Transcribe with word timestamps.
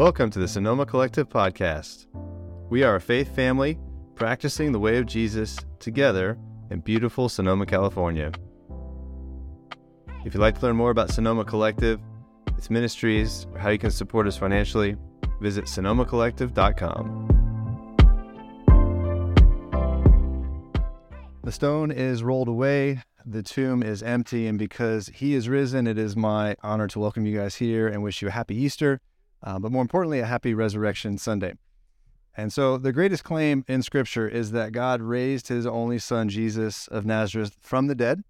Welcome 0.00 0.30
to 0.30 0.38
the 0.38 0.48
Sonoma 0.48 0.86
Collective 0.86 1.28
podcast. 1.28 2.06
We 2.70 2.84
are 2.84 2.96
a 2.96 3.00
faith 3.02 3.36
family 3.36 3.78
practicing 4.14 4.72
the 4.72 4.78
way 4.78 4.96
of 4.96 5.04
Jesus 5.04 5.58
together 5.78 6.38
in 6.70 6.80
beautiful 6.80 7.28
Sonoma, 7.28 7.66
California. 7.66 8.32
If 10.24 10.32
you'd 10.32 10.40
like 10.40 10.58
to 10.58 10.64
learn 10.64 10.76
more 10.76 10.90
about 10.90 11.10
Sonoma 11.10 11.44
Collective, 11.44 12.00
its 12.56 12.70
ministries, 12.70 13.46
or 13.52 13.58
how 13.58 13.68
you 13.68 13.76
can 13.76 13.90
support 13.90 14.26
us 14.26 14.38
financially, 14.38 14.96
visit 15.38 15.66
sonomacollective.com. 15.66 17.26
The 21.44 21.52
stone 21.52 21.90
is 21.90 22.22
rolled 22.22 22.48
away, 22.48 23.02
the 23.26 23.42
tomb 23.42 23.82
is 23.82 24.02
empty, 24.02 24.46
and 24.46 24.58
because 24.58 25.08
he 25.08 25.34
is 25.34 25.46
risen, 25.46 25.86
it 25.86 25.98
is 25.98 26.16
my 26.16 26.56
honor 26.62 26.88
to 26.88 26.98
welcome 26.98 27.26
you 27.26 27.36
guys 27.36 27.56
here 27.56 27.86
and 27.86 28.02
wish 28.02 28.22
you 28.22 28.28
a 28.28 28.30
happy 28.30 28.56
Easter, 28.56 29.02
uh, 29.42 29.58
but 29.58 29.72
more 29.72 29.82
importantly, 29.82 30.20
a 30.20 30.26
happy 30.26 30.54
Resurrection 30.54 31.18
Sunday. 31.18 31.54
And 32.36 32.52
so, 32.52 32.78
the 32.78 32.92
greatest 32.92 33.24
claim 33.24 33.64
in 33.66 33.82
Scripture 33.82 34.28
is 34.28 34.52
that 34.52 34.72
God 34.72 35.02
raised 35.02 35.48
his 35.48 35.66
only 35.66 35.98
son, 35.98 36.28
Jesus 36.28 36.86
of 36.88 37.04
Nazareth, 37.04 37.56
from 37.60 37.88
the 37.88 37.94
dead, 37.94 38.22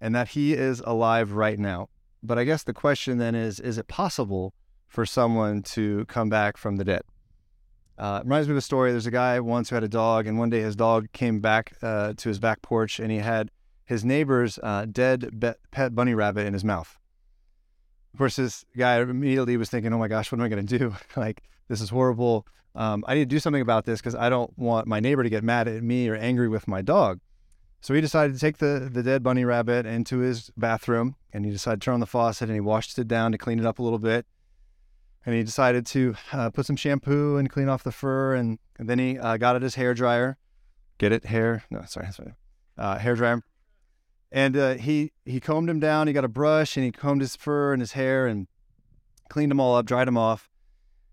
and 0.00 0.14
that 0.14 0.28
he 0.28 0.54
is 0.54 0.80
alive 0.86 1.32
right 1.32 1.58
now. 1.58 1.88
But 2.22 2.38
I 2.38 2.44
guess 2.44 2.62
the 2.62 2.72
question 2.72 3.18
then 3.18 3.34
is 3.34 3.58
is 3.58 3.78
it 3.78 3.88
possible 3.88 4.54
for 4.86 5.04
someone 5.04 5.62
to 5.62 6.04
come 6.06 6.28
back 6.28 6.56
from 6.56 6.76
the 6.76 6.84
dead? 6.84 7.02
Uh, 7.98 8.20
it 8.20 8.24
reminds 8.24 8.48
me 8.48 8.52
of 8.52 8.58
a 8.58 8.62
story. 8.62 8.90
There's 8.90 9.06
a 9.06 9.10
guy 9.10 9.38
once 9.40 9.70
who 9.70 9.76
had 9.76 9.84
a 9.84 9.88
dog, 9.88 10.26
and 10.26 10.38
one 10.38 10.50
day 10.50 10.60
his 10.60 10.76
dog 10.76 11.10
came 11.12 11.40
back 11.40 11.72
uh, 11.82 12.14
to 12.16 12.28
his 12.28 12.38
back 12.38 12.62
porch 12.62 13.00
and 13.00 13.10
he 13.10 13.18
had 13.18 13.50
his 13.84 14.04
neighbor's 14.04 14.58
uh, 14.62 14.86
dead 14.90 15.38
be- 15.38 15.52
pet 15.70 15.94
bunny 15.94 16.14
rabbit 16.14 16.46
in 16.46 16.52
his 16.52 16.64
mouth. 16.64 16.98
Of 18.12 18.18
course, 18.18 18.36
this 18.36 18.64
guy 18.76 19.00
immediately 19.00 19.56
was 19.56 19.70
thinking, 19.70 19.92
oh 19.92 19.98
my 19.98 20.08
gosh, 20.08 20.30
what 20.30 20.38
am 20.38 20.44
I 20.44 20.48
going 20.48 20.66
to 20.66 20.78
do? 20.78 20.94
like, 21.16 21.42
this 21.68 21.80
is 21.80 21.90
horrible. 21.90 22.46
Um, 22.74 23.04
I 23.06 23.14
need 23.14 23.20
to 23.20 23.26
do 23.34 23.38
something 23.38 23.62
about 23.62 23.84
this 23.84 24.00
because 24.00 24.14
I 24.14 24.28
don't 24.28 24.56
want 24.58 24.86
my 24.86 25.00
neighbor 25.00 25.22
to 25.22 25.30
get 25.30 25.44
mad 25.44 25.68
at 25.68 25.82
me 25.82 26.08
or 26.08 26.14
angry 26.14 26.48
with 26.48 26.68
my 26.68 26.82
dog. 26.82 27.20
So 27.80 27.94
he 27.94 28.00
decided 28.00 28.34
to 28.34 28.38
take 28.38 28.58
the, 28.58 28.88
the 28.90 29.02
dead 29.02 29.22
bunny 29.22 29.44
rabbit 29.44 29.86
into 29.86 30.18
his 30.18 30.50
bathroom 30.56 31.16
and 31.32 31.44
he 31.44 31.50
decided 31.50 31.80
to 31.80 31.84
turn 31.84 31.94
on 31.94 32.00
the 32.00 32.06
faucet 32.06 32.48
and 32.48 32.54
he 32.54 32.60
washed 32.60 32.98
it 32.98 33.08
down 33.08 33.32
to 33.32 33.38
clean 33.38 33.58
it 33.58 33.66
up 33.66 33.78
a 33.78 33.82
little 33.82 33.98
bit. 33.98 34.24
And 35.26 35.34
he 35.34 35.42
decided 35.42 35.86
to 35.86 36.14
uh, 36.32 36.50
put 36.50 36.66
some 36.66 36.76
shampoo 36.76 37.36
and 37.36 37.50
clean 37.50 37.68
off 37.68 37.82
the 37.82 37.92
fur. 37.92 38.34
And, 38.34 38.58
and 38.78 38.88
then 38.88 38.98
he 38.98 39.18
uh, 39.18 39.36
got 39.36 39.56
at 39.56 39.62
his 39.62 39.74
hair 39.74 39.94
dryer. 39.94 40.36
Get 40.98 41.12
it? 41.12 41.24
Hair? 41.24 41.64
No, 41.70 41.82
sorry. 41.86 42.10
sorry. 42.12 42.32
Uh, 42.76 42.98
hair 42.98 43.14
dryer. 43.14 43.42
And 44.32 44.56
uh, 44.56 44.74
he 44.74 45.12
he 45.26 45.40
combed 45.40 45.68
him 45.68 45.78
down. 45.78 46.06
He 46.06 46.14
got 46.14 46.24
a 46.24 46.28
brush 46.28 46.76
and 46.76 46.84
he 46.84 46.90
combed 46.90 47.20
his 47.20 47.36
fur 47.36 47.74
and 47.74 47.82
his 47.82 47.92
hair 47.92 48.26
and 48.26 48.48
cleaned 49.28 49.50
them 49.50 49.60
all 49.60 49.76
up, 49.76 49.84
dried 49.84 50.08
them 50.08 50.16
off. 50.16 50.48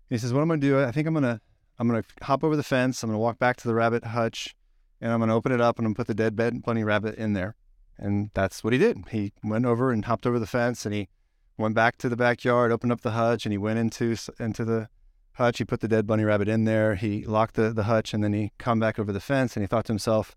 And 0.08 0.16
he 0.16 0.18
says, 0.18 0.32
"What 0.32 0.40
I'm 0.40 0.48
going 0.48 0.60
to 0.60 0.66
do? 0.66 0.82
I 0.82 0.90
think 0.90 1.06
I'm 1.06 1.12
going 1.12 1.24
to 1.24 1.40
I'm 1.78 1.86
going 1.86 2.02
to 2.02 2.24
hop 2.24 2.42
over 2.42 2.56
the 2.56 2.62
fence. 2.62 3.02
I'm 3.02 3.10
going 3.10 3.16
to 3.16 3.22
walk 3.22 3.38
back 3.38 3.56
to 3.58 3.68
the 3.68 3.74
rabbit 3.74 4.04
hutch, 4.04 4.56
and 5.02 5.12
I'm 5.12 5.20
going 5.20 5.28
to 5.28 5.34
open 5.34 5.52
it 5.52 5.60
up 5.60 5.78
and 5.78 5.86
I'm 5.86 5.94
put 5.94 6.06
the 6.06 6.14
dead 6.14 6.34
bed 6.34 6.62
bunny 6.62 6.82
rabbit 6.82 7.16
in 7.16 7.34
there." 7.34 7.56
And 7.98 8.30
that's 8.32 8.64
what 8.64 8.72
he 8.72 8.78
did. 8.78 8.96
He 9.10 9.34
went 9.44 9.66
over 9.66 9.92
and 9.92 10.06
hopped 10.06 10.26
over 10.26 10.38
the 10.38 10.46
fence 10.46 10.86
and 10.86 10.94
he 10.94 11.10
went 11.58 11.74
back 11.74 11.98
to 11.98 12.08
the 12.08 12.16
backyard, 12.16 12.72
opened 12.72 12.92
up 12.92 13.02
the 13.02 13.10
hutch, 13.10 13.44
and 13.44 13.52
he 13.52 13.58
went 13.58 13.78
into 13.78 14.16
into 14.38 14.64
the 14.64 14.88
hutch. 15.34 15.58
He 15.58 15.64
put 15.66 15.80
the 15.80 15.88
dead 15.88 16.06
bunny 16.06 16.24
rabbit 16.24 16.48
in 16.48 16.64
there. 16.64 16.94
He 16.94 17.26
locked 17.26 17.56
the, 17.56 17.70
the 17.70 17.82
hutch, 17.82 18.14
and 18.14 18.24
then 18.24 18.32
he 18.32 18.52
come 18.56 18.80
back 18.80 18.98
over 18.98 19.12
the 19.12 19.20
fence 19.20 19.56
and 19.56 19.62
he 19.62 19.66
thought 19.66 19.84
to 19.84 19.92
himself, 19.92 20.34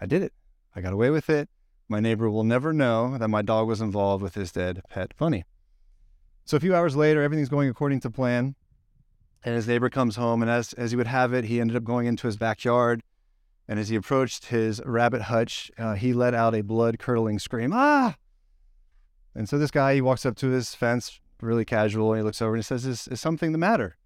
"I 0.00 0.06
did 0.06 0.22
it. 0.22 0.32
I 0.74 0.80
got 0.80 0.94
away 0.94 1.10
with 1.10 1.28
it. 1.28 1.50
My 1.92 2.00
neighbor 2.00 2.30
will 2.30 2.42
never 2.42 2.72
know 2.72 3.18
that 3.18 3.28
my 3.28 3.42
dog 3.42 3.68
was 3.68 3.82
involved 3.82 4.22
with 4.22 4.34
his 4.34 4.50
dead 4.50 4.80
pet 4.88 5.14
bunny. 5.18 5.44
So 6.46 6.56
a 6.56 6.60
few 6.60 6.74
hours 6.74 6.96
later, 6.96 7.22
everything's 7.22 7.50
going 7.50 7.68
according 7.68 8.00
to 8.00 8.10
plan. 8.10 8.54
And 9.44 9.54
his 9.54 9.68
neighbor 9.68 9.90
comes 9.90 10.16
home, 10.16 10.40
and 10.40 10.50
as, 10.50 10.72
as 10.72 10.92
he 10.92 10.96
would 10.96 11.06
have 11.06 11.34
it, 11.34 11.44
he 11.44 11.60
ended 11.60 11.76
up 11.76 11.84
going 11.84 12.06
into 12.06 12.26
his 12.26 12.38
backyard. 12.38 13.02
And 13.68 13.78
as 13.78 13.90
he 13.90 13.96
approached 13.96 14.46
his 14.46 14.80
rabbit 14.86 15.20
hutch, 15.20 15.70
uh, 15.76 15.92
he 15.92 16.14
let 16.14 16.32
out 16.32 16.54
a 16.54 16.62
blood 16.62 16.98
curdling 16.98 17.38
scream, 17.38 17.72
Ah! 17.74 18.16
And 19.34 19.46
so 19.46 19.58
this 19.58 19.70
guy, 19.70 19.94
he 19.94 20.00
walks 20.00 20.24
up 20.24 20.34
to 20.36 20.46
his 20.46 20.74
fence, 20.74 21.20
really 21.42 21.66
casual, 21.66 22.14
and 22.14 22.20
he 22.20 22.24
looks 22.24 22.40
over 22.40 22.54
and 22.54 22.60
he 22.60 22.66
says, 22.66 22.86
Is, 22.86 23.06
is 23.06 23.20
something 23.20 23.52
the 23.52 23.58
matter? 23.58 23.98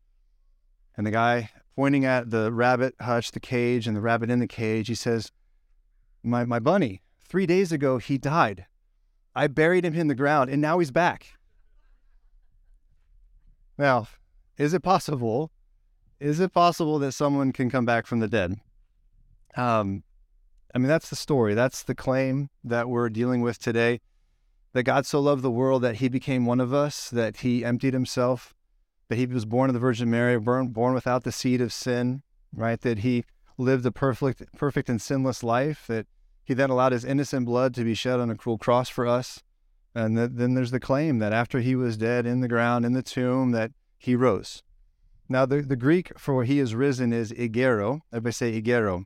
And 0.96 1.06
the 1.06 1.12
guy, 1.12 1.50
pointing 1.76 2.04
at 2.04 2.32
the 2.32 2.52
rabbit 2.52 2.96
hutch, 3.00 3.30
the 3.30 3.38
cage, 3.38 3.86
and 3.86 3.96
the 3.96 4.00
rabbit 4.00 4.28
in 4.28 4.40
the 4.40 4.48
cage, 4.48 4.88
he 4.88 4.96
says, 4.96 5.30
My, 6.24 6.44
my 6.44 6.58
bunny, 6.58 7.02
Three 7.28 7.46
days 7.46 7.72
ago, 7.72 7.98
he 7.98 8.18
died. 8.18 8.66
I 9.34 9.48
buried 9.48 9.84
him 9.84 9.94
in 9.94 10.06
the 10.06 10.14
ground, 10.14 10.48
and 10.48 10.62
now 10.62 10.78
he's 10.78 10.92
back. 10.92 11.34
Now, 13.76 14.06
is 14.56 14.72
it 14.72 14.82
possible? 14.82 15.50
Is 16.20 16.38
it 16.38 16.52
possible 16.52 16.98
that 17.00 17.12
someone 17.12 17.52
can 17.52 17.68
come 17.68 17.84
back 17.84 18.06
from 18.06 18.20
the 18.20 18.28
dead? 18.28 18.60
Um, 19.56 20.04
I 20.74 20.78
mean, 20.78 20.88
that's 20.88 21.10
the 21.10 21.16
story. 21.16 21.54
That's 21.54 21.82
the 21.82 21.94
claim 21.94 22.48
that 22.62 22.88
we're 22.88 23.08
dealing 23.08 23.40
with 23.40 23.58
today. 23.58 24.00
That 24.72 24.84
God 24.84 25.04
so 25.04 25.20
loved 25.20 25.42
the 25.42 25.50
world 25.50 25.82
that 25.82 25.96
he 25.96 26.08
became 26.08 26.46
one 26.46 26.60
of 26.60 26.72
us, 26.72 27.10
that 27.10 27.38
he 27.38 27.64
emptied 27.64 27.92
himself, 27.92 28.54
that 29.08 29.16
he 29.16 29.26
was 29.26 29.44
born 29.46 29.68
of 29.68 29.74
the 29.74 29.80
Virgin 29.80 30.10
Mary, 30.10 30.38
born, 30.38 30.68
born 30.68 30.94
without 30.94 31.24
the 31.24 31.32
seed 31.32 31.60
of 31.60 31.72
sin, 31.72 32.22
right? 32.54 32.80
That 32.80 32.98
he 32.98 33.24
lived 33.58 33.84
a 33.84 33.90
perfect, 33.90 34.44
perfect 34.56 34.88
and 34.88 35.02
sinless 35.02 35.42
life, 35.42 35.86
that 35.88 36.06
he 36.46 36.54
then 36.54 36.70
allowed 36.70 36.92
his 36.92 37.04
innocent 37.04 37.44
blood 37.44 37.74
to 37.74 37.84
be 37.84 37.94
shed 37.94 38.20
on 38.20 38.30
a 38.30 38.36
cruel 38.36 38.56
cross 38.56 38.88
for 38.88 39.06
us. 39.06 39.42
And 39.94 40.16
th- 40.16 40.30
then 40.32 40.54
there's 40.54 40.70
the 40.70 40.80
claim 40.80 41.18
that 41.18 41.32
after 41.32 41.58
he 41.58 41.74
was 41.74 41.96
dead 41.96 42.24
in 42.24 42.40
the 42.40 42.48
ground, 42.48 42.86
in 42.86 42.92
the 42.92 43.02
tomb, 43.02 43.50
that 43.50 43.72
he 43.98 44.14
rose. 44.14 44.62
Now, 45.28 45.44
the, 45.44 45.60
the 45.60 45.76
Greek 45.76 46.16
for 46.16 46.44
he 46.44 46.60
is 46.60 46.74
risen 46.74 47.12
is 47.12 47.32
igero. 47.32 48.00
Everybody 48.12 48.32
say 48.32 48.62
igero. 48.62 49.04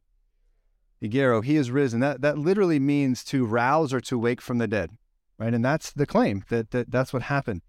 Igero, 1.03 1.43
he 1.43 1.57
is 1.57 1.71
risen. 1.71 2.01
That, 2.01 2.21
that 2.21 2.37
literally 2.37 2.79
means 2.79 3.25
to 3.25 3.47
rouse 3.47 3.95
or 3.95 4.01
to 4.03 4.19
wake 4.19 4.43
from 4.43 4.59
the 4.59 4.69
dead, 4.69 4.91
right? 5.39 5.55
And 5.55 5.65
that's 5.65 5.93
the 5.93 6.05
claim 6.05 6.45
that, 6.51 6.73
that 6.73 6.91
that's 6.91 7.15
what 7.15 7.23
happened. 7.23 7.63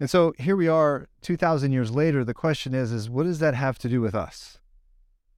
And 0.00 0.08
so 0.08 0.32
here 0.38 0.56
we 0.56 0.66
are 0.66 1.08
2,000 1.20 1.72
years 1.72 1.90
later. 1.90 2.24
The 2.24 2.32
question 2.32 2.74
is, 2.74 2.90
is 2.90 3.10
what 3.10 3.24
does 3.24 3.38
that 3.40 3.54
have 3.54 3.78
to 3.80 3.88
do 3.88 4.00
with 4.00 4.14
us? 4.14 4.58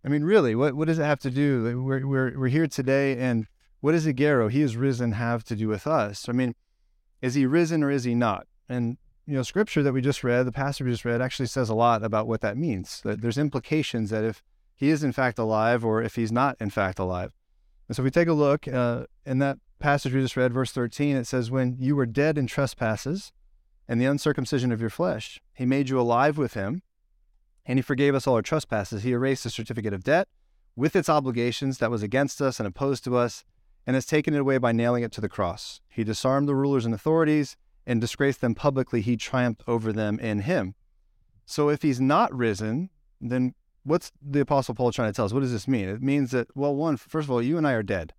I 0.05 0.09
mean, 0.09 0.23
really, 0.23 0.55
what, 0.55 0.75
what 0.75 0.87
does 0.87 1.01
it 1.01 1.05
have 1.05 1.19
to 1.21 1.31
do? 1.33 1.83
We're, 1.83 2.07
we're, 2.07 2.39
we're 2.39 2.49
here 2.49 2.69
today 2.69 3.19
and 3.19 3.49
what 3.81 3.93
does 3.93 4.07
Igero, 4.07 4.51
he 4.51 4.63
is 4.63 4.77
risen, 4.77 5.13
have 5.13 5.45
to 5.45 5.57
do 5.57 5.69
with 5.69 5.87
us? 5.87 6.29
I 6.29 6.33
mean, 6.33 6.55
is 7.21 7.35
he 7.35 7.47
risen 7.47 7.83
or 7.83 7.91
is 7.91 8.05
he 8.05 8.15
not? 8.15 8.47
And, 8.69 8.99
you 9.27 9.35
know, 9.35 9.43
scripture 9.43 9.83
that 9.83 9.93
we 9.93 10.01
just 10.01 10.25
read, 10.25 10.45
the 10.45 10.53
passage 10.53 10.85
we 10.85 10.93
just 10.93 11.05
read, 11.05 11.21
actually 11.21 11.47
says 11.47 11.69
a 11.69 11.75
lot 11.75 12.03
about 12.03 12.27
what 12.27 12.41
that 12.41 12.57
means. 12.57 13.01
That 13.03 13.21
there's 13.21 13.39
implications 13.39 14.11
that 14.11 14.25
if 14.25 14.43
he 14.75 14.91
is 14.91 15.03
in 15.03 15.13
fact 15.13 15.39
alive 15.39 15.85
or 15.85 16.03
if 16.03 16.15
he's 16.15 16.33
not 16.33 16.57
in 16.61 16.71
fact 16.71 16.99
alive. 16.99 17.33
And 17.89 17.97
so 17.97 18.03
if 18.03 18.05
we 18.05 18.11
take 18.11 18.29
a 18.29 18.33
look 18.33 18.67
uh, 18.67 19.05
in 19.25 19.39
that 19.39 19.59
passage 19.79 20.13
we 20.13 20.21
just 20.21 20.37
read, 20.37 20.53
verse 20.53 20.73
13, 20.73 21.17
it 21.17 21.27
says, 21.27 21.51
When 21.51 21.77
you 21.79 21.97
were 21.97 22.07
dead 22.07 22.39
in 22.39 22.47
trespasses 22.47 23.33
and 23.89 24.01
the 24.01 24.07
uncircumcision 24.07 24.73
of 24.73 24.81
your 24.81 24.91
flesh, 24.91 25.41
he 25.55 25.65
made 25.65 25.89
you 25.89 26.01
alive 26.01 26.39
with 26.39 26.55
him, 26.55 26.83
and 27.65 27.79
he 27.79 27.83
forgave 27.83 28.15
us 28.15 28.27
all 28.27 28.35
our 28.35 28.43
trespasses. 28.43 29.03
He 29.03 29.13
erased 29.13 29.45
the 29.45 29.51
certificate 29.51 29.93
of 29.93 30.05
debt 30.05 30.29
with 30.77 30.95
its 30.95 31.09
obligations 31.09 31.79
that 31.79 31.91
was 31.91 32.03
against 32.03 32.41
us 32.41 32.61
and 32.61 32.67
opposed 32.67 33.05
to 33.05 33.17
us 33.17 33.45
and 33.87 33.95
has 33.95 34.07
taken 34.07 34.35
it 34.35 34.41
away 34.41 34.59
by 34.59 34.73
nailing 34.73 35.05
it 35.05 35.13
to 35.13 35.21
the 35.21 35.29
cross. 35.29 35.81
He 35.89 36.05
disarmed 36.05 36.49
the 36.49 36.55
rulers 36.55 36.85
and 36.85 36.95
authorities 36.95 37.57
and 37.87 38.01
disgraced 38.01 38.41
them 38.41 38.55
publicly. 38.55 39.01
He 39.01 39.17
triumphed 39.17 39.63
over 39.69 39.93
them 39.93 40.19
in 40.19 40.41
him. 40.41 40.75
So 41.45 41.69
if 41.69 41.83
he's 41.83 42.01
not 42.01 42.35
risen, 42.35 42.91
then 43.21 43.55
what's 43.85 44.11
the 44.21 44.41
Apostle 44.41 44.75
Paul 44.75 44.91
trying 44.91 45.11
to 45.11 45.17
tell 45.17 45.25
us? 45.25 45.33
What 45.33 45.41
does 45.41 45.53
this 45.53 45.69
mean? 45.69 45.89
It 45.89 46.03
means 46.03 46.33
that, 46.33 46.49
well, 46.57 46.75
one, 46.75 46.97
first 46.97 47.27
of 47.27 47.31
all, 47.31 47.41
you 47.41 47.57
and 47.57 47.67
I 47.67 47.73
are 47.73 47.85
dead. 47.85 48.13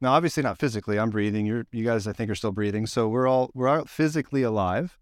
Now, 0.00 0.12
obviously 0.12 0.42
not 0.42 0.58
physically. 0.58 0.98
I'm 0.98 1.08
breathing. 1.08 1.46
You're, 1.46 1.66
you 1.72 1.84
guys, 1.84 2.06
I 2.06 2.12
think, 2.12 2.30
are 2.30 2.34
still 2.34 2.52
breathing. 2.52 2.86
So 2.86 3.08
we're 3.08 3.26
all 3.26 3.50
we're 3.54 3.68
all 3.68 3.86
physically 3.86 4.42
alive, 4.42 4.98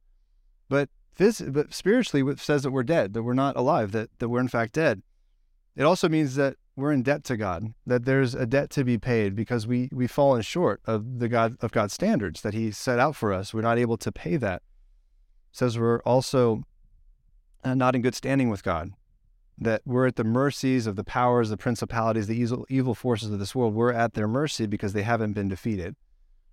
but 0.69 0.89
phys- 1.19 1.53
but 1.53 1.75
spiritually, 1.75 2.31
it 2.31 2.39
says 2.39 2.63
that 2.63 2.71
we're 2.71 2.85
dead, 2.85 3.13
that 3.15 3.25
we're 3.25 3.35
not 3.35 3.57
alive, 3.57 3.91
that 3.91 4.11
that 4.21 4.29
we're 4.29 4.41
in 4.41 4.47
fact 4.47 4.75
dead. 4.75 5.03
It 5.75 5.83
also 5.83 6.09
means 6.09 6.37
that 6.37 6.57
we're 6.77 6.93
in 6.93 7.03
debt 7.03 7.25
to 7.25 7.37
God, 7.37 7.73
that 7.87 8.05
there's 8.05 8.35
a 8.35 8.47
debt 8.47 8.71
to 8.71 8.85
be 8.85 8.99
paid 8.99 9.37
because 9.37 9.67
we 9.67 9.89
we've 9.93 10.11
fallen 10.11 10.43
short 10.43 10.81
of 10.87 11.19
the 11.21 11.29
God 11.29 11.57
of 11.61 11.73
God's 11.73 11.95
standards 11.95 12.43
that 12.43 12.55
He 12.55 12.71
set 12.71 12.99
out 12.99 13.15
for 13.15 13.33
us. 13.33 13.55
We're 13.55 13.63
not 13.63 13.79
able 13.79 13.97
to 13.99 14.11
pay 14.11 14.37
that. 14.37 14.63
It 15.53 15.57
says 15.57 15.79
we're 15.79 16.01
also 16.01 16.65
uh, 17.63 17.75
not 17.75 17.95
in 17.95 18.03
good 18.03 18.15
standing 18.15 18.51
with 18.51 18.65
God, 18.65 18.91
that 19.59 19.83
we're 19.85 20.07
at 20.07 20.17
the 20.17 20.25
mercies 20.25 20.87
of 20.87 20.97
the 20.97 21.05
powers, 21.05 21.49
the 21.49 21.57
principalities, 21.57 22.27
the 22.27 22.37
evil, 22.37 22.67
evil 22.69 22.95
forces 22.95 23.31
of 23.31 23.39
this 23.39 23.55
world. 23.55 23.75
We're 23.75 23.93
at 23.93 24.15
their 24.15 24.29
mercy 24.29 24.67
because 24.67 24.93
they 24.93 25.03
haven't 25.03 25.33
been 25.33 25.49
defeated. 25.49 25.95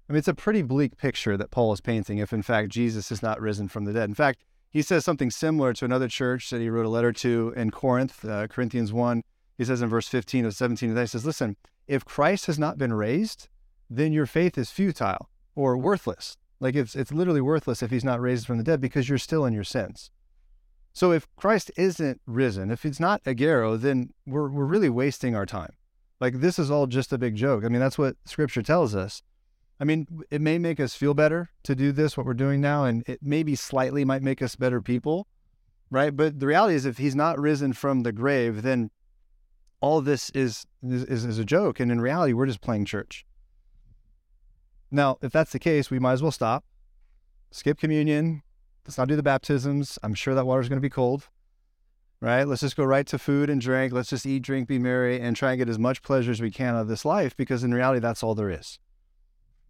I 0.08 0.14
mean, 0.14 0.20
it's 0.20 0.28
a 0.28 0.34
pretty 0.34 0.62
bleak 0.62 0.98
picture 0.98 1.38
that 1.38 1.52
Paul 1.52 1.74
is 1.74 1.82
painting 1.82 2.18
if, 2.20 2.34
in 2.34 2.42
fact, 2.42 2.70
Jesus 2.70 3.12
is 3.12 3.24
not 3.24 3.40
risen 3.40 3.68
from 3.70 3.86
the 3.86 3.94
dead. 3.94 4.10
In 4.10 4.16
fact, 4.16 4.44
he 4.70 4.82
says 4.82 5.04
something 5.04 5.32
similar 5.32 5.74
to 5.74 5.86
another 5.86 6.08
church 6.08 6.50
that 6.50 6.62
he 6.62 6.70
wrote 6.70 6.86
a 6.86 6.90
letter 6.90 7.12
to 7.14 7.54
in 7.56 7.72
Corinth, 7.72 8.24
uh, 8.24 8.48
Corinthians 8.48 8.94
1 8.94 9.24
he 9.58 9.66
says 9.66 9.82
in 9.82 9.90
verse 9.90 10.08
15 10.08 10.46
of 10.46 10.56
17 10.56 10.96
he 10.96 11.06
says, 11.06 11.26
Listen, 11.26 11.56
if 11.88 12.06
Christ 12.06 12.46
has 12.46 12.58
not 12.58 12.78
been 12.78 12.94
raised, 12.94 13.48
then 13.90 14.14
your 14.14 14.26
faith 14.26 14.58
is 14.58 14.72
futile 14.72 15.30
or 15.56 15.78
worthless. 15.78 16.38
Like 16.60 16.76
it's, 16.76 16.96
it's 16.96 17.12
literally 17.12 17.42
worthless 17.42 17.82
if 17.82 17.92
he's 17.92 18.04
not 18.04 18.22
raised 18.22 18.46
from 18.46 18.58
the 18.58 18.64
dead 18.64 18.80
because 18.80 19.10
you're 19.10 19.18
still 19.18 19.46
in 19.46 19.54
your 19.54 19.64
sins. 19.64 20.12
So 20.94 21.12
if 21.12 21.28
Christ 21.36 21.72
isn't 21.78 22.22
risen, 22.26 22.70
if 22.70 22.86
it's 22.86 23.00
not 23.00 23.24
agero, 23.24 23.80
then 23.80 24.12
we're, 24.26 24.50
we're 24.50 24.66
really 24.66 24.90
wasting 24.90 25.36
our 25.36 25.46
time. 25.46 25.74
Like 26.20 26.40
this 26.40 26.60
is 26.60 26.70
all 26.70 26.88
just 26.88 27.12
a 27.12 27.18
big 27.18 27.36
joke. 27.36 27.66
I 27.66 27.70
mean, 27.70 27.82
that's 27.82 27.98
what 27.98 28.16
scripture 28.26 28.62
tells 28.62 28.94
us. 28.94 29.24
I 29.80 29.84
mean, 29.84 30.06
it 30.30 30.42
may 30.42 30.60
make 30.60 30.80
us 30.80 30.94
feel 30.94 31.16
better 31.16 31.50
to 31.64 31.74
do 31.74 31.92
this, 31.92 32.16
what 32.16 32.28
we're 32.28 32.36
doing 32.36 32.62
now, 32.62 32.84
and 32.86 33.04
it 33.08 33.20
maybe 33.24 33.56
slightly 33.56 34.06
might 34.06 34.22
make 34.22 34.40
us 34.40 34.56
better 34.56 34.80
people, 34.80 35.28
right? 35.90 36.16
But 36.16 36.40
the 36.40 36.46
reality 36.46 36.76
is, 36.76 36.86
if 36.86 37.00
he's 37.00 37.16
not 37.16 37.40
risen 37.40 37.74
from 37.74 38.02
the 38.02 38.12
grave, 38.12 38.62
then 38.62 38.92
all 39.82 40.02
this 40.02 40.30
is, 40.32 40.66
is, 40.84 41.26
is 41.26 41.38
a 41.38 41.46
joke. 41.46 41.80
And 41.80 41.92
in 41.92 42.00
reality, 42.00 42.34
we're 42.34 42.46
just 42.46 42.62
playing 42.62 42.86
church. 42.86 43.26
Now, 44.92 45.18
if 45.22 45.32
that's 45.32 45.52
the 45.52 45.60
case, 45.60 45.90
we 45.90 46.00
might 46.00 46.14
as 46.14 46.22
well 46.22 46.32
stop, 46.32 46.64
skip 47.50 47.78
communion. 47.78 48.44
Let's 48.86 48.98
not 48.98 49.08
do 49.08 49.16
the 49.16 49.24
baptisms. 49.24 49.98
I'm 50.04 50.14
sure 50.14 50.36
that 50.36 50.46
water's 50.46 50.70
going 50.70 50.78
to 50.78 50.82
be 50.82 50.90
cold, 50.90 51.30
right? 52.20 52.48
Let's 52.48 52.62
just 52.62 52.76
go 52.76 52.84
right 52.84 53.08
to 53.08 53.18
food 53.18 53.50
and 53.50 53.62
drink. 53.62 53.94
Let's 53.94 54.10
just 54.10 54.26
eat, 54.26 54.44
drink, 54.44 54.68
be 54.68 54.80
merry, 54.80 55.20
and 55.20 55.36
try 55.36 55.52
and 55.52 55.60
get 55.60 55.70
as 55.70 55.80
much 55.80 56.02
pleasure 56.02 56.32
as 56.32 56.42
we 56.42 56.52
can 56.52 56.76
out 56.76 56.82
of 56.82 56.88
this 56.88 57.06
life 57.06 57.38
because 57.38 57.64
in 57.64 57.74
reality, 57.74 58.00
that's 58.00 58.24
all 58.24 58.36
there 58.36 58.50
is. 58.50 58.80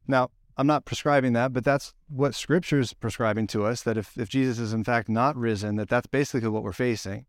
Now, 0.08 0.32
I'm 0.58 0.68
not 0.68 0.86
prescribing 0.86 1.34
that, 1.34 1.54
but 1.54 1.64
that's 1.64 1.94
what 2.08 2.36
Scripture 2.36 2.80
is 2.80 2.94
prescribing 2.94 3.48
to 3.48 3.66
us 3.66 3.84
that 3.84 3.98
if, 3.98 4.18
if 4.18 4.30
Jesus 4.30 4.60
is 4.60 4.74
in 4.74 4.84
fact 4.84 5.08
not 5.08 5.36
risen, 5.36 5.76
that 5.76 5.90
that's 5.90 6.08
basically 6.08 6.50
what 6.50 6.64
we're 6.64 6.72
facing. 6.72 7.26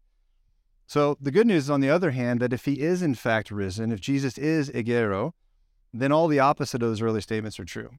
So 0.92 1.16
the 1.18 1.30
good 1.30 1.46
news 1.46 1.64
is, 1.64 1.70
on 1.70 1.80
the 1.80 1.88
other 1.88 2.10
hand, 2.10 2.40
that 2.40 2.52
if 2.52 2.66
he 2.66 2.82
is 2.82 3.00
in 3.00 3.14
fact 3.14 3.50
risen, 3.50 3.92
if 3.92 3.98
Jesus 3.98 4.36
is 4.36 4.68
egero, 4.68 5.32
then 5.90 6.12
all 6.12 6.28
the 6.28 6.38
opposite 6.38 6.82
of 6.82 6.90
those 6.90 7.00
early 7.00 7.22
statements 7.22 7.58
are 7.58 7.64
true. 7.64 7.92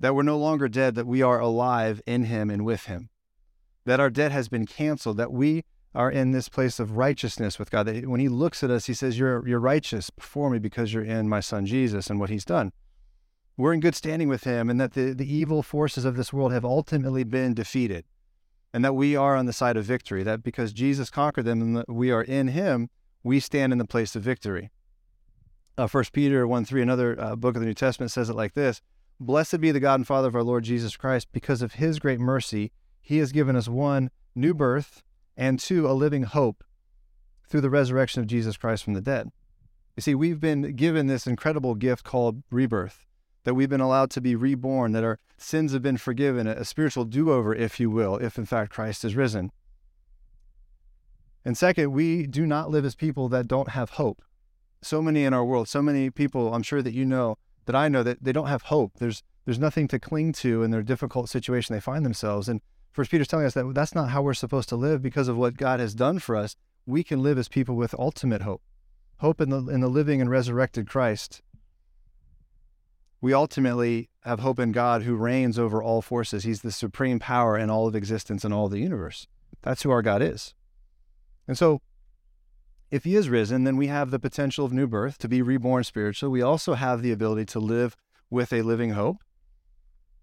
That 0.00 0.14
we're 0.14 0.22
no 0.22 0.38
longer 0.38 0.68
dead, 0.68 0.94
that 0.94 1.06
we 1.06 1.20
are 1.20 1.38
alive 1.38 2.00
in 2.06 2.24
him 2.24 2.48
and 2.48 2.64
with 2.64 2.86
him. 2.86 3.10
That 3.84 4.00
our 4.00 4.08
debt 4.08 4.32
has 4.32 4.48
been 4.48 4.64
canceled, 4.64 5.18
that 5.18 5.32
we 5.34 5.64
are 5.94 6.10
in 6.10 6.30
this 6.30 6.48
place 6.48 6.80
of 6.80 6.96
righteousness 6.96 7.58
with 7.58 7.70
God. 7.70 7.84
That 7.84 8.06
when 8.06 8.20
he 8.20 8.30
looks 8.30 8.64
at 8.64 8.70
us, 8.70 8.86
he 8.86 8.94
says, 8.94 9.18
You're, 9.18 9.46
you're 9.46 9.60
righteous 9.60 10.08
before 10.08 10.48
me 10.48 10.58
because 10.58 10.94
you're 10.94 11.04
in 11.04 11.28
my 11.28 11.40
son 11.40 11.66
Jesus 11.66 12.08
and 12.08 12.18
what 12.18 12.30
he's 12.30 12.46
done. 12.46 12.72
We're 13.58 13.74
in 13.74 13.80
good 13.80 13.94
standing 13.94 14.30
with 14.30 14.44
him, 14.44 14.70
and 14.70 14.80
that 14.80 14.94
the, 14.94 15.12
the 15.12 15.30
evil 15.30 15.62
forces 15.62 16.06
of 16.06 16.16
this 16.16 16.32
world 16.32 16.54
have 16.54 16.64
ultimately 16.64 17.24
been 17.24 17.52
defeated, 17.52 18.06
and 18.72 18.84
that 18.84 18.94
we 18.94 19.16
are 19.16 19.36
on 19.36 19.46
the 19.46 19.52
side 19.52 19.76
of 19.76 19.84
victory. 19.84 20.22
That 20.22 20.42
because 20.42 20.72
Jesus 20.72 21.10
conquered 21.10 21.44
them 21.44 21.76
and 21.76 21.84
we 21.88 22.10
are 22.10 22.22
in 22.22 22.48
him, 22.48 22.90
we 23.22 23.40
stand 23.40 23.72
in 23.72 23.78
the 23.78 23.84
place 23.84 24.14
of 24.16 24.22
victory 24.22 24.70
uh, 25.78 25.86
First 25.86 26.12
Peter 26.12 26.46
1 26.46 26.64
3, 26.64 26.82
another 26.82 27.18
uh, 27.18 27.36
book 27.36 27.54
of 27.54 27.60
the 27.60 27.66
New 27.66 27.74
Testament, 27.74 28.10
says 28.10 28.28
it 28.28 28.34
like 28.34 28.54
this 28.54 28.82
Blessed 29.20 29.60
be 29.60 29.70
the 29.70 29.80
God 29.80 29.94
and 30.00 30.06
Father 30.06 30.28
of 30.28 30.34
our 30.34 30.42
Lord 30.42 30.64
Jesus 30.64 30.96
Christ, 30.96 31.28
because 31.32 31.62
of 31.62 31.74
his 31.74 31.98
great 31.98 32.20
mercy, 32.20 32.72
he 33.00 33.18
has 33.18 33.32
given 33.32 33.56
us 33.56 33.68
one, 33.68 34.10
new 34.34 34.52
birth, 34.52 35.02
and 35.36 35.58
two, 35.58 35.88
a 35.88 35.92
living 35.92 36.24
hope 36.24 36.64
through 37.48 37.60
the 37.62 37.70
resurrection 37.70 38.20
of 38.20 38.26
Jesus 38.26 38.56
Christ 38.56 38.84
from 38.84 38.94
the 38.94 39.00
dead. 39.00 39.30
You 39.96 40.02
see, 40.02 40.14
we've 40.14 40.40
been 40.40 40.74
given 40.76 41.06
this 41.06 41.26
incredible 41.26 41.74
gift 41.74 42.04
called 42.04 42.42
rebirth, 42.50 43.06
that 43.44 43.54
we've 43.54 43.68
been 43.68 43.80
allowed 43.80 44.10
to 44.10 44.20
be 44.20 44.34
reborn, 44.34 44.92
that 44.92 45.04
our 45.04 45.18
sins 45.36 45.72
have 45.72 45.82
been 45.82 45.96
forgiven, 45.96 46.46
a 46.46 46.64
spiritual 46.64 47.04
do 47.04 47.30
over, 47.30 47.54
if 47.54 47.78
you 47.78 47.90
will, 47.90 48.16
if 48.16 48.38
in 48.38 48.46
fact 48.46 48.72
Christ 48.72 49.04
is 49.04 49.14
risen. 49.14 49.52
And 51.44 51.56
second, 51.56 51.92
we 51.92 52.26
do 52.26 52.46
not 52.46 52.70
live 52.70 52.84
as 52.84 52.94
people 52.94 53.28
that 53.30 53.48
don't 53.48 53.70
have 53.70 53.90
hope 53.90 54.22
so 54.82 55.02
many 55.02 55.24
in 55.24 55.34
our 55.34 55.44
world, 55.44 55.68
so 55.68 55.82
many 55.82 56.10
people 56.10 56.54
I'm 56.54 56.62
sure 56.62 56.82
that 56.82 56.94
you 56.94 57.04
know 57.04 57.36
that 57.66 57.74
I 57.74 57.88
know 57.88 58.02
that 58.02 58.22
they 58.22 58.32
don't 58.32 58.46
have 58.46 58.62
hope. 58.62 58.94
There's 58.98 59.22
there's 59.44 59.58
nothing 59.58 59.88
to 59.88 59.98
cling 59.98 60.32
to 60.34 60.62
in 60.62 60.70
their 60.70 60.82
difficult 60.82 61.28
situation 61.28 61.74
they 61.74 61.80
find 61.80 62.04
themselves. 62.04 62.48
And 62.48 62.60
First 62.92 63.10
Peter's 63.10 63.28
telling 63.28 63.46
us 63.46 63.54
that 63.54 63.74
that's 63.74 63.94
not 63.94 64.10
how 64.10 64.22
we're 64.22 64.34
supposed 64.34 64.68
to 64.70 64.76
live 64.76 65.02
because 65.02 65.28
of 65.28 65.36
what 65.36 65.56
God 65.56 65.80
has 65.80 65.94
done 65.94 66.18
for 66.18 66.36
us. 66.36 66.56
We 66.86 67.02
can 67.02 67.22
live 67.22 67.38
as 67.38 67.48
people 67.48 67.76
with 67.76 67.94
ultimate 67.98 68.42
hope, 68.42 68.62
hope 69.18 69.40
in 69.40 69.50
the 69.50 69.68
in 69.68 69.80
the 69.80 69.88
living 69.88 70.20
and 70.20 70.30
resurrected 70.30 70.88
Christ. 70.88 71.42
We 73.20 73.34
ultimately 73.34 74.10
have 74.22 74.40
hope 74.40 74.58
in 74.58 74.72
God 74.72 75.02
who 75.02 75.16
reigns 75.16 75.58
over 75.58 75.82
all 75.82 76.02
forces. 76.02 76.44
He's 76.44 76.62
the 76.62 76.70
supreme 76.70 77.18
power 77.18 77.58
in 77.58 77.70
all 77.70 77.86
of 77.86 77.96
existence 77.96 78.44
and 78.44 78.54
all 78.54 78.66
of 78.66 78.72
the 78.72 78.80
universe. 78.80 79.26
That's 79.62 79.82
who 79.82 79.90
our 79.90 80.02
God 80.02 80.22
is. 80.22 80.54
And 81.48 81.58
so 81.58 81.80
if 82.90 83.04
he 83.04 83.16
is 83.16 83.28
risen, 83.28 83.64
then 83.64 83.76
we 83.76 83.88
have 83.88 84.10
the 84.10 84.18
potential 84.18 84.64
of 84.64 84.72
new 84.72 84.86
birth 84.86 85.18
to 85.18 85.28
be 85.28 85.42
reborn 85.42 85.84
spiritually. 85.84 86.32
We 86.32 86.42
also 86.42 86.74
have 86.74 87.02
the 87.02 87.12
ability 87.12 87.46
to 87.46 87.58
live 87.58 87.96
with 88.30 88.52
a 88.52 88.62
living 88.62 88.90
hope. 88.90 89.18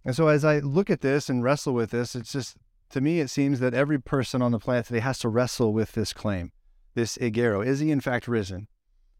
And 0.03 0.15
so 0.15 0.27
as 0.27 0.45
I 0.45 0.59
look 0.59 0.89
at 0.89 1.01
this 1.01 1.29
and 1.29 1.43
wrestle 1.43 1.73
with 1.73 1.91
this, 1.91 2.15
it's 2.15 2.31
just 2.31 2.57
to 2.91 3.01
me 3.01 3.19
it 3.19 3.29
seems 3.29 3.59
that 3.59 3.73
every 3.73 3.99
person 3.99 4.41
on 4.41 4.51
the 4.51 4.59
planet 4.59 4.85
today 4.85 4.99
has 4.99 5.19
to 5.19 5.29
wrestle 5.29 5.73
with 5.73 5.93
this 5.93 6.13
claim, 6.13 6.51
this 6.93 7.17
Igero. 7.17 7.65
Is 7.65 7.79
he 7.79 7.91
in 7.91 8.01
fact 8.01 8.27
risen? 8.27 8.67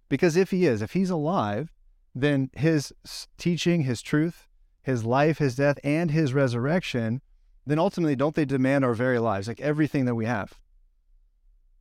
Because 0.08 0.38
if 0.38 0.52
he 0.52 0.66
is, 0.66 0.82
if 0.82 0.94
he's 0.94 1.10
alive, 1.10 1.72
then 2.16 2.50
his 2.56 2.94
teaching, 3.38 3.82
his 3.82 4.02
truth, 4.02 4.48
his 4.82 5.04
life, 5.04 5.40
his 5.40 5.56
death, 5.56 5.78
and 5.84 6.12
his 6.12 6.34
resurrection, 6.34 7.22
then 7.66 7.78
ultimately 7.78 8.16
don't 8.16 8.36
they 8.36 8.46
demand 8.46 8.86
our 8.86 8.94
very 8.94 9.20
lives, 9.20 9.48
like 9.48 9.60
everything 9.60 10.06
that 10.06 10.16
we 10.16 10.26
have? 10.26 10.54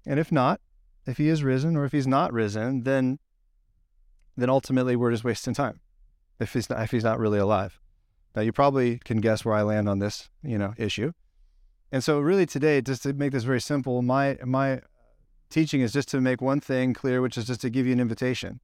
And 0.04 0.18
if 0.18 0.32
not, 0.32 0.60
if 1.06 1.18
he 1.18 1.28
is 1.28 1.42
risen 1.42 1.76
or 1.76 1.84
if 1.84 1.92
he's 1.92 2.06
not 2.06 2.32
risen, 2.32 2.82
then 2.82 3.18
then 4.36 4.50
ultimately 4.50 4.96
we're 4.96 5.12
just 5.12 5.22
wasting 5.22 5.54
time. 5.54 5.80
If 6.40 6.52
he's 6.54 6.68
not, 6.68 6.82
if 6.82 6.90
he's 6.90 7.04
not 7.04 7.20
really 7.20 7.38
alive. 7.38 7.78
Now 8.34 8.42
you 8.42 8.52
probably 8.52 8.98
can 9.04 9.18
guess 9.18 9.44
where 9.44 9.54
I 9.54 9.62
land 9.62 9.88
on 9.88 10.00
this, 10.00 10.28
you 10.42 10.58
know, 10.58 10.74
issue. 10.76 11.12
And 11.92 12.02
so 12.02 12.18
really 12.18 12.46
today, 12.46 12.80
just 12.80 13.04
to 13.04 13.12
make 13.12 13.30
this 13.30 13.44
very 13.44 13.60
simple, 13.60 14.02
my 14.02 14.36
my 14.44 14.80
teaching 15.50 15.80
is 15.80 15.92
just 15.92 16.08
to 16.08 16.20
make 16.20 16.42
one 16.42 16.60
thing 16.60 16.92
clear, 16.92 17.22
which 17.22 17.38
is 17.38 17.46
just 17.46 17.60
to 17.60 17.70
give 17.70 17.86
you 17.86 17.92
an 17.92 18.00
invitation. 18.00 18.60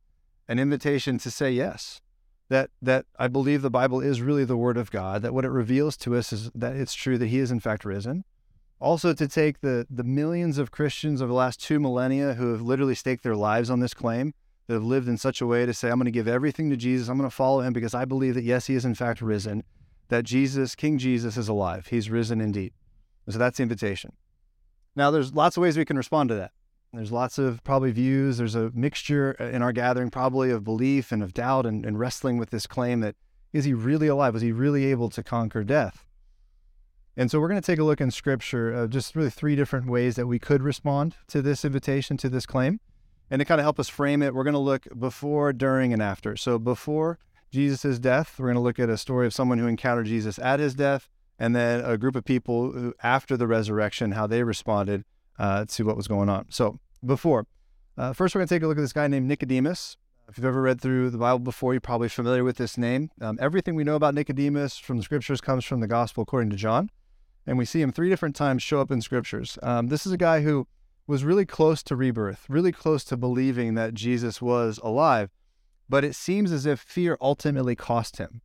An 0.51 0.59
invitation 0.59 1.17
to 1.19 1.31
say 1.31 1.51
yes. 1.53 2.03
That 2.51 2.71
that 2.83 3.07
I 3.19 3.29
believe 3.29 3.63
the 3.63 3.71
Bible 3.71 4.01
is 4.01 4.21
really 4.21 4.45
the 4.45 4.57
word 4.57 4.77
of 4.77 4.91
God, 4.91 5.23
that 5.23 5.33
what 5.33 5.45
it 5.45 5.51
reveals 5.51 5.97
to 5.99 6.17
us 6.17 6.33
is 6.33 6.51
that 6.55 6.75
it's 6.77 6.95
true 6.95 7.17
that 7.17 7.29
he 7.29 7.39
is 7.39 7.51
in 7.51 7.61
fact 7.61 7.85
risen 7.85 8.25
also, 8.81 9.13
to 9.13 9.29
take 9.29 9.61
the, 9.61 9.87
the 9.91 10.05
millions 10.05 10.57
of 10.57 10.71
Christians 10.71 11.21
over 11.21 11.29
the 11.29 11.35
last 11.35 11.61
two 11.61 11.79
millennia 11.79 12.35
who 12.35 12.51
have 12.53 12.63
literally 12.63 12.95
staked 12.95 13.23
their 13.23 13.37
lives 13.37 13.69
on 13.69 13.81
this 13.81 13.93
claim, 13.93 14.33
that 14.67 14.75
have 14.75 14.83
lived 14.83 15.07
in 15.07 15.19
such 15.19 15.43
a 15.43 15.47
way 15.47 15.67
to 15.67 15.75
say, 15.75 15.91
I'm 15.91 15.99
going 15.99 16.07
to 16.07 16.11
give 16.11 16.27
everything 16.27 16.71
to 16.71 16.77
Jesus. 16.77 17.09
I'm 17.09 17.19
going 17.19 17.29
to 17.29 17.35
follow 17.35 17.61
him 17.61 17.75
because 17.75 17.95
I 17.95 18.07
believe 18.07 18.35
that, 18.35 18.45
yes, 18.45 18.67
he 18.67 18.75
is 18.75 18.87
in 18.87 18.95
fact 18.95 19.21
risen, 19.21 19.65
that 20.09 20.25
Jesus, 20.25 20.75
King 20.75 20.97
Jesus, 20.97 21.37
is 21.37 21.47
alive. 21.47 21.89
He's 21.89 22.09
risen 22.09 22.41
indeed. 22.41 22.73
so 23.29 23.39
that's 23.39 23.59
the 23.59 23.65
invitation. 23.65 24.15
Now, 24.97 25.11
there's 25.11 25.35
lots 25.35 25.59
of 25.59 25.63
ways 25.63 25.77
we 25.77 25.85
can 25.85 25.99
respond 25.99 26.31
to 26.31 26.35
that. 26.37 26.53
There's 26.93 27.13
lots 27.13 27.39
of 27.39 27.63
probably 27.63 27.93
views. 27.93 28.39
There's 28.39 28.57
a 28.57 28.71
mixture 28.75 29.37
uh, 29.39 29.45
in 29.45 29.63
our 29.63 29.73
gathering, 29.73 30.11
probably 30.11 30.51
of 30.51 30.65
belief 30.65 31.13
and 31.13 31.23
of 31.23 31.33
doubt 31.33 31.65
and, 31.65 31.87
and 31.87 31.99
wrestling 31.99 32.37
with 32.37 32.51
this 32.51 32.67
claim 32.67 33.01
that 33.01 33.15
is 33.53 33.65
he 33.65 33.75
really 33.75 34.09
alive? 34.09 34.35
Was 34.35 34.43
he 34.43 34.53
really 34.53 34.87
able 34.87 35.09
to 35.11 35.23
conquer 35.23 35.63
death? 35.63 36.05
And 37.17 37.31
so 37.31 37.41
we're 37.41 37.49
going 37.49 37.61
to 37.61 37.67
take 37.67 37.79
a 37.79 37.85
look 37.85 38.01
in 38.01 38.11
scripture 38.11 38.73
of 38.73 38.91
just 38.91 39.15
really 39.15 39.31
three 39.31 39.57
different 39.57 39.87
ways 39.87 40.17
that 40.17 40.27
we 40.27 40.39
could 40.39 40.63
respond 40.63 41.17
to 41.29 41.43
this 41.43 41.65
invitation, 41.65 42.17
to 42.19 42.29
this 42.29 42.47
claim. 42.47 42.81
And 43.31 43.41
to 43.41 43.45
kind 43.45 43.61
of 43.61 43.65
help 43.65 43.79
us 43.79 43.89
frame 43.89 44.23
it, 44.23 44.35
we're 44.35 44.45
going 44.45 44.55
to 44.55 44.59
look 44.59 44.87
before, 44.99 45.53
during, 45.53 45.93
and 45.93 46.03
after. 46.03 46.37
So 46.37 46.59
before 46.59 47.19
Jesus' 47.53 47.99
death, 47.99 48.37
we're 48.39 48.47
going 48.47 48.55
to 48.55 48.61
look 48.61 48.79
at 48.79 48.89
a 48.89 48.97
story 48.97 49.27
of 49.27 49.35
someone 49.35 49.59
who 49.59 49.67
encountered 49.67 50.07
Jesus 50.07 50.39
at 50.39 50.59
his 50.59 50.75
death, 50.75 51.09
and 51.39 51.55
then 51.55 51.85
a 51.85 51.97
group 51.99 52.17
of 52.17 52.25
people 52.25 52.73
who, 52.73 52.95
after 53.03 53.37
the 53.37 53.47
resurrection, 53.47 54.13
how 54.13 54.27
they 54.27 54.43
responded 54.43 55.05
uh, 55.41 55.65
to 55.65 55.85
what 55.85 55.97
was 55.97 56.07
going 56.07 56.29
on. 56.29 56.47
So 56.51 56.79
before, 57.05 57.47
uh, 57.99 58.13
first 58.13 58.35
we're 58.35 58.41
going 58.41 58.49
to 58.49 58.55
take 58.55 58.63
a 58.63 58.67
look 58.69 58.79
at 58.79 58.83
this 58.83 58.93
guy 58.93 59.09
named 59.09 59.27
Nicodemus. 59.27 59.97
If 60.29 60.39
you've 60.39 60.47
ever 60.47 60.63
read 60.63 60.81
through 60.81 61.11
the 61.11 61.19
Bible 61.19 61.41
before, 61.41 61.75
you're 61.75 61.81
probably 61.81 62.09
familiar 62.09 62.45
with 62.45 62.57
this 62.57 62.79
name. 62.79 63.11
Um, 63.21 63.37
everything 63.41 63.75
we 63.75 63.83
know 63.83 63.97
about 63.97 64.15
Nicodemus 64.15 64.79
from 64.79 64.97
the 64.99 65.03
scriptures 65.03 65.41
comes 65.41 65.65
from 65.65 65.81
the 65.81 65.89
Gospel 65.89 66.23
according 66.23 66.51
to 66.51 66.57
John 66.57 66.91
and 67.47 67.59
we 67.59 67.65
see 67.65 67.81
him 67.81 67.93
three 67.93 68.09
different 68.09 68.37
times 68.37 68.63
show 68.63 68.81
up 68.81 68.91
in 68.91 69.01
scriptures. 69.01 69.59
Um, 69.63 69.89
this 69.89 70.07
is 70.07 70.13
a 70.13 70.17
guy 70.17 70.43
who 70.43 70.67
was 71.07 71.25
really 71.25 71.45
close 71.45 71.83
to 71.85 71.97
rebirth, 71.97 72.47
really 72.49 72.73
close 72.73 73.03
to 73.05 73.17
believing 73.17 73.75
that 73.75 73.95
Jesus 73.95 74.41
was 74.41 74.79
alive, 74.83 75.31
but 75.89 76.05
it 76.05 76.15
seems 76.15 76.53
as 76.53 76.67
if 76.67 76.81
fear 76.81 77.17
ultimately 77.21 77.75
cost 77.75 78.19
him 78.19 78.43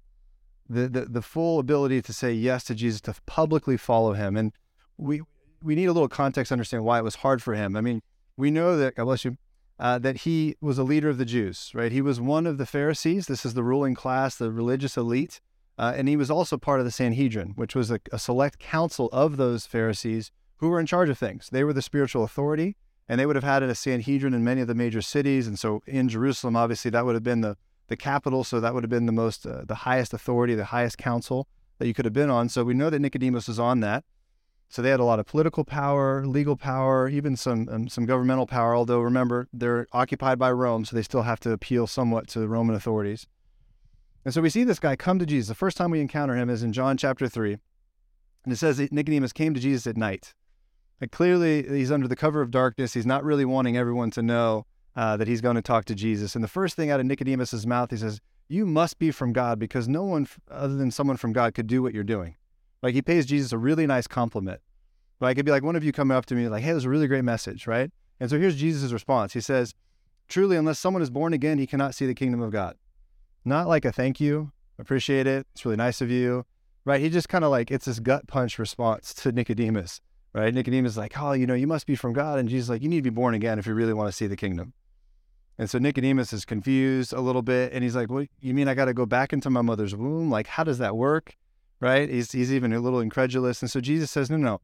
the, 0.68 0.88
the, 0.88 1.06
the 1.06 1.22
full 1.22 1.60
ability 1.60 2.02
to 2.02 2.14
say 2.14 2.34
yes 2.34 2.64
to 2.64 2.74
Jesus, 2.74 3.02
to 3.02 3.14
publicly 3.28 3.78
follow 3.78 4.14
him. 4.14 4.36
And 4.36 4.52
we, 4.98 5.22
we 5.62 5.76
need 5.76 5.86
a 5.86 5.94
little 5.94 6.10
context 6.10 6.50
to 6.50 6.54
understand 6.54 6.84
why 6.84 7.00
it 7.00 7.04
was 7.04 7.16
hard 7.16 7.42
for 7.42 7.54
him. 7.54 7.76
I 7.76 7.82
mean, 7.82 8.02
we 8.38 8.52
know 8.52 8.78
that, 8.78 8.96
God 8.96 9.06
bless 9.06 9.26
you, 9.26 9.38
uh, 9.80 10.00
that 10.00 10.18
he 10.18 10.56
was 10.62 10.78
a 10.78 10.84
leader 10.84 11.10
of 11.10 11.18
the 11.18 11.26
Jews, 11.26 11.72
right? 11.74 11.92
He 11.92 12.02
was 12.02 12.22
one 12.22 12.48
of 12.48 12.58
the 12.58 12.66
Pharisees. 12.66 13.28
This 13.28 13.46
is 13.46 13.54
the 13.54 13.64
ruling 13.64 13.96
class, 13.96 14.36
the 14.36 14.52
religious 14.52 14.98
elite. 14.98 15.42
Uh, 15.78 15.94
and 15.96 16.08
he 16.08 16.16
was 16.16 16.32
also 16.32 16.58
part 16.58 16.80
of 16.80 16.86
the 16.86 16.92
Sanhedrin, 16.92 17.50
which 17.56 17.76
was 17.76 17.92
a, 17.92 18.00
a, 18.12 18.18
select 18.18 18.60
council 18.60 19.10
of 19.12 19.36
those 19.36 19.66
Pharisees 19.66 20.32
who 20.58 20.70
were 20.70 20.80
in 20.80 20.86
charge 20.86 21.10
of 21.10 21.18
things. 21.18 21.50
They 21.52 21.66
were 21.66 21.74
the 21.74 21.82
spiritual 21.82 22.24
authority, 22.24 22.78
and 23.10 23.20
they 23.20 23.26
would 23.26 23.36
have 23.36 23.44
had 23.44 23.62
a 23.62 23.76
Sanhedrin 23.76 24.34
in 24.34 24.44
many 24.44 24.62
of 24.62 24.68
the 24.68 24.76
major 24.76 25.02
cities. 25.02 25.48
And 25.48 25.60
so 25.60 25.84
in 25.86 26.08
Jerusalem, 26.08 26.56
obviously, 26.56 26.92
that 26.92 27.06
would 27.06 27.16
have 27.16 27.24
been 27.24 27.42
the, 27.42 27.58
the 27.88 27.98
capital. 27.98 28.46
So 28.46 28.62
that 28.62 28.74
would 28.74 28.84
have 28.84 28.90
been 28.90 29.06
the 29.06 29.12
most, 29.12 29.46
uh, 29.46 29.66
the 29.66 29.76
highest 29.76 30.14
authority, 30.14 30.56
the 30.56 30.66
highest 30.66 30.98
council 30.98 31.50
that 31.80 31.88
you 31.88 31.94
could 31.94 32.06
have 32.06 32.14
been 32.14 32.30
on. 32.30 32.48
So 32.48 32.64
we 32.64 32.74
know 32.74 32.90
that 32.90 33.00
Nicodemus 33.00 33.50
was 33.50 33.60
on 33.60 33.82
that. 33.82 34.06
So 34.68 34.82
they 34.82 34.90
had 34.90 35.00
a 35.00 35.06
lot 35.06 35.20
of 35.20 35.26
political 35.26 35.64
power, 35.64 36.26
legal 36.26 36.58
power, 36.58 37.08
even 37.08 37.38
some 37.38 37.70
um, 37.70 37.88
some 37.88 38.06
governmental 38.06 38.46
power. 38.46 38.76
Although 38.76 39.00
remember, 39.00 39.48
they're 39.54 39.88
occupied 39.94 40.38
by 40.38 40.52
Rome, 40.52 40.86
so 40.86 40.96
they 40.96 41.04
still 41.04 41.22
have 41.22 41.40
to 41.42 41.52
appeal 41.52 41.88
somewhat 41.88 42.28
to 42.30 42.40
the 42.40 42.48
Roman 42.48 42.76
authorities. 42.76 43.28
And 44.26 44.34
so 44.34 44.42
we 44.42 44.50
see 44.50 44.64
this 44.64 44.80
guy 44.80 44.96
come 44.96 45.20
to 45.20 45.26
Jesus. 45.26 45.50
The 45.50 45.56
first 45.56 45.78
time 45.78 45.92
we 45.92 46.02
encounter 46.02 46.36
him 46.36 46.50
is 46.50 46.64
in 46.64 46.74
John 46.74 46.98
chapter 46.98 47.30
three, 47.30 47.58
and 48.44 48.52
it 48.52 48.58
says 48.58 48.78
that 48.78 48.92
Nicodemus 48.92 49.34
came 49.34 49.54
to 49.54 49.60
Jesus 49.60 49.88
at 49.88 49.98
night. 49.98 50.34
And 51.00 51.12
clearly, 51.12 51.64
he's 51.64 51.92
under 51.92 52.08
the 52.08 52.16
cover 52.16 52.42
of 52.42 52.52
darkness. 52.52 52.94
He's 52.94 53.06
not 53.06 53.24
really 53.24 53.46
wanting 53.46 53.78
everyone 53.78 54.12
to 54.12 54.24
know 54.24 54.66
uh, 54.96 55.16
that 55.18 55.28
he's 55.28 55.42
going 55.42 55.58
to 55.58 55.62
talk 55.62 55.86
to 55.86 55.96
Jesus. 55.96 56.36
And 56.36 56.44
the 56.44 56.48
first 56.50 56.76
thing 56.76 56.90
out 56.90 57.00
of 57.00 57.06
Nicodemus's 57.06 57.68
mouth, 57.68 57.92
he 57.92 57.98
says, 57.98 58.20
"You 58.48 58.66
must 58.66 58.98
be 58.98 59.12
from 59.12 59.32
God, 59.32 59.60
because 59.60 59.88
no 59.88 60.04
one 60.04 60.28
other 60.50 60.76
than 60.76 60.92
someone 60.92 61.18
from 61.18 61.34
God 61.34 61.54
could 61.54 61.68
do 61.68 61.84
what 61.84 61.94
you're 61.94 62.04
doing." 62.04 62.36
Like 62.86 62.94
he 62.94 63.02
pays 63.02 63.26
Jesus 63.26 63.52
a 63.52 63.58
really 63.58 63.88
nice 63.88 64.06
compliment. 64.06 64.62
Like 65.20 65.38
it'd 65.38 65.46
be 65.48 65.52
like 65.52 65.64
one 65.64 65.76
of 65.76 65.84
you 65.84 65.92
coming 65.92 66.16
up 66.16 66.28
to 66.28 66.36
me 66.36 66.48
like, 66.48 66.62
"Hey, 66.62 66.70
there's 66.70 66.86
a 66.86 66.90
really 66.90 67.08
great 67.08 67.24
message," 67.24 67.66
right? 67.66 67.90
And 68.20 68.30
so 68.30 68.38
here's 68.38 68.56
Jesus' 68.56 68.92
response. 68.92 69.34
He 69.34 69.42
says, 69.42 69.74
"Truly, 70.28 70.56
unless 70.56 70.78
someone 70.78 71.02
is 71.02 71.10
born 71.10 71.34
again, 71.34 71.58
he 71.58 71.66
cannot 71.66 71.96
see 71.96 72.06
the 72.06 72.14
kingdom 72.14 72.44
of 72.44 72.52
God." 72.52 72.76
Not 73.44 73.68
like 73.68 73.86
a 73.86 73.92
thank 73.92 74.22
you, 74.22 74.52
appreciate 74.78 75.26
it, 75.26 75.48
it's 75.52 75.66
really 75.66 75.78
nice 75.78 76.00
of 76.00 76.12
you, 76.12 76.46
right? 76.86 77.02
He 77.02 77.10
just 77.10 77.28
kind 77.28 77.44
of 77.44 77.50
like 77.50 77.72
it's 77.72 77.86
this 77.86 78.00
gut 78.00 78.28
punch 78.28 78.60
response 78.60 79.16
to 79.16 79.32
Nicodemus, 79.32 80.00
right? 80.36 80.54
Nicodemus 80.54 80.92
is 80.92 80.98
like, 81.00 81.20
"Oh, 81.20 81.32
you 81.32 81.48
know, 81.48 81.56
you 81.56 81.66
must 81.66 81.88
be 81.88 81.96
from 81.96 82.14
God," 82.14 82.38
and 82.38 82.48
Jesus 82.48 82.66
is 82.66 82.70
like, 82.70 82.84
"You 82.84 82.90
need 82.90 82.98
to 83.04 83.10
be 83.10 83.10
born 83.10 83.34
again 83.34 83.58
if 83.58 83.66
you 83.66 83.74
really 83.74 83.94
want 83.94 84.10
to 84.10 84.16
see 84.16 84.28
the 84.28 84.38
kingdom." 84.38 84.74
And 85.58 85.68
so 85.68 85.80
Nicodemus 85.80 86.34
is 86.34 86.46
confused 86.46 87.14
a 87.14 87.22
little 87.22 87.42
bit, 87.42 87.74
and 87.74 87.84
he's 87.84 87.96
like, 87.96 88.12
"What 88.12 88.28
you 88.42 88.54
mean? 88.54 88.68
I 88.68 88.76
got 88.76 88.86
to 88.86 88.94
go 88.94 89.08
back 89.08 89.34
into 89.34 89.50
my 89.50 89.64
mother's 89.64 89.96
womb? 89.96 90.30
Like, 90.30 90.46
how 90.46 90.64
does 90.64 90.78
that 90.78 90.96
work?" 90.96 91.36
Right? 91.80 92.10
He's 92.10 92.32
he's 92.32 92.54
even 92.54 92.74
a 92.74 92.80
little 92.80 93.00
incredulous, 93.00 93.62
and 93.62 93.70
so 93.70 93.82
Jesus 93.82 94.10
says, 94.10 94.30
"No, 94.30 94.38
no, 94.38 94.62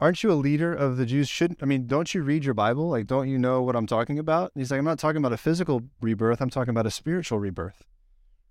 aren't 0.00 0.22
you 0.22 0.32
a 0.32 0.34
leader 0.34 0.74
of 0.74 0.96
the 0.96 1.06
Jews? 1.06 1.28
Shouldn't 1.28 1.62
I 1.62 1.66
mean, 1.66 1.86
don't 1.86 2.12
you 2.12 2.22
read 2.22 2.44
your 2.44 2.54
Bible? 2.54 2.88
Like, 2.88 3.06
don't 3.06 3.28
you 3.28 3.38
know 3.38 3.62
what 3.62 3.76
I'm 3.76 3.86
talking 3.86 4.18
about?" 4.18 4.50
And 4.54 4.60
he's 4.60 4.70
like, 4.70 4.78
"I'm 4.78 4.84
not 4.84 4.98
talking 4.98 5.18
about 5.18 5.32
a 5.32 5.36
physical 5.38 5.82
rebirth. 6.00 6.40
I'm 6.40 6.50
talking 6.50 6.70
about 6.70 6.86
a 6.86 6.90
spiritual 6.90 7.38
rebirth." 7.38 7.84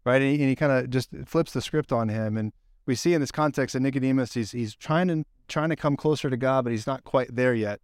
Right? 0.06 0.22
And 0.22 0.40
he, 0.40 0.46
he 0.48 0.56
kind 0.56 0.72
of 0.72 0.90
just 0.90 1.10
flips 1.26 1.52
the 1.52 1.62
script 1.62 1.92
on 1.92 2.10
him, 2.10 2.38
and 2.38 2.54
we 2.86 2.96
see 2.96 3.14
in 3.14 3.22
this 3.22 3.32
context 3.32 3.74
that 3.74 3.82
Nicodemus, 3.82 4.34
he's 4.34 4.52
he's 4.52 4.76
trying 4.76 5.08
to 5.10 5.26
trying 5.48 5.70
to 5.70 5.76
come 5.76 5.98
closer 5.98 6.30
to 6.30 6.38
God, 6.38 6.64
but 6.64 6.72
he's 6.72 6.88
not 6.88 7.04
quite 7.04 7.36
there 7.36 7.54
yet. 7.54 7.82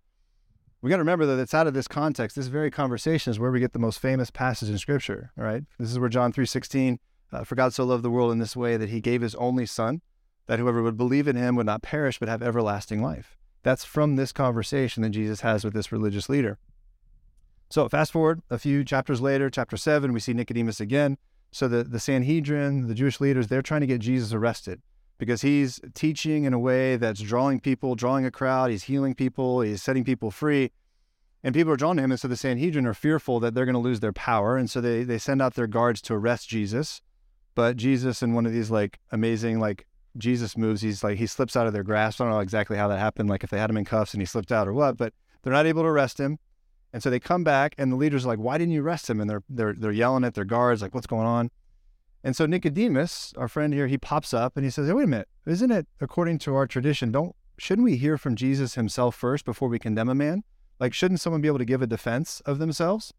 We 0.81 0.89
got 0.89 0.97
to 0.97 1.01
remember 1.01 1.25
that 1.27 1.39
it's 1.39 1.53
out 1.53 1.67
of 1.67 1.73
this 1.73 1.87
context. 1.87 2.35
This 2.35 2.47
very 2.47 2.71
conversation 2.71 3.29
is 3.29 3.39
where 3.39 3.51
we 3.51 3.59
get 3.59 3.73
the 3.73 3.79
most 3.79 3.99
famous 3.99 4.31
passage 4.31 4.69
in 4.69 4.77
Scripture. 4.79 5.31
All 5.37 5.43
right, 5.43 5.63
this 5.77 5.91
is 5.91 5.99
where 5.99 6.09
John 6.09 6.31
three 6.31 6.45
sixteen, 6.45 6.99
uh, 7.31 7.43
for 7.43 7.55
God 7.55 7.73
so 7.73 7.83
loved 7.83 8.03
the 8.03 8.09
world 8.09 8.31
in 8.31 8.39
this 8.39 8.55
way 8.55 8.77
that 8.77 8.89
He 8.89 9.01
gave 9.01 9.21
His 9.21 9.35
only 9.35 9.65
Son, 9.65 10.01
that 10.47 10.59
whoever 10.59 10.81
would 10.83 10.97
believe 10.97 11.27
in 11.27 11.35
Him 11.35 11.55
would 11.55 11.65
not 11.65 11.81
perish 11.81 12.19
but 12.19 12.29
have 12.29 12.41
everlasting 12.41 13.01
life. 13.01 13.37
That's 13.63 13.85
from 13.85 14.15
this 14.15 14.31
conversation 14.31 15.03
that 15.03 15.09
Jesus 15.09 15.41
has 15.41 15.63
with 15.63 15.73
this 15.73 15.91
religious 15.91 16.29
leader. 16.29 16.57
So 17.69 17.87
fast 17.87 18.11
forward 18.11 18.41
a 18.49 18.57
few 18.57 18.83
chapters 18.83 19.21
later, 19.21 19.49
chapter 19.49 19.77
seven, 19.77 20.13
we 20.13 20.19
see 20.19 20.33
Nicodemus 20.33 20.79
again. 20.79 21.17
So 21.51 21.67
the 21.67 21.83
the 21.83 21.99
Sanhedrin, 21.99 22.87
the 22.87 22.95
Jewish 22.95 23.21
leaders, 23.21 23.47
they're 23.47 23.61
trying 23.61 23.81
to 23.81 23.87
get 23.87 24.01
Jesus 24.01 24.33
arrested 24.33 24.81
because 25.21 25.43
he's 25.43 25.79
teaching 25.93 26.45
in 26.45 26.53
a 26.53 26.59
way 26.59 26.95
that's 26.95 27.21
drawing 27.21 27.59
people, 27.59 27.93
drawing 27.93 28.25
a 28.25 28.31
crowd. 28.31 28.71
He's 28.71 28.85
healing 28.85 29.13
people, 29.13 29.61
he's 29.61 29.83
setting 29.83 30.03
people 30.03 30.31
free. 30.31 30.71
And 31.43 31.53
people 31.53 31.71
are 31.71 31.77
drawn 31.77 31.97
to 31.97 32.03
him. 32.03 32.11
And 32.11 32.19
so 32.19 32.27
the 32.27 32.35
Sanhedrin 32.35 32.87
are 32.87 32.93
fearful 32.93 33.39
that 33.39 33.53
they're 33.53 33.65
going 33.65 33.73
to 33.73 33.79
lose 33.79 33.99
their 33.99 34.13
power. 34.13 34.57
And 34.57 34.69
so 34.69 34.81
they, 34.81 35.03
they 35.03 35.17
send 35.17 35.41
out 35.41 35.53
their 35.53 35.67
guards 35.67 36.01
to 36.03 36.13
arrest 36.13 36.49
Jesus. 36.49 37.01
But 37.55 37.77
Jesus, 37.77 38.21
in 38.23 38.33
one 38.33 38.45
of 38.45 38.53
these 38.53 38.71
like 38.71 38.99
amazing, 39.11 39.59
like 39.59 39.85
Jesus 40.17 40.57
moves, 40.57 40.81
he's 40.81 41.03
like, 41.03 41.17
he 41.17 41.27
slips 41.27 41.55
out 41.55 41.67
of 41.67 41.73
their 41.73 41.83
grasp. 41.83 42.21
I 42.21 42.25
don't 42.25 42.33
know 42.33 42.39
exactly 42.39 42.77
how 42.77 42.87
that 42.87 42.99
happened, 42.99 43.29
like 43.29 43.43
if 43.43 43.49
they 43.49 43.59
had 43.59 43.69
him 43.69 43.77
in 43.77 43.85
cuffs 43.85 44.13
and 44.13 44.21
he 44.21 44.25
slipped 44.25 44.51
out 44.51 44.67
or 44.67 44.73
what, 44.73 44.97
but 44.97 45.13
they're 45.41 45.53
not 45.53 45.65
able 45.65 45.83
to 45.83 45.87
arrest 45.87 46.19
him. 46.19 46.39
And 46.93 47.01
so 47.01 47.09
they 47.09 47.19
come 47.19 47.43
back 47.43 47.73
and 47.77 47.91
the 47.91 47.95
leaders 47.95 48.25
are 48.25 48.29
like, 48.29 48.39
why 48.39 48.57
didn't 48.57 48.73
you 48.73 48.83
arrest 48.83 49.09
him? 49.09 49.21
And 49.21 49.29
they're, 49.29 49.43
they're, 49.49 49.73
they're 49.73 49.91
yelling 49.91 50.23
at 50.23 50.33
their 50.33 50.45
guards, 50.45 50.81
like, 50.81 50.93
what's 50.93 51.07
going 51.07 51.27
on? 51.27 51.49
And 52.23 52.35
so 52.35 52.45
Nicodemus, 52.45 53.33
our 53.37 53.47
friend 53.47 53.73
here, 53.73 53.87
he 53.87 53.97
pops 53.97 54.33
up 54.33 54.55
and 54.55 54.63
he 54.63 54.69
says, 54.69 54.87
hey, 54.87 54.93
"Wait 54.93 55.05
a 55.05 55.07
minute! 55.07 55.27
Isn't 55.45 55.71
it 55.71 55.87
according 55.99 56.37
to 56.39 56.55
our 56.55 56.67
tradition? 56.67 57.11
Don't 57.11 57.35
shouldn't 57.57 57.85
we 57.85 57.97
hear 57.97 58.17
from 58.17 58.35
Jesus 58.35 58.75
himself 58.75 59.15
first 59.15 59.43
before 59.45 59.69
we 59.69 59.79
condemn 59.79 60.09
a 60.09 60.15
man? 60.15 60.43
Like, 60.79 60.93
shouldn't 60.93 61.19
someone 61.19 61.41
be 61.41 61.47
able 61.47 61.59
to 61.59 61.65
give 61.65 61.81
a 61.81 61.87
defense 61.87 62.41
of 62.45 62.59
themselves?" 62.59 63.13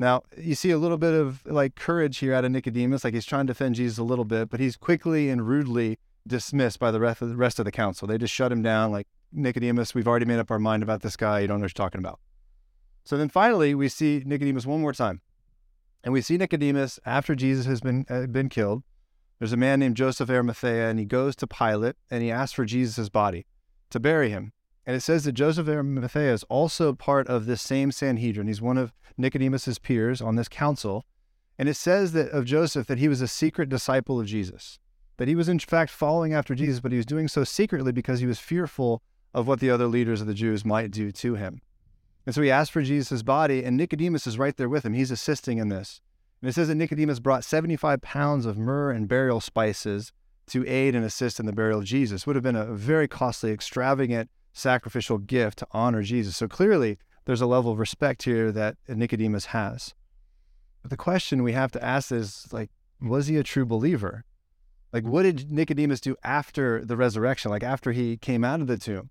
Now 0.00 0.22
you 0.34 0.54
see 0.54 0.70
a 0.70 0.78
little 0.78 0.96
bit 0.96 1.12
of 1.12 1.44
like 1.44 1.74
courage 1.74 2.16
here 2.16 2.32
out 2.32 2.46
of 2.46 2.50
Nicodemus, 2.50 3.04
like 3.04 3.12
he's 3.12 3.26
trying 3.26 3.46
to 3.46 3.52
defend 3.52 3.74
Jesus 3.74 3.98
a 3.98 4.02
little 4.02 4.24
bit, 4.24 4.48
but 4.48 4.58
he's 4.58 4.74
quickly 4.78 5.28
and 5.28 5.46
rudely 5.46 5.98
dismissed 6.26 6.78
by 6.78 6.90
the 6.90 6.98
rest 6.98 7.58
of 7.58 7.64
the 7.66 7.70
council. 7.70 8.08
They 8.08 8.16
just 8.16 8.32
shut 8.32 8.50
him 8.50 8.62
down, 8.62 8.92
like 8.92 9.06
Nicodemus. 9.30 9.94
We've 9.94 10.08
already 10.08 10.24
made 10.24 10.38
up 10.38 10.50
our 10.50 10.58
mind 10.58 10.82
about 10.82 11.02
this 11.02 11.16
guy. 11.16 11.40
You 11.40 11.48
don't 11.48 11.58
know 11.58 11.64
what 11.64 11.78
you're 11.78 11.84
talking 11.84 11.98
about. 11.98 12.18
So 13.04 13.18
then 13.18 13.28
finally, 13.28 13.74
we 13.74 13.90
see 13.90 14.22
Nicodemus 14.24 14.64
one 14.64 14.80
more 14.80 14.94
time. 14.94 15.20
And 16.02 16.14
we 16.14 16.22
see 16.22 16.38
Nicodemus 16.38 16.98
after 17.04 17.34
Jesus 17.34 17.66
has 17.66 17.82
been 17.82 18.06
uh, 18.08 18.26
been 18.26 18.48
killed. 18.48 18.82
There's 19.38 19.52
a 19.52 19.58
man 19.58 19.80
named 19.80 19.98
Joseph 19.98 20.30
Arimathea, 20.30 20.88
and 20.88 20.98
he 20.98 21.04
goes 21.04 21.36
to 21.36 21.46
Pilate 21.46 21.96
and 22.10 22.22
he 22.22 22.30
asks 22.30 22.54
for 22.54 22.64
Jesus' 22.64 23.10
body 23.10 23.44
to 23.90 24.00
bury 24.00 24.30
him. 24.30 24.54
And 24.86 24.96
it 24.96 25.00
says 25.00 25.24
that 25.24 25.32
Joseph 25.32 25.68
of 25.68 25.74
Arimathea 25.74 26.32
is 26.32 26.44
also 26.44 26.94
part 26.94 27.28
of 27.28 27.46
this 27.46 27.62
same 27.62 27.92
Sanhedrin. 27.92 28.46
He's 28.46 28.62
one 28.62 28.78
of 28.78 28.92
Nicodemus's 29.16 29.78
peers 29.78 30.20
on 30.20 30.36
this 30.36 30.48
council. 30.48 31.04
And 31.58 31.68
it 31.68 31.74
says 31.74 32.12
that 32.12 32.30
of 32.30 32.46
Joseph 32.46 32.86
that 32.86 32.98
he 32.98 33.08
was 33.08 33.20
a 33.20 33.28
secret 33.28 33.68
disciple 33.68 34.18
of 34.18 34.26
Jesus, 34.26 34.78
that 35.18 35.28
he 35.28 35.34
was 35.34 35.48
in 35.48 35.58
fact 35.58 35.90
following 35.90 36.32
after 36.32 36.54
Jesus, 36.54 36.80
but 36.80 36.92
he 36.92 36.96
was 36.96 37.06
doing 37.06 37.28
so 37.28 37.44
secretly 37.44 37.92
because 37.92 38.20
he 38.20 38.26
was 38.26 38.38
fearful 38.38 39.02
of 39.34 39.46
what 39.46 39.60
the 39.60 39.70
other 39.70 39.86
leaders 39.86 40.20
of 40.20 40.26
the 40.26 40.34
Jews 40.34 40.64
might 40.64 40.90
do 40.90 41.12
to 41.12 41.34
him. 41.34 41.60
And 42.26 42.34
so 42.34 42.42
he 42.42 42.50
asked 42.50 42.72
for 42.72 42.82
Jesus' 42.82 43.22
body, 43.22 43.62
and 43.64 43.76
Nicodemus 43.76 44.26
is 44.26 44.38
right 44.38 44.56
there 44.56 44.68
with 44.68 44.84
him. 44.84 44.94
He's 44.94 45.10
assisting 45.10 45.58
in 45.58 45.68
this. 45.68 46.00
And 46.40 46.48
it 46.48 46.54
says 46.54 46.68
that 46.68 46.74
Nicodemus 46.74 47.20
brought 47.20 47.44
75 47.44 48.00
pounds 48.00 48.46
of 48.46 48.56
myrrh 48.56 48.90
and 48.90 49.06
burial 49.08 49.40
spices 49.40 50.12
to 50.48 50.66
aid 50.66 50.94
and 50.94 51.04
assist 51.04 51.38
in 51.38 51.46
the 51.46 51.52
burial 51.52 51.80
of 51.80 51.84
Jesus. 51.84 52.26
Would 52.26 52.36
have 52.36 52.42
been 52.42 52.56
a 52.56 52.72
very 52.74 53.06
costly, 53.06 53.52
extravagant 53.52 54.30
sacrificial 54.52 55.18
gift 55.18 55.58
to 55.58 55.66
honor 55.72 56.02
Jesus. 56.02 56.36
So 56.36 56.48
clearly, 56.48 56.98
there's 57.24 57.40
a 57.40 57.46
level 57.46 57.72
of 57.72 57.78
respect 57.78 58.22
here 58.24 58.50
that 58.52 58.76
Nicodemus 58.88 59.46
has. 59.46 59.94
But 60.82 60.90
the 60.90 60.96
question 60.96 61.42
we 61.42 61.52
have 61.52 61.72
to 61.72 61.84
ask 61.84 62.10
is 62.10 62.48
like, 62.52 62.70
was 63.00 63.26
he 63.26 63.36
a 63.36 63.42
true 63.42 63.66
believer? 63.66 64.24
Like, 64.92 65.04
what 65.04 65.22
did 65.22 65.50
Nicodemus 65.50 66.00
do 66.00 66.16
after 66.24 66.84
the 66.84 66.96
resurrection, 66.96 67.50
like 67.50 67.62
after 67.62 67.92
he 67.92 68.16
came 68.16 68.44
out 68.44 68.60
of 68.60 68.66
the 68.66 68.76
tomb? 68.76 69.10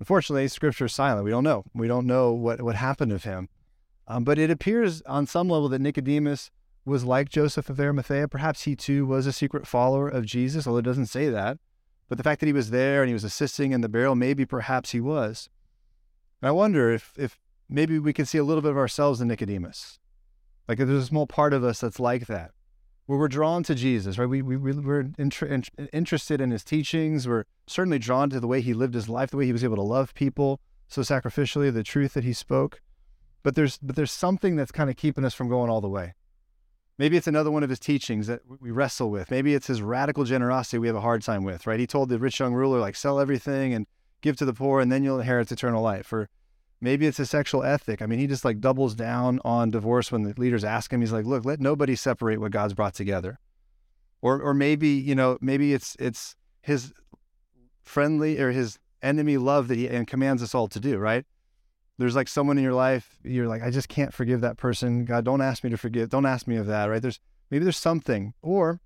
Unfortunately, 0.00 0.48
scripture 0.48 0.86
is 0.86 0.94
silent. 0.94 1.24
We 1.24 1.30
don't 1.30 1.44
know. 1.44 1.64
We 1.72 1.86
don't 1.86 2.06
know 2.06 2.32
what, 2.32 2.60
what 2.62 2.74
happened 2.74 3.12
of 3.12 3.24
him. 3.24 3.48
Um, 4.08 4.24
but 4.24 4.38
it 4.38 4.50
appears 4.50 5.02
on 5.02 5.26
some 5.26 5.48
level 5.48 5.68
that 5.68 5.80
Nicodemus 5.80 6.50
was 6.84 7.04
like 7.04 7.28
Joseph 7.28 7.70
of 7.70 7.80
Arimathea. 7.80 8.28
Perhaps 8.28 8.64
he 8.64 8.76
too 8.76 9.06
was 9.06 9.26
a 9.26 9.32
secret 9.32 9.66
follower 9.66 10.08
of 10.08 10.26
Jesus, 10.26 10.66
although 10.66 10.80
it 10.80 10.84
doesn't 10.84 11.06
say 11.06 11.30
that. 11.30 11.58
But 12.08 12.18
the 12.18 12.24
fact 12.24 12.40
that 12.40 12.46
he 12.46 12.52
was 12.52 12.70
there 12.70 13.02
and 13.02 13.08
he 13.08 13.14
was 13.14 13.24
assisting 13.24 13.72
in 13.72 13.80
the 13.80 13.88
burial, 13.88 14.14
maybe 14.14 14.44
perhaps 14.44 14.90
he 14.90 15.00
was. 15.00 15.48
And 16.42 16.48
I 16.48 16.52
wonder 16.52 16.90
if, 16.90 17.12
if 17.16 17.38
maybe 17.68 17.98
we 17.98 18.12
can 18.12 18.26
see 18.26 18.38
a 18.38 18.44
little 18.44 18.62
bit 18.62 18.70
of 18.70 18.76
ourselves 18.76 19.20
in 19.20 19.28
Nicodemus. 19.28 19.98
Like 20.68 20.78
there's 20.78 20.90
a 20.90 21.06
small 21.06 21.26
part 21.26 21.52
of 21.52 21.64
us 21.64 21.80
that's 21.80 22.00
like 22.00 22.26
that 22.26 22.52
where 23.06 23.18
we're 23.18 23.28
drawn 23.28 23.62
to 23.64 23.74
Jesus, 23.74 24.18
right? 24.18 24.28
We, 24.28 24.40
we, 24.40 24.56
we're 24.56 25.10
inter- 25.18 25.62
interested 25.92 26.40
in 26.40 26.50
his 26.50 26.64
teachings. 26.64 27.28
We're 27.28 27.44
certainly 27.66 27.98
drawn 27.98 28.30
to 28.30 28.40
the 28.40 28.46
way 28.46 28.60
he 28.60 28.72
lived 28.72 28.94
his 28.94 29.08
life, 29.08 29.30
the 29.30 29.36
way 29.36 29.46
he 29.46 29.52
was 29.52 29.64
able 29.64 29.76
to 29.76 29.82
love 29.82 30.14
people 30.14 30.60
so 30.88 31.02
sacrificially, 31.02 31.72
the 31.72 31.82
truth 31.82 32.14
that 32.14 32.24
he 32.24 32.32
spoke. 32.32 32.80
But 33.42 33.56
there's, 33.56 33.78
but 33.78 33.96
there's 33.96 34.12
something 34.12 34.56
that's 34.56 34.72
kind 34.72 34.88
of 34.88 34.96
keeping 34.96 35.24
us 35.24 35.34
from 35.34 35.48
going 35.48 35.70
all 35.70 35.82
the 35.82 35.88
way. 35.88 36.14
Maybe 36.96 37.16
it's 37.16 37.26
another 37.26 37.50
one 37.50 37.62
of 37.62 37.70
his 37.70 37.80
teachings 37.80 38.28
that 38.28 38.40
we 38.60 38.70
wrestle 38.70 39.10
with. 39.10 39.30
Maybe 39.30 39.54
it's 39.54 39.66
his 39.66 39.82
radical 39.82 40.24
generosity 40.24 40.78
we 40.78 40.86
have 40.86 40.96
a 40.96 41.00
hard 41.00 41.22
time 41.22 41.42
with, 41.42 41.66
right? 41.66 41.80
He 41.80 41.86
told 41.86 42.08
the 42.08 42.18
rich 42.18 42.38
young 42.38 42.54
ruler, 42.54 42.78
like, 42.78 42.94
sell 42.94 43.18
everything 43.18 43.74
and 43.74 43.86
give 44.20 44.36
to 44.36 44.44
the 44.44 44.52
poor, 44.52 44.80
and 44.80 44.92
then 44.92 45.02
you'll 45.02 45.18
inherit 45.18 45.50
eternal 45.50 45.82
life. 45.82 46.12
Or 46.12 46.28
Maybe 46.84 47.06
it's 47.06 47.18
a 47.18 47.24
sexual 47.24 47.62
ethic. 47.62 48.02
I 48.02 48.06
mean, 48.06 48.18
he 48.18 48.26
just 48.26 48.44
like 48.44 48.60
doubles 48.60 48.94
down 48.94 49.40
on 49.42 49.70
divorce 49.70 50.12
when 50.12 50.22
the 50.24 50.34
leaders 50.36 50.64
ask 50.64 50.92
him. 50.92 51.00
He's 51.00 51.14
like, 51.14 51.24
"Look, 51.24 51.46
let 51.46 51.58
nobody 51.58 51.96
separate 51.96 52.40
what 52.40 52.52
God's 52.52 52.74
brought 52.74 52.92
together." 52.92 53.38
Or, 54.20 54.38
or 54.38 54.52
maybe 54.52 54.88
you 54.88 55.14
know, 55.14 55.38
maybe 55.40 55.72
it's 55.72 55.96
it's 55.98 56.36
his 56.60 56.92
friendly 57.82 58.38
or 58.38 58.50
his 58.50 58.78
enemy 59.02 59.38
love 59.38 59.68
that 59.68 59.78
he 59.78 59.88
and 59.88 60.06
commands 60.06 60.42
us 60.42 60.54
all 60.54 60.68
to 60.68 60.78
do. 60.78 60.98
Right? 60.98 61.24
There's 61.98 62.16
like 62.16 62.28
someone 62.28 62.58
in 62.58 62.64
your 62.64 62.74
life. 62.74 63.18
You're 63.22 63.46
like, 63.48 63.62
I 63.62 63.70
just 63.70 63.88
can't 63.88 64.12
forgive 64.12 64.40
that 64.40 64.56
person. 64.56 65.04
God, 65.04 65.24
don't 65.24 65.40
ask 65.40 65.62
me 65.62 65.70
to 65.70 65.76
forgive. 65.76 66.08
Don't 66.08 66.26
ask 66.26 66.46
me 66.46 66.56
of 66.56 66.66
that. 66.66 66.86
Right? 66.86 67.00
There's 67.00 67.20
maybe 67.50 67.64
there's 67.64 67.76
something, 67.76 68.34
or 68.42 68.80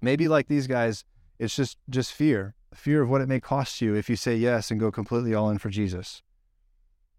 maybe 0.00 0.28
like 0.28 0.48
these 0.48 0.66
guys, 0.66 1.04
it's 1.38 1.54
just 1.54 1.78
just 1.88 2.12
fear, 2.12 2.54
fear 2.74 3.02
of 3.02 3.10
what 3.10 3.20
it 3.20 3.28
may 3.28 3.40
cost 3.40 3.80
you 3.80 3.94
if 3.94 4.10
you 4.10 4.16
say 4.16 4.34
yes 4.36 4.70
and 4.70 4.80
go 4.80 4.90
completely 4.90 5.34
all 5.34 5.50
in 5.50 5.58
for 5.58 5.70
Jesus 5.70 6.22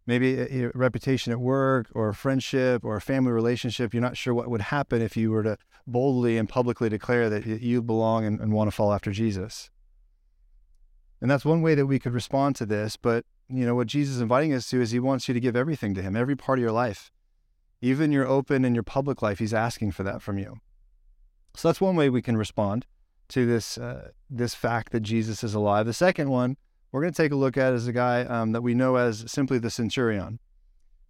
maybe 0.09 0.39
a, 0.39 0.65
a, 0.65 0.71
reputation 0.73 1.31
at 1.31 1.39
work 1.39 1.87
or 1.93 2.09
a 2.09 2.13
friendship 2.15 2.83
or 2.83 2.95
a 2.95 3.01
family 3.01 3.31
relationship. 3.31 3.93
You're 3.93 4.01
not 4.01 4.17
sure 4.17 4.33
what 4.33 4.49
would 4.49 4.59
happen 4.59 5.03
if 5.03 5.15
you 5.15 5.29
were 5.29 5.43
to 5.43 5.57
boldly 5.85 6.37
and 6.37 6.49
publicly 6.49 6.89
declare 6.89 7.29
that 7.29 7.45
you 7.45 7.83
belong 7.83 8.25
and, 8.25 8.39
and 8.39 8.51
want 8.51 8.69
to 8.69 8.75
follow 8.75 8.93
after 8.93 9.11
Jesus. 9.11 9.69
And 11.21 11.29
that's 11.29 11.45
one 11.45 11.61
way 11.61 11.75
that 11.75 11.85
we 11.85 11.99
could 11.99 12.13
respond 12.13 12.55
to 12.55 12.65
this. 12.65 12.97
But, 12.97 13.23
you 13.49 13.65
know, 13.65 13.75
what 13.75 13.87
Jesus 13.87 14.15
is 14.15 14.21
inviting 14.21 14.53
us 14.53 14.69
to 14.69 14.81
is 14.81 14.91
he 14.91 14.99
wants 14.99 15.27
you 15.27 15.33
to 15.33 15.39
give 15.39 15.55
everything 15.55 15.93
to 15.95 16.01
him, 16.01 16.15
every 16.15 16.35
part 16.35 16.59
of 16.59 16.61
your 16.61 16.71
life. 16.71 17.11
Even 17.81 18.11
your 18.11 18.27
open 18.27 18.65
and 18.65 18.75
your 18.75 18.83
public 18.83 19.21
life, 19.21 19.39
he's 19.39 19.53
asking 19.53 19.91
for 19.91 20.03
that 20.03 20.21
from 20.21 20.37
you. 20.37 20.57
So 21.55 21.67
that's 21.67 21.81
one 21.81 21.95
way 21.95 22.09
we 22.09 22.21
can 22.21 22.37
respond 22.37 22.85
to 23.29 23.45
this 23.45 23.77
uh, 23.77 24.09
this 24.29 24.53
fact 24.53 24.91
that 24.91 25.01
Jesus 25.01 25.43
is 25.43 25.53
alive. 25.53 25.85
The 25.85 25.93
second 25.93 26.29
one 26.29 26.57
we're 26.91 27.01
going 27.01 27.13
to 27.13 27.21
take 27.21 27.31
a 27.31 27.35
look 27.35 27.57
at 27.57 27.73
is 27.73 27.87
a 27.87 27.93
guy 27.93 28.21
um, 28.23 28.51
that 28.51 28.61
we 28.61 28.73
know 28.73 28.95
as 28.95 29.31
simply 29.31 29.59
the 29.59 29.69
centurion. 29.69 30.39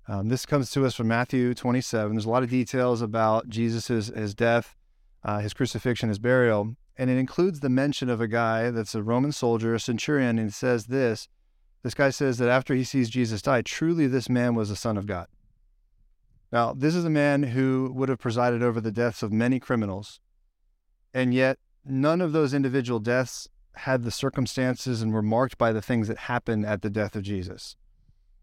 Um, 0.08 0.28
this 0.28 0.46
comes 0.46 0.72
to 0.72 0.86
us 0.86 0.96
from 0.96 1.08
Matthew 1.08 1.54
27. 1.54 2.14
There's 2.14 2.26
a 2.26 2.30
lot 2.30 2.44
of 2.44 2.50
details 2.50 3.02
about 3.02 3.48
Jesus' 3.48 4.08
his 4.08 4.34
death, 4.34 4.76
uh, 5.24 5.40
his 5.40 5.54
crucifixion, 5.54 6.10
his 6.10 6.20
burial, 6.20 6.76
and 6.98 7.10
it 7.10 7.18
includes 7.18 7.60
the 7.60 7.70
mention 7.70 8.10
of 8.10 8.20
a 8.20 8.28
guy 8.28 8.72
that's 8.72 8.96
a 8.96 9.04
Roman 9.04 9.32
soldier, 9.32 9.74
a 9.74 9.80
centurion, 9.80 10.38
and 10.40 10.54
says 10.54 10.88
this. 10.88 11.28
This 11.84 11.94
guy 11.94 12.10
says 12.10 12.38
that 12.38 12.50
after 12.50 12.76
he 12.76 12.84
sees 12.84 13.10
Jesus 13.10 13.42
die, 13.42 13.62
truly 13.62 14.08
this 14.08 14.30
man 14.30 14.56
was 14.56 14.70
the 14.70 14.76
Son 14.76 14.98
of 14.98 15.06
God. 15.06 15.28
Now, 16.52 16.74
this 16.74 16.96
is 16.96 17.06
a 17.06 17.10
man 17.10 17.44
who 17.44 17.92
would 17.94 18.10
have 18.10 18.20
presided 18.20 18.64
over 18.64 18.82
the 18.82 18.92
deaths 18.92 19.24
of 19.24 19.32
many 19.32 19.60
criminals, 19.60 20.20
and 21.14 21.34
yet 21.34 21.58
none 21.86 22.22
of 22.22 22.32
those 22.32 22.54
individual 22.54 23.00
deaths 23.00 23.48
had 23.76 24.04
the 24.04 24.12
circumstances 24.12 25.02
and 25.02 25.14
were 25.14 25.22
marked 25.22 25.58
by 25.58 25.72
the 25.72 25.82
things 25.82 26.08
that 26.08 26.18
happened 26.18 26.66
at 26.66 26.82
the 26.82 26.90
death 26.90 27.16
of 27.16 27.24
Jesus. 27.24 27.76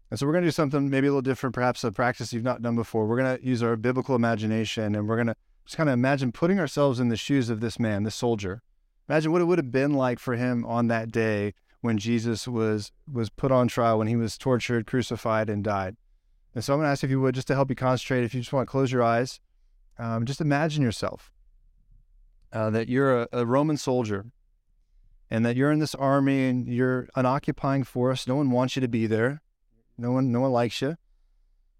And 0.09 0.19
so 0.19 0.25
we're 0.25 0.31
going 0.31 0.43
to 0.43 0.47
do 0.47 0.51
something 0.51 0.89
maybe 0.89 1.07
a 1.07 1.11
little 1.11 1.21
different, 1.21 1.53
perhaps 1.53 1.83
a 1.83 1.91
practice 1.91 2.31
you've 2.31 2.43
not 2.43 2.61
done 2.61 2.75
before. 2.75 3.05
We're 3.05 3.17
going 3.17 3.37
to 3.37 3.45
use 3.45 3.61
our 3.61 3.75
biblical 3.75 4.15
imagination 4.15 4.95
and 4.95 5.07
we're 5.07 5.17
going 5.17 5.27
to 5.27 5.35
just 5.65 5.75
kind 5.75 5.89
of 5.89 5.93
imagine 5.93 6.31
putting 6.31 6.59
ourselves 6.59 6.99
in 6.99 7.09
the 7.09 7.17
shoes 7.17 7.49
of 7.49 7.59
this 7.59 7.77
man, 7.77 8.03
this 8.03 8.15
soldier. 8.15 8.61
Imagine 9.09 9.33
what 9.33 9.41
it 9.41 9.45
would 9.45 9.57
have 9.57 9.71
been 9.71 9.93
like 9.93 10.19
for 10.19 10.35
him 10.35 10.65
on 10.65 10.87
that 10.87 11.11
day 11.11 11.53
when 11.81 11.97
Jesus 11.97 12.47
was 12.47 12.91
was 13.11 13.29
put 13.29 13.51
on 13.51 13.67
trial, 13.67 13.97
when 13.97 14.07
he 14.07 14.15
was 14.15 14.37
tortured, 14.37 14.87
crucified, 14.87 15.49
and 15.49 15.63
died. 15.63 15.95
And 16.55 16.63
so 16.63 16.73
I'm 16.73 16.79
going 16.79 16.87
to 16.87 16.91
ask 16.91 17.03
if 17.03 17.09
you 17.11 17.21
would, 17.21 17.35
just 17.35 17.47
to 17.47 17.55
help 17.55 17.69
you 17.69 17.75
concentrate, 17.75 18.23
if 18.23 18.33
you 18.33 18.41
just 18.41 18.51
want 18.51 18.67
to 18.67 18.71
close 18.71 18.91
your 18.91 19.03
eyes, 19.03 19.39
um, 19.99 20.25
just 20.25 20.41
imagine 20.41 20.81
yourself 20.81 21.31
uh, 22.51 22.69
that 22.71 22.89
you're 22.89 23.21
a, 23.21 23.27
a 23.31 23.45
Roman 23.45 23.77
soldier 23.77 24.25
and 25.29 25.45
that 25.45 25.55
you're 25.55 25.71
in 25.71 25.79
this 25.79 25.93
army 25.95 26.45
and 26.45 26.67
you're 26.67 27.09
an 27.15 27.25
occupying 27.25 27.83
force. 27.83 28.27
No 28.27 28.35
one 28.35 28.49
wants 28.49 28.75
you 28.75 28.81
to 28.81 28.87
be 28.87 29.05
there. 29.05 29.41
No 29.97 30.11
one, 30.11 30.31
no 30.31 30.41
one 30.41 30.51
likes 30.51 30.81
you. 30.81 30.95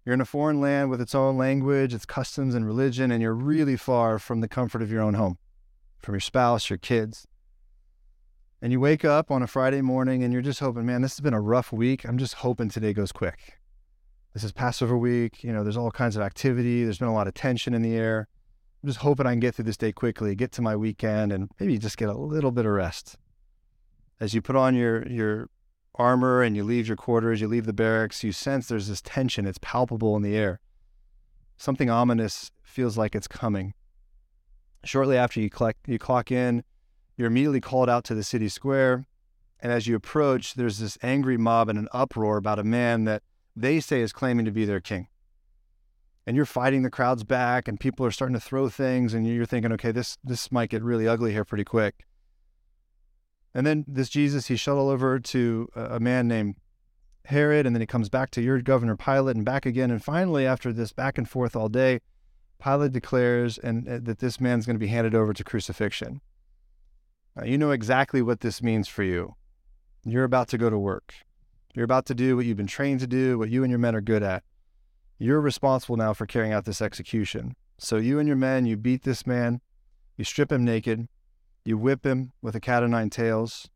You're 0.04 0.14
in 0.14 0.20
a 0.20 0.26
foreign 0.26 0.60
land 0.60 0.90
with 0.90 1.00
its 1.00 1.14
own 1.14 1.36
language, 1.36 1.92
its 1.92 2.06
customs 2.06 2.54
and 2.54 2.66
religion, 2.66 3.10
and 3.10 3.20
you're 3.22 3.34
really 3.34 3.76
far 3.76 4.18
from 4.18 4.40
the 4.40 4.48
comfort 4.48 4.80
of 4.80 4.90
your 4.90 5.02
own 5.02 5.14
home, 5.14 5.38
from 5.98 6.14
your 6.14 6.20
spouse, 6.20 6.70
your 6.70 6.78
kids. 6.78 7.26
And 8.60 8.72
you 8.72 8.80
wake 8.80 9.04
up 9.04 9.30
on 9.30 9.42
a 9.42 9.46
Friday 9.46 9.82
morning 9.82 10.22
and 10.24 10.32
you're 10.32 10.42
just 10.42 10.60
hoping, 10.60 10.84
man, 10.86 11.02
this 11.02 11.12
has 11.16 11.20
been 11.20 11.34
a 11.34 11.40
rough 11.40 11.72
week. 11.72 12.04
I'm 12.04 12.18
just 12.18 12.34
hoping 12.34 12.68
today 12.68 12.92
goes 12.92 13.12
quick. 13.12 13.58
This 14.34 14.42
is 14.42 14.52
Passover 14.52 14.98
week. 14.98 15.44
You 15.44 15.52
know, 15.52 15.62
there's 15.62 15.76
all 15.76 15.90
kinds 15.90 16.16
of 16.16 16.22
activity. 16.22 16.84
There's 16.84 16.98
been 16.98 17.08
a 17.08 17.14
lot 17.14 17.28
of 17.28 17.34
tension 17.34 17.72
in 17.72 17.82
the 17.82 17.94
air. 17.94 18.26
I'm 18.82 18.88
just 18.88 19.00
hoping 19.00 19.26
I 19.26 19.32
can 19.32 19.40
get 19.40 19.54
through 19.54 19.64
this 19.64 19.76
day 19.76 19.92
quickly, 19.92 20.34
get 20.34 20.52
to 20.52 20.62
my 20.62 20.76
weekend, 20.76 21.32
and 21.32 21.50
maybe 21.58 21.78
just 21.78 21.96
get 21.96 22.08
a 22.08 22.18
little 22.18 22.52
bit 22.52 22.66
of 22.66 22.72
rest 22.72 23.16
as 24.20 24.34
you 24.34 24.42
put 24.42 24.56
on 24.56 24.74
your 24.74 25.06
your 25.08 25.48
armor 25.94 26.42
and 26.42 26.56
you 26.56 26.62
leave 26.62 26.86
your 26.86 26.96
quarters, 26.96 27.40
you 27.40 27.48
leave 27.48 27.66
the 27.66 27.72
barracks, 27.72 28.22
you 28.22 28.30
sense 28.30 28.68
there's 28.68 28.88
this 28.88 29.02
tension. 29.02 29.46
It's 29.46 29.58
palpable 29.60 30.16
in 30.16 30.22
the 30.22 30.36
air. 30.36 30.60
Something 31.56 31.90
ominous 31.90 32.52
feels 32.62 32.96
like 32.96 33.16
it's 33.16 33.26
coming. 33.26 33.74
Shortly 34.84 35.16
after 35.16 35.40
you 35.40 35.50
clock, 35.50 35.74
you 35.86 35.98
clock 35.98 36.30
in, 36.30 36.62
you're 37.18 37.26
immediately 37.26 37.60
called 37.60 37.90
out 37.90 38.04
to 38.04 38.14
the 38.14 38.22
city 38.22 38.48
square. 38.48 39.04
And 39.60 39.72
as 39.72 39.88
you 39.88 39.96
approach, 39.96 40.54
there's 40.54 40.78
this 40.78 40.96
angry 41.02 41.36
mob 41.36 41.68
and 41.68 41.78
an 41.78 41.88
uproar 41.92 42.36
about 42.36 42.60
a 42.60 42.64
man 42.64 43.04
that 43.04 43.24
they 43.56 43.80
say 43.80 44.00
is 44.00 44.12
claiming 44.12 44.44
to 44.44 44.52
be 44.52 44.64
their 44.64 44.80
king. 44.80 45.08
And 46.26 46.36
you're 46.36 46.46
fighting 46.46 46.82
the 46.82 46.90
crowds 46.90 47.24
back, 47.24 47.66
and 47.66 47.80
people 47.80 48.06
are 48.06 48.10
starting 48.12 48.34
to 48.34 48.40
throw 48.40 48.68
things, 48.68 49.14
and 49.14 49.26
you're 49.26 49.46
thinking, 49.46 49.72
okay, 49.72 49.90
this, 49.90 50.16
this 50.22 50.52
might 50.52 50.70
get 50.70 50.82
really 50.82 51.08
ugly 51.08 51.32
here 51.32 51.44
pretty 51.44 51.64
quick. 51.64 52.04
And 53.52 53.66
then 53.66 53.84
this 53.88 54.08
Jesus, 54.08 54.46
he 54.46 54.54
shuttled 54.54 54.90
over 54.90 55.18
to 55.18 55.68
a 55.74 55.98
man 55.98 56.28
named 56.28 56.54
Herod, 57.24 57.66
and 57.66 57.74
then 57.74 57.80
he 57.80 57.86
comes 57.86 58.08
back 58.08 58.30
to 58.32 58.42
your 58.42 58.60
governor 58.62 58.96
Pilate 58.96 59.36
and 59.36 59.44
back 59.44 59.66
again. 59.66 59.90
And 59.90 60.04
finally, 60.04 60.46
after 60.46 60.72
this 60.72 60.92
back 60.92 61.18
and 61.18 61.28
forth 61.28 61.56
all 61.56 61.68
day, 61.68 62.00
Pilate 62.62 62.92
declares 62.92 63.58
and 63.58 63.88
uh, 63.88 63.98
that 64.02 64.18
this 64.20 64.40
man's 64.40 64.66
going 64.66 64.76
to 64.76 64.80
be 64.80 64.88
handed 64.88 65.14
over 65.14 65.32
to 65.32 65.42
crucifixion. 65.42 66.20
Now, 67.38 67.44
you 67.44 67.56
know 67.56 67.70
exactly 67.70 68.20
what 68.20 68.40
this 68.40 68.62
means 68.62 68.88
for 68.88 69.04
you. 69.04 69.36
You're 70.04 70.24
about 70.24 70.48
to 70.48 70.58
go 70.58 70.70
to 70.70 70.78
work. 70.78 71.14
You're 71.72 71.84
about 71.84 72.06
to 72.06 72.14
do 72.14 72.34
what 72.34 72.46
you've 72.46 72.56
been 72.56 72.66
trained 72.66 72.98
to 73.00 73.06
do, 73.06 73.38
what 73.38 73.48
you 73.48 73.62
and 73.62 73.70
your 73.70 73.78
men 73.78 73.94
are 73.94 74.00
good 74.00 74.24
at. 74.24 74.42
You're 75.20 75.40
responsible 75.40 75.96
now 75.96 76.14
for 76.14 76.26
carrying 76.26 76.52
out 76.52 76.64
this 76.64 76.82
execution. 76.82 77.54
So 77.78 77.96
you 77.96 78.18
and 78.18 78.26
your 78.26 78.36
men, 78.36 78.66
you 78.66 78.76
beat 78.76 79.04
this 79.04 79.24
man, 79.24 79.60
you 80.16 80.24
strip 80.24 80.50
him 80.50 80.64
naked, 80.64 81.06
you 81.64 81.78
whip 81.78 82.04
him 82.04 82.32
with 82.42 82.56
a 82.56 82.60
cat 82.60 82.82
o' 82.82 82.88
nine 82.88 83.08
tails. 83.08 83.68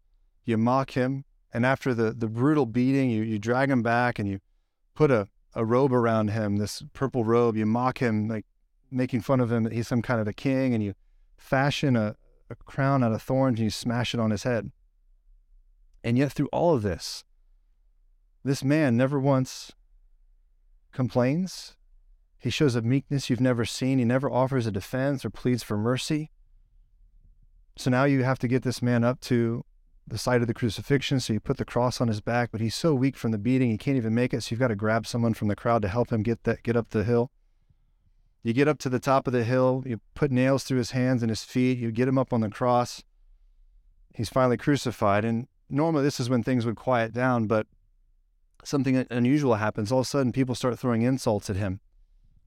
You 0.44 0.59
mock 0.59 0.92
him. 0.92 1.25
And 1.55 1.64
after 1.64 1.94
the, 1.94 2.11
the 2.11 2.27
brutal 2.27 2.66
beating, 2.66 3.11
you, 3.11 3.22
you 3.22 3.38
drag 3.38 3.70
him 3.70 3.83
back 3.83 4.18
and 4.18 4.29
you 4.29 4.40
put 4.94 5.12
a, 5.12 5.29
a 5.55 5.64
robe 5.64 5.92
around 5.92 6.31
him, 6.31 6.57
this 6.57 6.83
purple 6.94 7.25
robe. 7.25 7.57
You 7.57 7.66
mock 7.66 7.98
him, 7.98 8.27
like 8.27 8.46
making 8.90 9.20
fun 9.20 9.38
of 9.38 9.53
him 9.53 9.62
that 9.62 9.72
he's 9.72 9.87
some 9.87 10.03
kind 10.03 10.20
of 10.20 10.27
a 10.27 10.33
king. 10.33 10.75
And 10.75 10.83
you 10.83 10.94
fashion 11.37 11.94
a, 11.94 12.16
a 12.53 12.65
crown 12.65 13.03
out 13.03 13.12
of 13.12 13.23
thorns 13.23 13.59
and 13.59 13.65
you 13.65 13.71
smash 13.71 14.15
it 14.15 14.21
on 14.21 14.31
his 14.31 14.43
head. 14.45 14.71
And 16.05 16.19
yet, 16.19 16.33
through 16.33 16.49
all 16.53 16.75
of 16.75 16.83
this, 16.83 17.25
this 18.45 18.65
man 18.65 18.97
never 18.97 19.21
once 19.21 19.73
complains. 20.93 21.77
He 22.38 22.51
shows 22.51 22.75
a 22.75 22.83
meekness 22.83 23.31
you've 23.31 23.41
never 23.41 23.65
seen. 23.65 23.99
He 23.99 24.05
never 24.05 24.31
offers 24.31 24.67
a 24.67 24.73
defense 24.73 25.25
or 25.25 25.31
pleads 25.31 25.62
for 25.62 25.77
mercy. 25.77 26.31
So 27.77 27.91
now 27.91 28.05
you 28.05 28.25
have 28.25 28.38
to 28.41 28.49
get 28.49 28.62
this 28.62 28.83
man 28.83 29.05
up 29.05 29.21
to 29.23 29.65
the 30.07 30.19
site 30.19 30.43
of 30.43 30.49
the 30.49 30.55
crucifixion. 30.55 31.21
So 31.21 31.33
you 31.33 31.41
put 31.41 31.57
the 31.57 31.65
cross 31.65 32.01
on 32.01 32.09
his 32.09 32.21
back, 32.21 32.51
but 32.53 32.61
he's 32.61 32.75
so 32.75 32.95
weak 32.95 33.17
from 33.17 33.31
the 33.31 33.38
beating, 33.38 33.71
he 33.71 33.79
can't 33.79 33.97
even 33.97 34.15
make 34.15 34.35
it. 34.35 34.43
So 34.43 34.53
you've 34.53 34.61
got 34.61 34.69
to 34.69 34.77
grab 34.77 35.07
someone 35.07 35.35
from 35.35 35.49
the 35.49 35.57
crowd 35.57 35.83
to 35.83 35.88
help 35.88 36.12
him 36.12 36.23
get 36.23 36.45
that 36.45 36.62
get 36.62 36.77
up 36.77 36.91
the 36.91 37.05
hill. 37.05 37.31
You 38.42 38.52
get 38.52 38.68
up 38.68 38.78
to 38.81 38.88
the 38.88 38.98
top 38.98 39.26
of 39.26 39.33
the 39.33 39.44
hill, 39.44 39.83
you 39.87 40.00
put 40.14 40.31
nails 40.31 40.64
through 40.64 40.78
his 40.78 40.90
hands 40.90 41.22
and 41.22 41.31
his 41.31 41.44
feet, 41.44 41.78
you 41.78 41.92
get 41.92 42.09
him 42.09 42.18
up 42.18 42.33
on 42.33 42.40
the 42.40 42.50
cross. 42.50 43.02
He's 44.14 44.28
finally 44.28 44.57
crucified. 44.57 45.24
And 45.24 45.46
normally 45.70 46.02
this 46.02 46.18
is 46.18 46.28
when 46.28 46.42
things 46.42 46.66
would 46.66 46.76
quiet 46.76 47.12
down, 47.12 47.46
but 47.46 47.66
something 48.64 49.07
unusual 49.11 49.55
happens. 49.55 49.92
All 49.92 50.00
of 50.00 50.07
a 50.07 50.09
sudden, 50.09 50.33
people 50.33 50.55
start 50.55 50.78
throwing 50.78 51.02
insults 51.02 51.48
at 51.48 51.57
him 51.57 51.81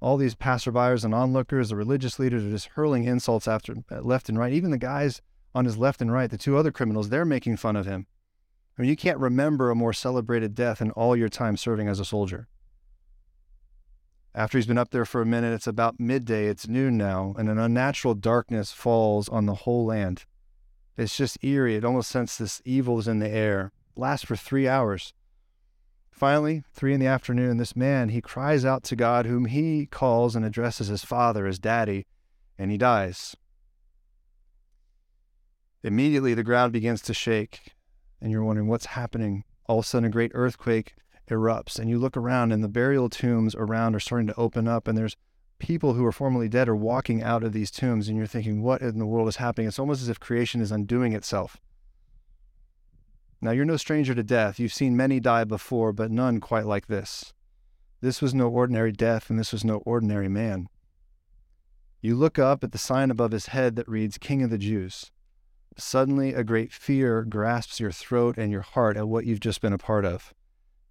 all 0.06 0.18
these 0.18 0.36
passerbyers 0.36 1.04
and 1.04 1.16
onlookers, 1.16 1.70
the 1.70 1.76
religious 1.76 2.20
leaders 2.20 2.46
are 2.46 2.52
just 2.52 2.68
hurling 2.68 3.06
insults 3.06 3.48
after 3.48 3.76
uh, 3.92 4.02
left 4.02 4.30
and 4.30 4.38
right. 4.38 4.54
Even 4.54 4.72
the 4.72 4.78
guys 4.78 5.22
on 5.54 5.66
his 5.66 5.78
left 5.78 6.02
and 6.02 6.12
right, 6.12 6.30
the 6.30 6.38
two 6.38 6.58
other 6.58 6.72
criminals, 6.72 7.10
they're 7.10 7.26
making 7.26 7.58
fun 7.58 7.76
of 7.76 7.86
him. 7.86 8.06
I 8.78 8.82
mean, 8.82 8.90
you 8.90 8.96
can't 8.96 9.18
remember 9.18 9.72
a 9.72 9.76
more 9.76 9.94
celebrated 9.94 10.54
death 10.54 10.82
in 10.82 10.92
all 10.92 11.16
your 11.16 11.30
time 11.30 11.56
serving 11.56 11.88
as 11.88 12.00
a 12.00 12.06
soldier. 12.06 12.48
After 14.36 14.58
he's 14.58 14.68
been 14.68 14.78
up 14.78 14.92
there 14.92 15.06
for 15.06 15.22
a 15.22 15.26
minute, 15.26 15.54
it's 15.54 15.66
about 15.66 15.98
midday, 15.98 16.48
it's 16.48 16.68
noon 16.68 16.98
now, 16.98 17.34
and 17.38 17.48
an 17.50 17.58
unnatural 17.58 18.16
darkness 18.16 18.74
falls 18.74 19.30
on 19.30 19.46
the 19.46 19.56
whole 19.56 19.86
land. 19.86 20.26
It's 20.98 21.16
just 21.16 21.42
eerie. 21.42 21.76
It 21.76 21.86
almost 21.86 22.12
senses 22.12 22.38
this 22.38 22.62
evil 22.66 23.00
is 23.00 23.08
in 23.08 23.20
the 23.20 23.30
air. 23.30 23.72
Lasts 23.96 24.26
for 24.26 24.36
three 24.36 24.68
hours. 24.68 25.14
Finally, 26.12 26.64
three 26.74 26.94
in 26.94 27.00
the 27.00 27.08
afternoon, 27.08 27.56
this 27.56 27.78
man, 27.78 28.10
he 28.10 28.20
cries 28.20 28.66
out 28.66 28.84
to 28.84 28.96
God, 28.98 29.26
whom 29.26 29.46
he 29.46 29.86
calls 29.86 30.36
and 30.36 30.44
addresses 30.44 30.92
as 30.92 31.06
Father, 31.06 31.46
as 31.46 31.58
Daddy, 31.58 32.06
and 32.58 32.72
he 32.72 32.78
dies. 32.78 33.38
Immediately, 35.82 36.34
the 36.34 36.44
ground 36.44 36.74
begins 36.74 37.02
to 37.04 37.14
shake, 37.14 37.74
and 38.20 38.34
you're 38.34 38.44
wondering 38.44 38.68
what's 38.68 38.88
happening. 38.88 39.46
All 39.68 39.80
of 39.80 39.86
a 39.86 39.88
sudden, 39.88 40.08
a 40.08 40.12
great 40.12 40.32
earthquake 40.34 40.94
erupts, 41.30 41.80
and 41.80 41.90
you 41.90 41.98
look 41.98 42.16
around, 42.16 42.52
and 42.52 42.64
the 42.64 42.70
burial 42.70 43.10
tombs 43.10 43.56
around 43.56 43.96
are 43.96 44.00
starting 44.00 44.28
to 44.28 44.36
open 44.36 44.68
up, 44.68 44.88
and 44.88 44.98
there's 44.98 45.16
people 45.60 45.94
who 45.94 46.06
are 46.06 46.12
formerly 46.12 46.50
dead 46.50 46.68
are 46.68 46.76
walking 46.76 47.24
out 47.24 47.44
of 47.44 47.54
these 47.54 47.72
tombs, 47.72 48.08
and 48.08 48.18
you're 48.18 48.28
thinking, 48.28 48.62
what 48.62 48.82
in 48.82 49.00
the 49.00 49.06
world 49.06 49.28
is 49.28 49.38
happening? 49.38 49.68
It's 49.68 49.80
almost 49.80 50.02
as 50.02 50.10
if 50.10 50.20
creation 50.20 50.62
is 50.62 50.72
undoing 50.72 51.14
itself. 51.14 51.58
Now, 53.42 53.52
you're 53.52 53.66
no 53.66 53.78
stranger 53.78 54.16
to 54.16 54.24
death. 54.24 54.60
You've 54.60 54.74
seen 54.74 54.98
many 54.98 55.20
die 55.20 55.44
before, 55.44 55.94
but 55.94 56.12
none 56.12 56.40
quite 56.40 56.66
like 56.66 56.88
this. 56.88 57.34
This 58.02 58.22
was 58.22 58.34
no 58.34 58.50
ordinary 58.50 58.92
death, 58.92 59.30
and 59.30 59.40
this 59.40 59.52
was 59.52 59.64
no 59.64 59.78
ordinary 59.78 60.30
man. 60.30 60.68
You 62.02 62.16
look 62.16 62.38
up 62.38 62.64
at 62.64 62.72
the 62.72 62.78
sign 62.78 63.10
above 63.10 63.32
his 63.32 63.48
head 63.48 63.76
that 63.76 63.90
reads, 63.90 64.18
King 64.18 64.44
of 64.44 64.50
the 64.50 64.58
Jews. 64.58 65.12
Suddenly, 65.78 66.34
a 66.34 66.44
great 66.44 66.72
fear 66.72 67.24
grasps 67.24 67.80
your 67.80 67.92
throat 67.92 68.38
and 68.38 68.52
your 68.52 68.62
heart 68.62 68.96
at 68.96 69.08
what 69.08 69.26
you've 69.26 69.40
just 69.40 69.62
been 69.62 69.74
a 69.74 69.78
part 69.78 70.06
of. 70.06 70.34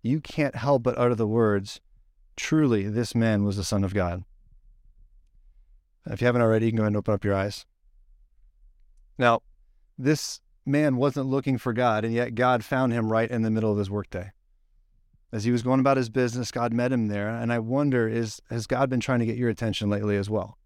You 0.04 0.20
can't 0.20 0.54
help 0.54 0.82
but 0.82 0.98
utter 0.98 1.14
the 1.14 1.26
words, 1.26 1.80
Truly, 2.36 2.88
this 2.88 3.14
man 3.14 3.44
was 3.44 3.56
the 3.56 3.64
Son 3.64 3.84
of 3.84 3.94
God. 3.94 4.24
If 6.06 6.20
you 6.20 6.26
haven't 6.26 6.42
already, 6.42 6.66
you 6.66 6.72
can 6.72 6.76
go 6.76 6.82
ahead 6.82 6.88
and 6.88 6.96
open 6.96 7.14
up 7.14 7.24
your 7.24 7.34
eyes. 7.34 7.64
Now, 9.16 9.40
this 9.96 10.40
man 10.66 10.96
wasn't 10.96 11.28
looking 11.30 11.56
for 11.56 11.72
God, 11.72 12.04
and 12.04 12.12
yet 12.12 12.34
God 12.34 12.64
found 12.64 12.92
him 12.92 13.10
right 13.10 13.30
in 13.30 13.42
the 13.42 13.50
middle 13.50 13.72
of 13.72 13.78
his 13.78 13.90
workday. 13.90 14.32
As 15.32 15.44
he 15.44 15.52
was 15.52 15.62
going 15.62 15.80
about 15.80 15.96
his 15.96 16.10
business, 16.10 16.50
God 16.50 16.74
met 16.74 16.92
him 16.92 17.08
there. 17.08 17.30
And 17.30 17.50
I 17.50 17.58
wonder, 17.60 18.06
is 18.06 18.42
has 18.50 18.66
God 18.66 18.90
been 18.90 19.00
trying 19.00 19.20
to 19.20 19.26
get 19.26 19.38
your 19.38 19.48
attention 19.48 19.88
lately 19.88 20.16
as 20.16 20.28
well? 20.28 20.58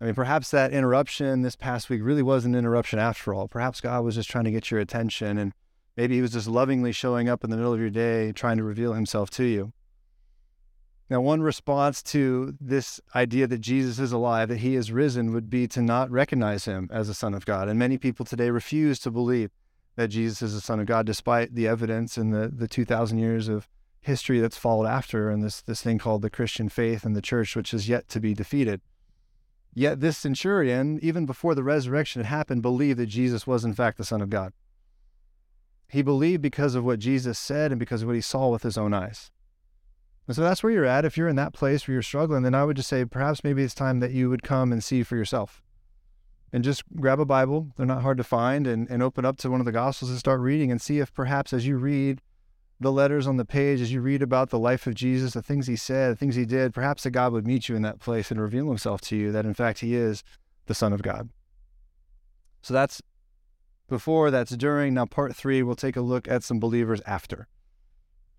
I 0.00 0.06
mean, 0.06 0.14
perhaps 0.14 0.50
that 0.50 0.72
interruption 0.72 1.42
this 1.42 1.56
past 1.56 1.90
week 1.90 2.00
really 2.02 2.22
was 2.22 2.46
an 2.46 2.54
interruption 2.54 2.98
after 2.98 3.34
all. 3.34 3.48
Perhaps 3.48 3.82
God 3.82 4.02
was 4.02 4.14
just 4.14 4.30
trying 4.30 4.44
to 4.44 4.50
get 4.50 4.70
your 4.70 4.80
attention, 4.80 5.36
and 5.36 5.52
maybe 5.96 6.16
He 6.16 6.22
was 6.22 6.32
just 6.32 6.48
lovingly 6.48 6.92
showing 6.92 7.28
up 7.28 7.44
in 7.44 7.50
the 7.50 7.56
middle 7.56 7.72
of 7.72 7.80
your 7.80 7.90
day, 7.90 8.32
trying 8.32 8.56
to 8.56 8.64
reveal 8.64 8.94
Himself 8.94 9.30
to 9.30 9.44
you. 9.44 9.72
Now, 11.10 11.20
one 11.20 11.42
response 11.42 12.04
to 12.04 12.54
this 12.60 13.00
idea 13.16 13.48
that 13.48 13.58
Jesus 13.58 13.98
is 13.98 14.12
alive, 14.12 14.48
that 14.48 14.58
he 14.58 14.76
is 14.76 14.92
risen, 14.92 15.32
would 15.32 15.50
be 15.50 15.66
to 15.66 15.82
not 15.82 16.08
recognize 16.08 16.66
him 16.66 16.88
as 16.92 17.08
the 17.08 17.14
Son 17.14 17.34
of 17.34 17.44
God. 17.44 17.68
And 17.68 17.76
many 17.76 17.98
people 17.98 18.24
today 18.24 18.48
refuse 18.48 19.00
to 19.00 19.10
believe 19.10 19.50
that 19.96 20.08
Jesus 20.08 20.40
is 20.40 20.54
the 20.54 20.60
Son 20.60 20.78
of 20.78 20.86
God, 20.86 21.06
despite 21.06 21.56
the 21.56 21.66
evidence 21.66 22.16
and 22.16 22.32
the, 22.32 22.46
the 22.46 22.68
2,000 22.68 23.18
years 23.18 23.48
of 23.48 23.68
history 24.00 24.38
that's 24.38 24.56
followed 24.56 24.86
after, 24.86 25.30
and 25.30 25.42
this, 25.42 25.60
this 25.62 25.82
thing 25.82 25.98
called 25.98 26.22
the 26.22 26.30
Christian 26.30 26.68
faith 26.68 27.04
and 27.04 27.16
the 27.16 27.20
church, 27.20 27.56
which 27.56 27.74
is 27.74 27.88
yet 27.88 28.08
to 28.10 28.20
be 28.20 28.32
defeated. 28.32 28.80
Yet 29.74 29.98
this 29.98 30.16
centurion, 30.16 31.00
even 31.02 31.26
before 31.26 31.56
the 31.56 31.64
resurrection 31.64 32.22
had 32.22 32.28
happened, 32.28 32.62
believed 32.62 33.00
that 33.00 33.06
Jesus 33.06 33.48
was 33.48 33.64
in 33.64 33.74
fact 33.74 33.98
the 33.98 34.04
Son 34.04 34.22
of 34.22 34.30
God. 34.30 34.52
He 35.90 36.02
believed 36.02 36.42
because 36.42 36.74
of 36.74 36.84
what 36.84 36.98
Jesus 36.98 37.38
said 37.38 37.72
and 37.72 37.78
because 37.78 38.02
of 38.02 38.08
what 38.08 38.14
he 38.14 38.20
saw 38.20 38.48
with 38.48 38.62
his 38.62 38.78
own 38.78 38.94
eyes. 38.94 39.30
And 40.26 40.36
so 40.36 40.42
that's 40.42 40.62
where 40.62 40.72
you're 40.72 40.84
at. 40.84 41.04
If 41.04 41.16
you're 41.16 41.28
in 41.28 41.36
that 41.36 41.52
place 41.52 41.86
where 41.86 41.94
you're 41.94 42.02
struggling, 42.02 42.44
then 42.44 42.54
I 42.54 42.64
would 42.64 42.76
just 42.76 42.88
say 42.88 43.04
perhaps 43.04 43.42
maybe 43.42 43.64
it's 43.64 43.74
time 43.74 43.98
that 43.98 44.12
you 44.12 44.30
would 44.30 44.44
come 44.44 44.70
and 44.70 44.82
see 44.82 45.02
for 45.02 45.16
yourself. 45.16 45.62
And 46.52 46.62
just 46.62 46.84
grab 46.96 47.18
a 47.18 47.24
Bible, 47.24 47.72
they're 47.76 47.86
not 47.86 48.02
hard 48.02 48.18
to 48.18 48.24
find, 48.24 48.66
and, 48.66 48.88
and 48.88 49.02
open 49.02 49.24
up 49.24 49.36
to 49.38 49.50
one 49.50 49.60
of 49.60 49.66
the 49.66 49.72
Gospels 49.72 50.10
and 50.10 50.18
start 50.18 50.40
reading 50.40 50.70
and 50.70 50.80
see 50.80 50.98
if 50.98 51.12
perhaps 51.12 51.52
as 51.52 51.66
you 51.66 51.76
read 51.76 52.20
the 52.80 52.90
letters 52.90 53.26
on 53.26 53.36
the 53.36 53.44
page, 53.44 53.80
as 53.80 53.92
you 53.92 54.00
read 54.00 54.22
about 54.22 54.50
the 54.50 54.58
life 54.58 54.86
of 54.86 54.94
Jesus, 54.94 55.34
the 55.34 55.42
things 55.42 55.66
he 55.66 55.76
said, 55.76 56.12
the 56.12 56.16
things 56.16 56.34
he 56.34 56.46
did, 56.46 56.72
perhaps 56.72 57.02
that 57.02 57.10
God 57.10 57.32
would 57.32 57.46
meet 57.46 57.68
you 57.68 57.76
in 57.76 57.82
that 57.82 58.00
place 58.00 58.30
and 58.30 58.40
reveal 58.40 58.68
himself 58.68 59.00
to 59.02 59.16
you 59.16 59.32
that 59.32 59.44
in 59.44 59.54
fact 59.54 59.80
he 59.80 59.94
is 59.94 60.24
the 60.66 60.74
Son 60.74 60.92
of 60.92 61.02
God. 61.02 61.28
So 62.62 62.72
that's 62.72 63.02
before, 63.90 64.30
that's 64.30 64.56
during. 64.56 64.94
Now, 64.94 65.04
part 65.04 65.36
three, 65.36 65.62
we'll 65.62 65.76
take 65.76 65.96
a 65.96 66.00
look 66.00 66.26
at 66.26 66.42
some 66.42 66.58
believers 66.58 67.02
after 67.04 67.46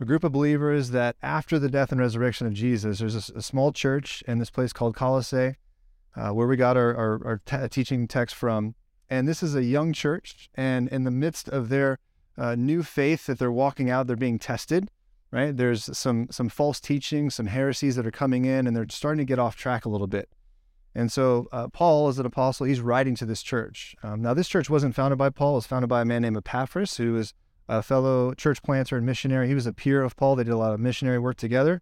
a 0.01 0.05
group 0.05 0.23
of 0.23 0.31
believers 0.31 0.89
that 0.89 1.15
after 1.21 1.59
the 1.59 1.69
death 1.69 1.91
and 1.91 2.01
resurrection 2.01 2.47
of 2.47 2.53
Jesus, 2.53 2.97
there's 2.97 3.29
a, 3.29 3.37
a 3.37 3.41
small 3.41 3.71
church 3.71 4.23
in 4.27 4.39
this 4.39 4.49
place 4.49 4.73
called 4.73 4.95
Colossae, 4.95 5.57
uh, 6.15 6.29
where 6.29 6.47
we 6.47 6.57
got 6.57 6.75
our, 6.75 6.95
our, 6.95 7.21
our 7.23 7.41
t- 7.45 7.67
teaching 7.69 8.07
text 8.07 8.35
from. 8.35 8.73
And 9.11 9.27
this 9.27 9.43
is 9.43 9.55
a 9.55 9.63
young 9.63 9.93
church, 9.93 10.49
and 10.55 10.87
in 10.89 11.03
the 11.03 11.11
midst 11.11 11.47
of 11.49 11.69
their 11.69 11.99
uh, 12.35 12.55
new 12.55 12.81
faith 12.81 13.27
that 13.27 13.37
they're 13.37 13.51
walking 13.51 13.91
out, 13.91 14.07
they're 14.07 14.15
being 14.15 14.39
tested. 14.39 14.89
Right? 15.29 15.55
There's 15.55 15.95
some 15.97 16.27
some 16.29 16.49
false 16.49 16.81
teachings, 16.81 17.35
some 17.35 17.45
heresies 17.45 17.95
that 17.95 18.05
are 18.05 18.11
coming 18.11 18.43
in, 18.43 18.67
and 18.67 18.75
they're 18.75 18.87
starting 18.89 19.25
to 19.25 19.29
get 19.29 19.39
off 19.39 19.55
track 19.55 19.85
a 19.85 19.89
little 19.89 20.07
bit. 20.07 20.27
And 20.93 21.11
so 21.11 21.47
uh, 21.51 21.67
Paul, 21.69 22.09
as 22.09 22.19
an 22.19 22.25
apostle, 22.25 22.65
he's 22.65 22.81
writing 22.81 23.15
to 23.15 23.25
this 23.25 23.41
church. 23.41 23.95
Um, 24.03 24.21
now, 24.21 24.33
this 24.33 24.47
church 24.47 24.69
wasn't 24.69 24.95
founded 24.95 25.17
by 25.17 25.29
Paul; 25.29 25.53
it 25.53 25.55
was 25.55 25.67
founded 25.67 25.89
by 25.89 26.01
a 26.01 26.05
man 26.05 26.21
named 26.21 26.37
Epaphras, 26.37 26.97
who 26.97 27.13
was 27.13 27.33
a 27.69 27.81
fellow 27.81 28.33
church 28.33 28.61
planter 28.61 28.97
and 28.97 29.05
missionary. 29.05 29.47
He 29.47 29.55
was 29.55 29.65
a 29.65 29.73
peer 29.73 30.03
of 30.03 30.15
Paul. 30.17 30.35
They 30.35 30.43
did 30.43 30.53
a 30.53 30.57
lot 30.57 30.73
of 30.73 30.79
missionary 30.79 31.19
work 31.19 31.37
together. 31.37 31.81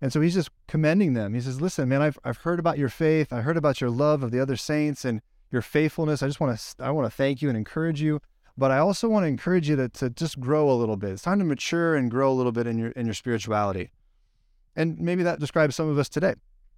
And 0.00 0.12
so 0.12 0.20
he's 0.20 0.34
just 0.34 0.50
commending 0.68 1.14
them. 1.14 1.34
He 1.34 1.40
says, 1.40 1.60
Listen, 1.60 1.88
man, 1.88 2.02
I've, 2.02 2.18
I've 2.24 2.38
heard 2.38 2.58
about 2.58 2.78
your 2.78 2.88
faith. 2.88 3.32
I 3.32 3.40
heard 3.40 3.56
about 3.56 3.80
your 3.80 3.90
love 3.90 4.22
of 4.22 4.30
the 4.30 4.40
other 4.40 4.56
saints 4.56 5.04
and 5.04 5.20
your 5.50 5.62
faithfulness. 5.62 6.22
I 6.22 6.26
just 6.26 6.40
want 6.40 6.58
to 6.58 6.84
I 6.84 6.90
want 6.90 7.10
to 7.10 7.16
thank 7.16 7.42
you 7.42 7.48
and 7.48 7.56
encourage 7.58 8.00
you. 8.00 8.20
But 8.56 8.70
I 8.70 8.78
also 8.78 9.08
want 9.08 9.24
to 9.24 9.28
encourage 9.28 9.68
you 9.68 9.74
to, 9.76 9.88
to 9.88 10.10
just 10.10 10.38
grow 10.38 10.70
a 10.70 10.74
little 10.74 10.96
bit. 10.96 11.10
It's 11.10 11.22
time 11.22 11.40
to 11.40 11.44
mature 11.44 11.96
and 11.96 12.10
grow 12.10 12.30
a 12.30 12.34
little 12.34 12.52
bit 12.52 12.66
in 12.66 12.78
your 12.78 12.90
in 12.90 13.06
your 13.06 13.14
spirituality. 13.14 13.90
And 14.76 14.98
maybe 15.00 15.22
that 15.22 15.40
describes 15.40 15.74
some 15.74 15.88
of 15.88 15.98
us 15.98 16.08
today. 16.08 16.34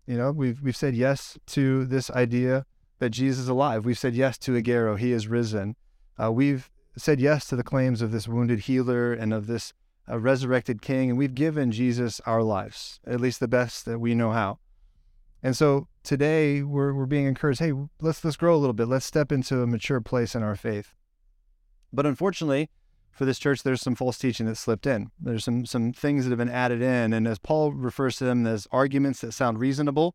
You 0.07 0.17
know, 0.17 0.31
we've 0.31 0.61
we've 0.63 0.77
said 0.77 0.95
yes 0.95 1.37
to 1.49 1.85
this 1.85 2.11
idea 2.11 2.65
that 2.99 3.11
Jesus 3.11 3.43
is 3.43 3.49
alive. 3.49 3.85
We've 3.85 3.99
said 3.99 4.15
yes 4.15 4.39
to 4.39 4.53
Agero, 4.53 4.99
he 4.99 5.13
is 5.13 5.29
risen. 5.29 5.77
Uh, 6.23 6.33
we've 6.33 6.71
said 6.97 7.21
yes 7.21 7.47
to 7.49 7.57
the 7.57 7.65
claims 7.65 8.01
of 8.01 8.13
this 8.13 8.29
wounded 8.29 8.61
healer 8.61 9.13
and 9.13 9.35
of 9.35 9.47
this 9.47 9.73
uh, 10.09 10.19
resurrected 10.19 10.81
king, 10.81 11.11
and 11.11 11.19
we've 11.19 11.35
given 11.35 11.73
Jesus 11.73 12.21
our 12.25 12.43
lives, 12.43 13.01
at 13.07 13.21
least 13.21 13.41
the 13.41 13.49
best 13.49 13.85
that 13.85 13.99
we 13.99 14.15
know 14.15 14.31
how. 14.31 14.59
And 15.43 15.57
so 15.57 15.89
today 16.03 16.63
we're, 16.63 16.95
we're 16.95 17.07
being 17.07 17.27
encouraged, 17.27 17.61
hey, 17.61 17.73
let's 18.01 18.25
let's 18.25 18.37
grow 18.37 18.55
a 18.55 18.59
little 18.59 18.73
bit. 18.73 18.89
Let's 18.89 19.07
step 19.07 19.31
into 19.33 19.61
a 19.61 19.67
mature 19.67 20.01
place 20.01 20.35
in 20.35 20.43
our 20.43 20.57
faith. 20.57 20.95
But 21.93 22.07
unfortunately, 22.07 22.71
for 23.17 23.25
this 23.25 23.39
church, 23.39 23.63
there's 23.63 23.81
some 23.81 23.95
false 23.95 24.19
teaching 24.19 24.47
that 24.47 24.57
slipped 24.57 24.87
in. 24.87 25.11
There's 25.19 25.45
some 25.45 25.67
some 25.67 25.93
things 25.93 26.25
that 26.25 26.31
have 26.31 26.39
been 26.39 26.49
added 26.49 26.83
in, 26.83 27.13
and 27.13 27.27
as 27.27 27.39
Paul 27.39 27.73
refers 27.73 28.17
to 28.17 28.25
them 28.25 28.47
as 28.47 28.69
arguments 28.71 29.21
that 29.23 29.33
sound 29.33 29.59
reasonable, 29.59 30.15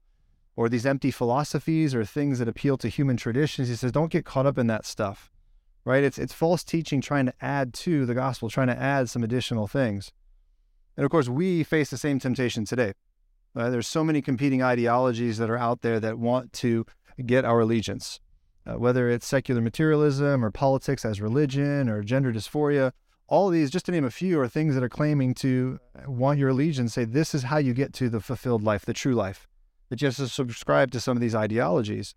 or 0.56 0.70
these 0.70 0.86
empty 0.86 1.12
philosophies, 1.12 1.94
or 1.96 2.06
things 2.06 2.40
that 2.40 2.48
appeal 2.48 2.78
to 2.78 2.88
human 2.88 3.18
traditions. 3.18 3.68
He 3.68 3.76
says, 3.76 3.92
don't 3.92 4.12
get 4.12 4.26
caught 4.26 4.46
up 4.46 4.58
in 4.58 4.68
that 4.68 4.86
stuff 4.86 5.32
right? 5.86 6.04
It's 6.04 6.18
it's 6.18 6.34
false 6.34 6.64
teaching 6.64 7.02
trying 7.02 7.26
to 7.26 7.34
add 7.42 7.74
to 7.76 8.06
the 8.06 8.14
gospel, 8.14 8.50
trying 8.50 8.68
to 8.68 8.80
add 8.80 9.10
some 9.10 9.24
additional 9.24 9.68
things. 9.68 10.12
And 10.98 11.06
of 11.06 11.12
course, 11.12 11.30
we 11.30 11.64
face 11.64 11.90
the 11.90 11.98
same 11.98 12.20
temptation 12.20 12.66
today. 12.66 12.94
Uh, 13.56 13.70
there's 13.70 13.88
so 13.88 14.04
many 14.04 14.22
competing 14.22 14.62
ideologies 14.62 15.38
that 15.38 15.50
are 15.50 15.58
out 15.58 15.82
there 15.82 16.00
that 16.00 16.18
want 16.18 16.54
to 16.54 16.86
get 17.26 17.46
our 17.46 17.62
allegiance, 17.62 18.20
uh, 18.66 18.74
whether 18.74 19.10
it's 19.10 19.28
secular 19.28 19.62
materialism 19.62 20.44
or 20.44 20.52
politics 20.52 21.06
as 21.06 21.22
religion 21.22 21.90
or 21.90 22.04
gender 22.04 22.32
dysphoria. 22.32 22.92
All 23.28 23.50
these, 23.50 23.72
just 23.72 23.86
to 23.86 23.92
name 23.92 24.04
a 24.04 24.12
few, 24.12 24.40
are 24.42 24.48
things 24.48 24.76
that 24.76 24.84
are 24.84 24.90
claiming 24.90 25.34
to 25.36 25.80
want 26.06 26.38
your 26.38 26.50
allegiance. 26.50 26.94
Say 26.94 27.06
this 27.06 27.34
is 27.34 27.44
how 27.44 27.58
you 27.58 27.74
get 27.74 27.94
to 27.94 28.10
the 28.10 28.20
fulfilled 28.20 28.64
life, 28.64 28.86
the 28.86 28.94
true 28.94 29.16
life. 29.16 29.48
That 29.90 30.02
you 30.02 30.08
have 30.08 30.18
to 30.18 30.28
subscribe 30.28 30.92
to 30.92 31.00
some 31.00 31.18
of 31.18 31.22
these 31.22 31.36
ideologies. 31.36 32.14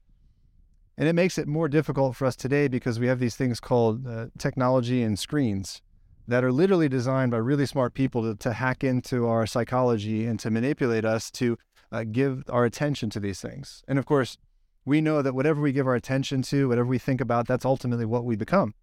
And 0.96 1.08
it 1.08 1.12
makes 1.12 1.38
it 1.38 1.48
more 1.48 1.68
difficult 1.68 2.16
for 2.16 2.26
us 2.26 2.36
today 2.36 2.68
because 2.68 3.00
we 3.00 3.08
have 3.08 3.18
these 3.18 3.36
things 3.36 3.58
called 3.60 4.06
uh, 4.06 4.26
technology 4.38 5.02
and 5.02 5.18
screens 5.18 5.82
that 6.26 6.44
are 6.44 6.52
literally 6.52 6.88
designed 6.88 7.30
by 7.30 7.36
really 7.36 7.66
smart 7.66 7.94
people 7.94 8.22
to, 8.22 8.36
to 8.36 8.52
hack 8.52 8.82
into 8.84 9.26
our 9.26 9.46
psychology 9.46 10.26
and 10.26 10.38
to 10.40 10.50
manipulate 10.50 11.04
us 11.04 11.30
to 11.32 11.58
uh, 11.92 12.04
give 12.04 12.44
our 12.48 12.64
attention 12.64 13.10
to 13.10 13.20
these 13.20 13.40
things. 13.40 13.82
And 13.86 13.98
of 13.98 14.06
course, 14.06 14.38
we 14.84 15.00
know 15.00 15.22
that 15.22 15.34
whatever 15.34 15.60
we 15.60 15.72
give 15.72 15.86
our 15.86 15.94
attention 15.94 16.42
to, 16.42 16.68
whatever 16.68 16.88
we 16.88 16.98
think 16.98 17.20
about, 17.20 17.46
that's 17.46 17.64
ultimately 17.64 18.04
what 18.04 18.24
we 18.24 18.36
become. 18.36 18.74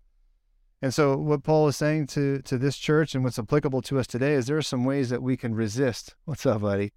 And 0.82 0.94
so, 0.94 1.16
what 1.16 1.44
Paul 1.44 1.68
is 1.68 1.78
saying 1.78 2.08
to, 2.08 2.42
to 2.42 2.58
this 2.58 2.76
church 2.76 3.14
and 3.14 3.24
what's 3.24 3.38
applicable 3.38 3.84
to 3.84 4.00
us 4.00 4.08
today 4.08 4.34
is 4.34 4.48
there 4.48 4.58
are 4.58 4.64
some 4.64 4.84
ways 4.84 5.10
that 5.12 5.22
we 5.22 5.38
can 5.38 5.54
resist. 5.54 6.16
What's 6.26 6.46
up, 6.46 6.62
buddy? 6.62 6.92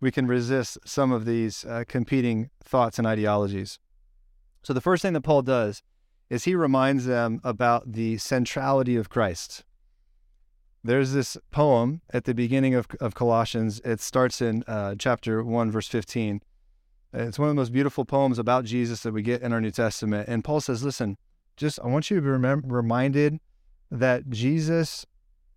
We 0.00 0.10
can 0.10 0.26
resist 0.26 0.76
some 0.84 1.12
of 1.12 1.24
these 1.24 1.64
uh, 1.64 1.84
competing 1.86 2.50
thoughts 2.64 2.98
and 2.98 3.06
ideologies. 3.06 3.78
So 4.62 4.72
the 4.72 4.80
first 4.80 5.02
thing 5.02 5.12
that 5.12 5.20
Paul 5.20 5.42
does 5.42 5.82
is 6.28 6.44
he 6.44 6.56
reminds 6.56 7.06
them 7.06 7.40
about 7.44 7.92
the 7.92 8.18
centrality 8.18 8.96
of 8.96 9.08
Christ. 9.08 9.64
There's 10.82 11.12
this 11.12 11.36
poem 11.52 12.02
at 12.12 12.24
the 12.24 12.34
beginning 12.34 12.74
of, 12.74 12.88
of 13.00 13.14
Colossians. 13.14 13.80
It 13.84 14.00
starts 14.00 14.42
in 14.42 14.64
uh, 14.66 14.96
chapter 14.98 15.42
1, 15.42 15.70
verse 15.70 15.88
15. 15.88 16.42
It's 17.18 17.38
one 17.38 17.48
of 17.48 17.54
the 17.54 17.60
most 17.60 17.72
beautiful 17.72 18.04
poems 18.04 18.38
about 18.38 18.66
Jesus 18.66 19.02
that 19.02 19.12
we 19.12 19.22
get 19.22 19.40
in 19.40 19.50
our 19.50 19.60
New 19.60 19.70
Testament. 19.70 20.28
And 20.28 20.44
Paul 20.44 20.60
says, 20.60 20.84
Listen, 20.84 21.16
just 21.56 21.80
I 21.82 21.86
want 21.86 22.10
you 22.10 22.16
to 22.16 22.22
be 22.22 22.68
reminded 22.68 23.40
that 23.90 24.28
Jesus, 24.28 25.06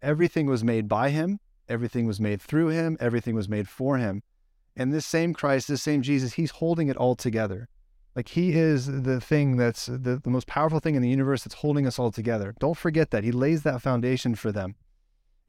everything 0.02 0.46
was 0.46 0.64
made 0.64 0.88
by 0.88 1.10
him, 1.10 1.40
everything 1.68 2.06
was 2.06 2.22
made 2.22 2.42
through 2.42 2.70
him, 2.70 2.96
everything 3.02 3.36
was 3.36 3.50
made 3.50 3.68
for 3.68 3.98
him. 3.98 4.24
And 4.78 4.94
this 4.94 5.06
same 5.06 5.34
Christ, 5.34 5.68
this 5.68 5.82
same 5.82 6.02
Jesus, 6.02 6.34
he's 6.34 6.52
holding 6.52 6.88
it 6.88 6.96
all 6.96 7.16
together. 7.16 7.68
Like 8.16 8.30
he 8.30 8.54
is 8.54 8.86
the 8.86 9.20
thing 9.20 9.58
that's 9.58 9.88
the, 9.88 10.22
the 10.24 10.30
most 10.30 10.48
powerful 10.48 10.80
thing 10.80 10.96
in 10.96 11.02
the 11.02 11.10
universe 11.10 11.44
that's 11.44 11.56
holding 11.56 11.86
us 11.86 12.00
all 12.00 12.12
together. 12.12 12.56
Don't 12.60 12.78
forget 12.78 13.12
that. 13.12 13.26
He 13.26 13.34
lays 13.34 13.64
that 13.64 13.82
foundation 13.82 14.34
for 14.36 14.54
them. 14.54 14.76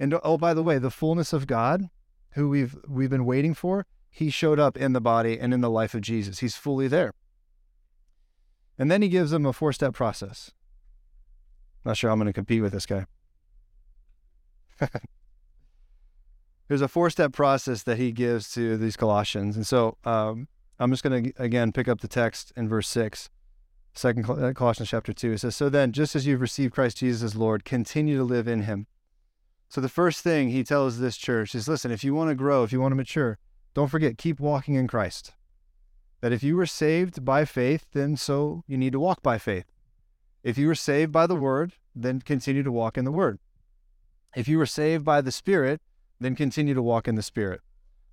And 0.01 0.19
oh, 0.25 0.39
by 0.39 0.55
the 0.55 0.63
way, 0.63 0.79
the 0.79 0.91
fullness 0.91 1.33
of 1.33 1.47
God, 1.47 1.89
who 2.33 2.49
we've 2.49 2.77
we've 2.89 3.11
been 3.11 3.27
waiting 3.27 3.55
for, 3.55 3.87
he 4.11 4.29
showed 4.31 4.59
up 4.59 4.77
in 4.77 4.93
the 4.93 5.01
body 5.01 5.39
and 5.39 5.55
in 5.55 5.61
the 5.61 5.71
life 5.71 5.95
of 5.95 6.01
Jesus. 6.01 6.41
He's 6.41 6.57
fully 6.57 6.89
there. 6.89 7.13
And 8.79 8.91
then 8.91 9.03
he 9.03 9.09
gives 9.09 9.31
them 9.31 9.47
a 9.47 9.53
four-step 9.53 9.95
process. 9.95 10.51
Not 11.85 11.97
sure 11.97 12.11
I'm 12.11 12.19
going 12.19 12.27
to 12.27 12.33
compete 12.33 12.63
with 12.63 12.73
this 12.73 12.87
guy. 12.87 13.07
There's 16.69 16.83
a 16.83 16.89
four-step 16.89 17.33
process 17.33 17.83
that 17.85 17.99
he 17.99 18.13
gives 18.13 18.53
to 18.55 18.77
these 18.77 18.97
Colossians, 18.97 19.57
and 19.57 19.67
so 19.67 19.97
um, 20.05 20.49
I'm 20.79 20.91
just 20.91 21.03
going 21.03 21.25
to 21.25 21.33
again 21.43 21.73
pick 21.73 21.89
up 21.89 22.01
the 22.01 22.09
text 22.09 22.53
in 22.57 22.69
verse 22.69 22.89
6, 22.89 23.29
second 23.93 24.31
uh, 24.31 24.53
Colossians 24.55 24.89
chapter 24.89 25.13
2. 25.13 25.33
It 25.33 25.39
says, 25.39 25.57
So 25.57 25.69
then, 25.69 25.93
just 25.93 26.15
as 26.15 26.27
you've 26.27 26.41
received 26.41 26.73
Christ 26.73 26.99
Jesus 26.99 27.23
as 27.23 27.37
Lord, 27.37 27.65
continue 27.65 28.17
to 28.17 28.25
live 28.25 28.47
in 28.47 28.63
him. 28.63 28.87
So 29.69 29.81
the 29.81 29.89
first 29.89 30.23
thing 30.23 30.49
he 30.51 30.65
tells 30.65 30.99
this 30.99 31.17
church 31.17 31.55
is 31.55 31.69
listen, 31.69 31.91
if 31.91 32.03
you 32.03 32.15
want 32.15 32.31
to 32.31 32.35
grow, 32.35 32.65
if 32.65 32.73
you 32.73 32.81
want 32.81 32.93
to 32.93 32.97
mature, 32.97 33.39
don't 33.75 33.89
forget, 33.89 34.19
keep 34.19 34.41
walking 34.41 34.75
in 34.75 34.89
Christ. 34.89 35.33
That 36.21 36.33
if 36.33 36.43
you 36.43 36.57
were 36.57 36.67
saved 36.67 37.25
by 37.25 37.45
faith, 37.45 37.87
then 37.93 38.17
so 38.17 38.63
you 38.67 38.77
need 38.77 38.93
to 38.93 39.01
walk 39.01 39.23
by 39.23 39.39
faith. 39.39 39.67
If 40.43 40.59
you 40.59 40.67
were 40.67 40.75
saved 40.75 41.13
by 41.13 41.27
the 41.27 41.37
word, 41.37 41.75
then 41.95 42.21
continue 42.21 42.63
to 42.63 42.73
walk 42.73 42.99
in 42.99 43.05
the 43.05 43.13
word. 43.13 43.39
If 44.35 44.49
you 44.49 44.59
were 44.59 44.67
saved 44.67 45.05
by 45.05 45.21
the 45.21 45.33
Spirit, 45.33 45.81
then 46.21 46.37
continue 46.37 46.75
to 46.75 46.83
walk 46.83 47.09
in 47.09 47.15
the 47.15 47.23
Spirit. 47.23 47.61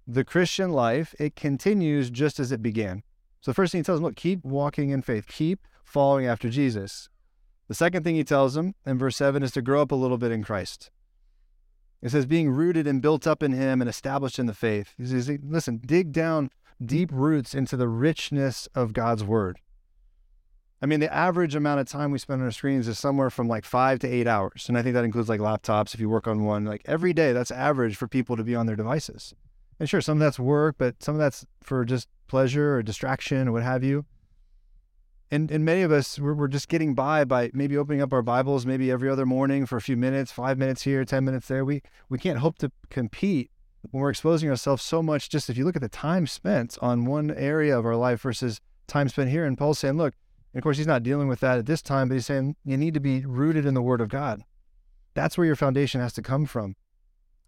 The 0.07 0.23
Christian 0.23 0.71
life, 0.71 1.13
it 1.19 1.35
continues 1.35 2.09
just 2.09 2.39
as 2.39 2.51
it 2.51 2.61
began. 2.61 3.03
So 3.41 3.51
the 3.51 3.55
first 3.55 3.71
thing 3.71 3.79
he 3.79 3.83
tells 3.83 3.99
them, 3.99 4.05
look, 4.05 4.15
keep 4.15 4.43
walking 4.43 4.89
in 4.89 5.01
faith, 5.01 5.27
keep 5.27 5.67
following 5.83 6.25
after 6.25 6.49
Jesus. 6.49 7.09
The 7.67 7.75
second 7.75 8.03
thing 8.03 8.15
he 8.15 8.23
tells 8.23 8.53
them 8.53 8.75
in 8.85 8.97
verse 8.97 9.17
7 9.17 9.43
is 9.43 9.51
to 9.51 9.61
grow 9.61 9.81
up 9.81 9.91
a 9.91 9.95
little 9.95 10.17
bit 10.17 10.31
in 10.31 10.43
Christ. 10.43 10.89
It 12.01 12.09
says, 12.09 12.25
being 12.25 12.49
rooted 12.49 12.85
and 12.85 13.01
built 13.01 13.25
up 13.25 13.41
in 13.41 13.53
him 13.53 13.81
and 13.81 13.89
established 13.89 14.37
in 14.37 14.45
the 14.45 14.53
faith. 14.53 14.93
He 14.97 15.05
says, 15.05 15.29
listen, 15.43 15.81
dig 15.83 16.11
down 16.11 16.51
deep 16.83 17.09
roots 17.11 17.55
into 17.55 17.75
the 17.75 17.87
richness 17.87 18.67
of 18.75 18.93
God's 18.93 19.23
word. 19.23 19.59
I 20.79 20.85
mean, 20.85 20.99
the 20.99 21.11
average 21.11 21.55
amount 21.55 21.79
of 21.79 21.87
time 21.87 22.11
we 22.11 22.19
spend 22.19 22.41
on 22.41 22.45
our 22.45 22.51
screens 22.51 22.87
is 22.87 22.99
somewhere 22.99 23.31
from 23.31 23.47
like 23.47 23.65
five 23.65 23.97
to 23.99 24.07
eight 24.07 24.27
hours. 24.27 24.65
And 24.69 24.77
I 24.77 24.83
think 24.83 24.93
that 24.93 25.05
includes 25.05 25.27
like 25.27 25.39
laptops 25.39 25.95
if 25.95 25.99
you 25.99 26.07
work 26.07 26.27
on 26.27 26.43
one. 26.43 26.65
Like 26.65 26.83
every 26.85 27.13
day, 27.13 27.33
that's 27.33 27.49
average 27.49 27.95
for 27.95 28.07
people 28.07 28.37
to 28.37 28.43
be 28.43 28.55
on 28.55 28.67
their 28.67 28.75
devices. 28.75 29.33
And 29.79 29.89
sure, 29.89 30.01
some 30.01 30.17
of 30.17 30.19
that's 30.19 30.39
work, 30.39 30.75
but 30.77 31.01
some 31.01 31.15
of 31.15 31.19
that's 31.19 31.45
for 31.63 31.83
just 31.83 32.07
pleasure 32.27 32.75
or 32.75 32.83
distraction 32.83 33.47
or 33.47 33.53
what 33.53 33.63
have 33.63 33.83
you. 33.83 34.05
And, 35.29 35.51
and 35.51 35.65
many 35.65 35.81
of 35.81 35.91
us, 35.91 36.17
we're, 36.17 36.33
we're 36.33 36.47
just 36.47 36.69
getting 36.69 36.95
by 36.95 37.25
by 37.25 37.51
maybe 37.53 37.77
opening 37.77 38.01
up 38.01 38.13
our 38.13 38.21
Bibles 38.21 38.65
maybe 38.65 38.89
every 38.89 39.09
other 39.09 39.25
morning 39.25 39.65
for 39.65 39.75
a 39.75 39.81
few 39.81 39.97
minutes, 39.97 40.31
five 40.31 40.57
minutes 40.57 40.83
here, 40.83 41.03
10 41.03 41.25
minutes 41.25 41.47
there. 41.47 41.65
We, 41.65 41.81
we 42.07 42.17
can't 42.17 42.39
hope 42.39 42.57
to 42.59 42.71
compete 42.89 43.51
when 43.91 44.01
we're 44.01 44.09
exposing 44.09 44.49
ourselves 44.49 44.83
so 44.83 45.03
much. 45.03 45.29
Just 45.29 45.49
if 45.49 45.57
you 45.57 45.65
look 45.65 45.75
at 45.75 45.81
the 45.81 45.89
time 45.89 46.27
spent 46.27 46.77
on 46.81 47.05
one 47.05 47.31
area 47.31 47.77
of 47.77 47.85
our 47.85 47.95
life 47.95 48.21
versus 48.21 48.61
time 48.87 49.09
spent 49.09 49.29
here. 49.29 49.45
And 49.45 49.57
Paul's 49.57 49.79
saying, 49.79 49.97
look, 49.97 50.13
and 50.53 50.59
of 50.59 50.63
course, 50.63 50.77
he's 50.77 50.87
not 50.87 51.03
dealing 51.03 51.27
with 51.27 51.41
that 51.41 51.57
at 51.57 51.65
this 51.65 51.81
time, 51.81 52.07
but 52.07 52.15
he's 52.15 52.25
saying 52.25 52.55
you 52.63 52.77
need 52.77 52.93
to 52.93 52.99
be 52.99 53.25
rooted 53.25 53.65
in 53.65 53.73
the 53.73 53.81
Word 53.81 54.01
of 54.01 54.09
God. 54.09 54.43
That's 55.13 55.37
where 55.37 55.45
your 55.45 55.55
foundation 55.55 55.99
has 55.99 56.13
to 56.13 56.21
come 56.21 56.45
from. 56.45 56.75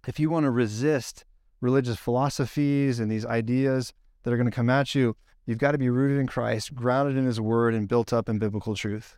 If 0.05 0.19
you 0.19 0.29
want 0.29 0.43
to 0.43 0.51
resist 0.51 1.23
religious 1.61 1.97
philosophies 1.97 2.99
and 2.99 3.09
these 3.09 3.25
ideas 3.25 3.93
that 4.23 4.33
are 4.33 4.37
going 4.37 4.49
to 4.49 4.55
come 4.55 4.69
at 4.69 4.95
you, 4.95 5.15
you've 5.49 5.57
got 5.57 5.71
to 5.71 5.79
be 5.79 5.89
rooted 5.89 6.19
in 6.19 6.27
Christ, 6.27 6.75
grounded 6.75 7.17
in 7.17 7.25
His 7.25 7.41
Word, 7.41 7.73
and 7.73 7.87
built 7.87 8.13
up 8.13 8.29
in 8.29 8.37
biblical 8.37 8.75
truth. 8.75 9.17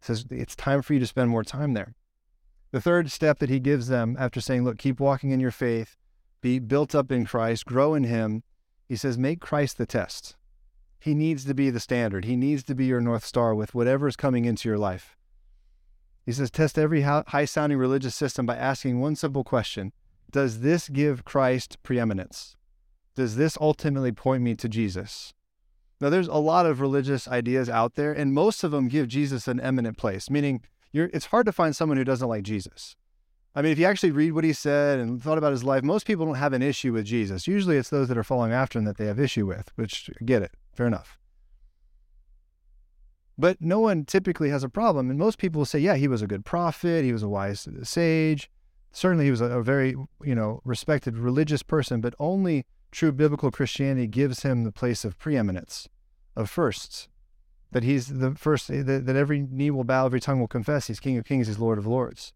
He 0.00 0.06
says 0.06 0.24
it's 0.30 0.56
time 0.56 0.82
for 0.82 0.94
you 0.94 1.00
to 1.00 1.06
spend 1.06 1.30
more 1.30 1.44
time 1.44 1.74
there. 1.74 1.94
The 2.72 2.80
third 2.80 3.10
step 3.10 3.38
that 3.38 3.50
he 3.50 3.60
gives 3.60 3.86
them 3.86 4.16
after 4.18 4.40
saying, 4.40 4.64
Look, 4.64 4.78
keep 4.78 4.98
walking 4.98 5.30
in 5.30 5.38
your 5.38 5.52
faith, 5.52 5.96
be 6.40 6.58
built 6.58 6.94
up 6.94 7.12
in 7.12 7.24
Christ, 7.24 7.66
grow 7.66 7.94
in 7.94 8.04
Him, 8.04 8.42
he 8.88 8.96
says, 8.96 9.16
Make 9.16 9.40
Christ 9.40 9.78
the 9.78 9.86
test. 9.86 10.34
He 10.98 11.14
needs 11.14 11.44
to 11.44 11.54
be 11.54 11.70
the 11.70 11.78
standard. 11.78 12.24
He 12.24 12.34
needs 12.34 12.64
to 12.64 12.74
be 12.74 12.86
your 12.86 13.00
North 13.00 13.24
Star 13.24 13.54
with 13.54 13.72
whatever 13.72 14.08
is 14.08 14.16
coming 14.16 14.46
into 14.46 14.68
your 14.68 14.78
life. 14.78 15.16
He 16.26 16.32
says, 16.32 16.50
test 16.50 16.78
every 16.78 17.02
high 17.02 17.44
sounding 17.44 17.78
religious 17.78 18.14
system 18.14 18.44
by 18.44 18.56
asking 18.56 19.00
one 19.00 19.16
simple 19.16 19.44
question 19.44 19.92
Does 20.30 20.60
this 20.60 20.88
give 20.88 21.24
Christ 21.24 21.78
preeminence? 21.82 22.56
Does 23.14 23.36
this 23.36 23.56
ultimately 23.60 24.12
point 24.12 24.42
me 24.42 24.54
to 24.56 24.68
Jesus? 24.68 25.32
Now, 26.00 26.08
there's 26.08 26.28
a 26.28 26.34
lot 26.34 26.66
of 26.66 26.80
religious 26.80 27.28
ideas 27.28 27.68
out 27.68 27.94
there, 27.94 28.12
and 28.12 28.32
most 28.32 28.64
of 28.64 28.70
them 28.70 28.88
give 28.88 29.08
Jesus 29.08 29.46
an 29.46 29.60
eminent 29.60 29.98
place, 29.98 30.30
meaning 30.30 30.62
it's 30.92 31.26
hard 31.26 31.46
to 31.46 31.52
find 31.52 31.76
someone 31.76 31.98
who 31.98 32.04
doesn't 32.04 32.28
like 32.28 32.42
Jesus. 32.42 32.96
I 33.54 33.62
mean, 33.62 33.72
if 33.72 33.78
you 33.78 33.84
actually 33.84 34.12
read 34.12 34.32
what 34.32 34.44
he 34.44 34.52
said 34.52 35.00
and 35.00 35.20
thought 35.22 35.36
about 35.36 35.52
his 35.52 35.64
life, 35.64 35.82
most 35.82 36.06
people 36.06 36.24
don't 36.24 36.36
have 36.36 36.52
an 36.52 36.62
issue 36.62 36.92
with 36.92 37.04
Jesus. 37.04 37.46
Usually 37.48 37.76
it's 37.76 37.90
those 37.90 38.08
that 38.08 38.16
are 38.16 38.24
following 38.24 38.52
after 38.52 38.78
him 38.78 38.84
that 38.84 38.96
they 38.96 39.06
have 39.06 39.18
issue 39.18 39.44
with, 39.44 39.72
which 39.74 40.08
get 40.24 40.42
it. 40.42 40.52
Fair 40.72 40.86
enough. 40.86 41.18
But 43.36 43.60
no 43.60 43.80
one 43.80 44.04
typically 44.04 44.50
has 44.50 44.62
a 44.62 44.68
problem. 44.68 45.10
And 45.10 45.18
most 45.18 45.38
people 45.38 45.60
will 45.60 45.66
say, 45.66 45.80
yeah, 45.80 45.96
he 45.96 46.08
was 46.08 46.22
a 46.22 46.26
good 46.26 46.44
prophet. 46.44 47.04
He 47.04 47.12
was 47.12 47.22
a 47.22 47.28
wise 47.28 47.66
sage. 47.82 48.50
Certainly 48.92 49.24
he 49.24 49.30
was 49.30 49.40
a, 49.40 49.46
a 49.46 49.62
very, 49.62 49.96
you 50.22 50.34
know, 50.34 50.60
respected 50.64 51.16
religious 51.16 51.62
person, 51.62 52.00
but 52.00 52.14
only 52.18 52.66
true 52.90 53.12
biblical 53.12 53.50
Christianity 53.50 54.06
gives 54.06 54.42
him 54.42 54.64
the 54.64 54.72
place 54.72 55.04
of 55.04 55.18
preeminence, 55.18 55.88
of 56.36 56.50
firsts. 56.50 57.08
That 57.72 57.84
he's 57.84 58.08
the 58.08 58.32
first, 58.34 58.68
eh, 58.70 58.82
that, 58.82 59.06
that 59.06 59.16
every 59.16 59.40
knee 59.42 59.70
will 59.70 59.84
bow, 59.84 60.06
every 60.06 60.20
tongue 60.20 60.40
will 60.40 60.48
confess 60.48 60.88
he's 60.88 60.98
King 60.98 61.16
of 61.18 61.24
Kings, 61.24 61.46
he's 61.46 61.58
Lord 61.58 61.78
of 61.78 61.86
Lords. 61.86 62.32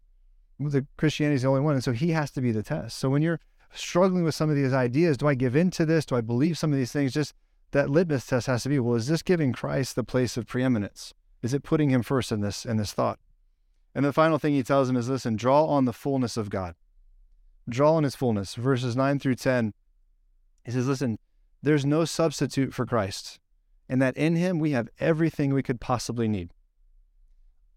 The 0.59 0.87
Christianity 0.97 1.35
is 1.35 1.41
the 1.41 1.49
only 1.49 1.61
one. 1.61 1.73
And 1.73 1.83
so 1.83 1.91
he 1.91 2.11
has 2.11 2.31
to 2.31 2.41
be 2.41 2.51
the 2.51 2.63
test. 2.63 2.97
So 2.97 3.09
when 3.09 3.21
you're 3.21 3.41
struggling 3.73 4.23
with 4.23 4.35
some 4.35 4.49
of 4.49 4.55
these 4.55 4.71
ideas, 4.71 5.17
do 5.17 5.27
I 5.27 5.33
give 5.33 5.55
in 5.55 5.71
to 5.71 5.85
this? 5.85 6.05
Do 6.05 6.15
I 6.15 6.21
believe 6.21 6.57
some 6.57 6.71
of 6.71 6.77
these 6.77 6.93
things? 6.93 7.13
Just 7.13 7.33
that 7.71 7.89
litmus 7.89 8.25
test 8.25 8.47
has 8.47 8.63
to 8.63 8.69
be 8.69 8.79
well, 8.79 8.95
is 8.95 9.07
this 9.07 9.21
giving 9.21 9.51
Christ 9.51 9.95
the 9.95 10.03
place 10.03 10.37
of 10.37 10.47
preeminence? 10.47 11.13
Is 11.41 11.53
it 11.53 11.63
putting 11.63 11.89
him 11.89 12.01
first 12.01 12.31
in 12.31 12.39
this 12.39 12.65
in 12.65 12.77
this 12.77 12.93
thought? 12.93 13.19
And 13.93 14.05
the 14.05 14.13
final 14.13 14.37
thing 14.37 14.53
he 14.53 14.63
tells 14.63 14.89
him 14.89 14.95
is 14.95 15.09
listen, 15.09 15.35
draw 15.35 15.65
on 15.65 15.85
the 15.85 15.93
fullness 15.93 16.37
of 16.37 16.49
God. 16.49 16.75
Draw 17.67 17.95
on 17.95 18.03
his 18.03 18.15
fullness. 18.15 18.55
Verses 18.55 18.95
9 18.95 19.19
through 19.19 19.35
10. 19.35 19.73
He 20.65 20.71
says, 20.71 20.87
listen, 20.87 21.17
there's 21.61 21.85
no 21.85 22.05
substitute 22.05 22.73
for 22.73 22.85
Christ, 22.85 23.39
and 23.87 24.01
that 24.01 24.17
in 24.17 24.35
him 24.35 24.59
we 24.59 24.71
have 24.71 24.89
everything 24.99 25.53
we 25.53 25.63
could 25.63 25.79
possibly 25.79 26.27
need. 26.27 26.49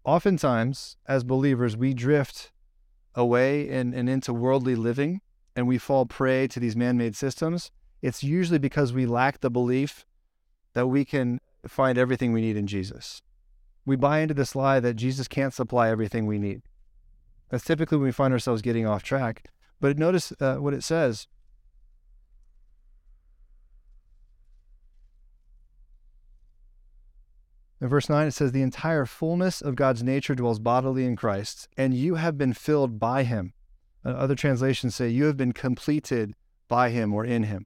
Oftentimes, 0.03 0.97
as 1.07 1.23
believers, 1.23 1.77
we 1.77 1.93
drift 1.93 2.51
away 3.15 3.69
and, 3.69 3.93
and 3.93 4.09
into 4.09 4.33
worldly 4.33 4.75
living 4.75 5.21
and 5.55 5.67
we 5.67 5.77
fall 5.77 6.05
prey 6.05 6.47
to 6.47 6.59
these 6.59 6.75
man 6.75 6.97
made 6.97 7.15
systems 7.15 7.71
it's 8.01 8.23
usually 8.23 8.59
because 8.59 8.93
we 8.93 9.05
lack 9.05 9.41
the 9.41 9.49
belief 9.49 10.05
that 10.73 10.87
we 10.87 11.03
can 11.03 11.39
find 11.67 11.97
everything 11.97 12.31
we 12.31 12.41
need 12.41 12.55
in 12.55 12.67
Jesus. 12.67 13.21
We 13.85 13.95
buy 13.95 14.19
into 14.19 14.33
this 14.33 14.55
lie 14.55 14.79
that 14.79 14.93
Jesus 14.93 15.27
can't 15.27 15.53
supply 15.53 15.89
everything 15.89 16.25
we 16.25 16.39
need. 16.39 16.61
That's 17.49 17.65
typically 17.65 17.97
when 17.97 18.05
we 18.05 18.11
find 18.11 18.33
ourselves 18.33 18.61
getting 18.61 18.85
off 18.85 19.03
track. 19.03 19.45
But 19.81 19.97
notice 19.97 20.31
uh, 20.39 20.55
what 20.55 20.73
it 20.73 20.83
says. 20.83 21.27
In 27.81 27.87
verse 27.87 28.09
9, 28.09 28.27
it 28.27 28.31
says, 28.31 28.51
The 28.51 28.61
entire 28.61 29.05
fullness 29.05 29.61
of 29.61 29.75
God's 29.75 30.03
nature 30.03 30.35
dwells 30.35 30.59
bodily 30.59 31.05
in 31.05 31.15
Christ, 31.15 31.67
and 31.77 31.93
you 31.93 32.15
have 32.15 32.37
been 32.37 32.53
filled 32.53 32.99
by 32.99 33.23
him. 33.23 33.53
Other 34.03 34.35
translations 34.35 34.95
say, 34.95 35.09
You 35.09 35.25
have 35.25 35.37
been 35.37 35.53
completed 35.53 36.33
by 36.67 36.89
him 36.89 37.13
or 37.13 37.25
in 37.25 37.43
him 37.43 37.65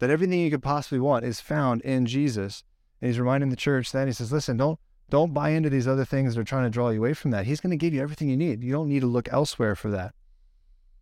that 0.00 0.10
everything 0.10 0.40
you 0.40 0.50
could 0.50 0.62
possibly 0.62 0.98
want 0.98 1.24
is 1.24 1.40
found 1.40 1.82
in 1.82 2.06
Jesus. 2.06 2.64
And 3.00 3.08
he's 3.08 3.20
reminding 3.20 3.50
the 3.50 3.56
church 3.56 3.92
that 3.92 4.08
he 4.08 4.12
says, 4.12 4.32
listen, 4.32 4.56
don't 4.56 4.80
don't 5.08 5.34
buy 5.34 5.50
into 5.50 5.68
these 5.68 5.88
other 5.88 6.04
things 6.04 6.34
that 6.34 6.40
are 6.40 6.44
trying 6.44 6.64
to 6.64 6.70
draw 6.70 6.90
you 6.90 7.00
away 7.00 7.14
from 7.14 7.32
that. 7.32 7.44
He's 7.44 7.60
going 7.60 7.72
to 7.72 7.76
give 7.76 7.92
you 7.92 8.00
everything 8.00 8.28
you 8.28 8.36
need. 8.36 8.62
You 8.62 8.70
don't 8.70 8.88
need 8.88 9.00
to 9.00 9.08
look 9.08 9.28
elsewhere 9.32 9.74
for 9.74 9.90
that. 9.90 10.14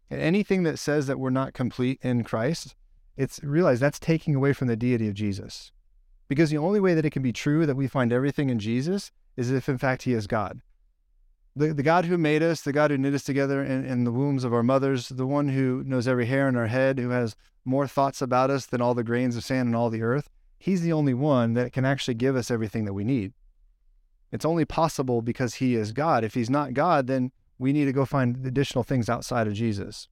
And 0.09 0.19
anything 0.19 0.63
that 0.63 0.79
says 0.79 1.07
that 1.07 1.19
we're 1.19 1.29
not 1.29 1.53
complete 1.53 1.99
in 2.01 2.25
Christ, 2.25 2.75
it's 3.19 3.43
realize 3.43 3.81
that's 3.81 3.99
taking 3.99 4.35
away 4.35 4.55
from 4.55 4.67
the 4.67 4.77
deity 4.77 5.09
of 5.09 5.15
Jesus. 5.15 5.73
Because 6.29 6.51
the 6.51 6.59
only 6.59 6.81
way 6.81 6.95
that 6.95 7.07
it 7.07 7.11
can 7.11 7.23
be 7.23 7.33
true 7.33 7.67
that 7.67 7.77
we 7.77 7.89
find 7.89 8.13
everything 8.13 8.51
in 8.51 8.59
Jesus 8.59 9.11
is 9.37 9.51
if 9.51 9.69
in 9.69 9.79
fact 9.79 10.03
he 10.03 10.13
is 10.13 10.27
God 10.27 10.61
the, 11.59 11.75
the 11.75 11.83
God 11.83 12.05
who 12.05 12.17
made 12.17 12.43
us, 12.43 12.63
the 12.63 12.73
God 12.73 12.91
who 12.91 12.99
knit 12.99 13.15
us 13.15 13.25
together 13.25 13.63
in, 13.63 13.85
in 13.85 14.05
the 14.05 14.13
wombs 14.13 14.45
of 14.45 14.55
our 14.55 14.63
mothers, 14.63 15.09
the 15.09 15.27
one 15.27 15.49
who 15.49 15.83
knows 15.85 16.09
every 16.09 16.27
hair 16.27 16.49
in 16.49 16.57
our 16.57 16.67
head, 16.67 16.99
who 16.99 17.11
has 17.11 17.37
more 17.65 17.87
thoughts 17.87 18.23
about 18.23 18.51
us 18.51 18.67
than 18.67 18.81
all 18.81 18.95
the 18.95 19.05
grains 19.05 19.37
of 19.37 19.45
sand 19.45 19.69
in 19.69 19.75
all 19.75 19.91
the 19.91 20.03
earth, 20.03 20.31
he's 20.59 20.83
the 20.83 20.93
only 20.93 21.15
one 21.15 21.55
that 21.55 21.73
can 21.73 21.85
actually 21.85 22.15
give 22.15 22.37
us 22.37 22.51
everything 22.51 22.85
that 22.85 22.95
we 22.95 23.05
need. 23.05 23.33
It's 24.31 24.45
only 24.45 24.65
possible 24.65 25.23
because 25.23 25.55
he 25.55 25.75
is 25.75 25.93
God. 25.93 26.23
If 26.23 26.35
he's 26.35 26.51
not 26.51 26.75
God, 26.75 27.07
then 27.07 27.33
we 27.59 27.73
need 27.73 27.87
to 27.87 27.93
go 27.93 28.05
find 28.05 28.47
additional 28.47 28.85
things 28.85 29.09
outside 29.09 29.47
of 29.47 29.55
Jesus. 29.55 30.09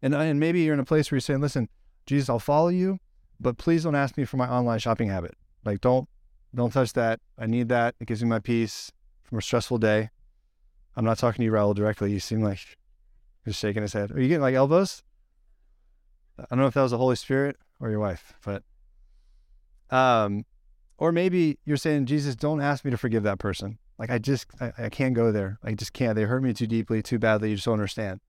And, 0.00 0.14
and 0.14 0.40
maybe 0.40 0.60
you're 0.60 0.74
in 0.74 0.80
a 0.80 0.84
place 0.84 1.10
where 1.10 1.16
you're 1.16 1.20
saying, 1.20 1.40
listen, 1.40 1.68
Jesus, 2.06 2.30
I'll 2.30 2.38
follow 2.38 2.68
you, 2.68 3.00
but 3.40 3.56
please 3.58 3.84
don't 3.84 3.94
ask 3.94 4.16
me 4.16 4.24
for 4.24 4.36
my 4.36 4.48
online 4.48 4.78
shopping 4.78 5.08
habit. 5.08 5.34
Like, 5.64 5.80
don't, 5.80 6.08
don't 6.54 6.72
touch 6.72 6.92
that. 6.94 7.20
I 7.38 7.46
need 7.46 7.68
that. 7.68 7.94
It 8.00 8.06
gives 8.06 8.22
me 8.22 8.28
my 8.28 8.38
peace 8.38 8.90
from 9.22 9.38
a 9.38 9.42
stressful 9.42 9.78
day. 9.78 10.10
I'm 10.96 11.04
not 11.04 11.18
talking 11.18 11.42
to 11.42 11.44
you, 11.44 11.52
Raul, 11.52 11.74
directly. 11.74 12.10
You 12.12 12.20
seem 12.20 12.42
like 12.42 12.58
you're 13.44 13.52
shaking 13.52 13.82
his 13.82 13.92
head. 13.92 14.10
Are 14.10 14.20
you 14.20 14.28
getting 14.28 14.42
like 14.42 14.54
elbows? 14.54 15.02
I 16.38 16.44
don't 16.50 16.60
know 16.60 16.66
if 16.66 16.74
that 16.74 16.82
was 16.82 16.92
the 16.92 16.98
Holy 16.98 17.16
Spirit 17.16 17.56
or 17.80 17.90
your 17.90 17.98
wife, 17.98 18.34
but 18.44 18.62
um, 19.90 20.44
or 20.98 21.12
maybe 21.12 21.58
you're 21.64 21.76
saying, 21.76 22.06
Jesus, 22.06 22.36
don't 22.36 22.60
ask 22.60 22.84
me 22.84 22.90
to 22.90 22.96
forgive 22.96 23.22
that 23.24 23.38
person. 23.38 23.78
Like 23.98 24.10
I 24.10 24.18
just 24.18 24.46
I, 24.60 24.72
I 24.78 24.88
can't 24.88 25.14
go 25.14 25.32
there. 25.32 25.58
I 25.62 25.72
just 25.74 25.92
can't. 25.92 26.14
They 26.14 26.22
hurt 26.22 26.42
me 26.42 26.52
too 26.52 26.66
deeply, 26.66 27.02
too 27.02 27.18
badly. 27.18 27.50
You 27.50 27.56
just 27.56 27.64
don't 27.64 27.74
understand. 27.74 28.20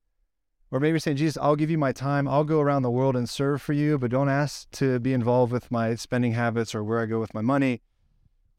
Or 0.70 0.78
maybe 0.78 0.90
you're 0.90 0.98
saying, 1.00 1.16
Jesus, 1.16 1.38
I'll 1.40 1.56
give 1.56 1.70
you 1.70 1.78
my 1.78 1.92
time. 1.92 2.28
I'll 2.28 2.44
go 2.44 2.60
around 2.60 2.82
the 2.82 2.90
world 2.90 3.16
and 3.16 3.28
serve 3.28 3.60
for 3.60 3.72
you, 3.72 3.98
but 3.98 4.10
don't 4.10 4.28
ask 4.28 4.70
to 4.72 5.00
be 5.00 5.12
involved 5.12 5.52
with 5.52 5.70
my 5.70 5.96
spending 5.96 6.32
habits 6.32 6.74
or 6.74 6.84
where 6.84 7.00
I 7.00 7.06
go 7.06 7.18
with 7.18 7.34
my 7.34 7.40
money 7.40 7.82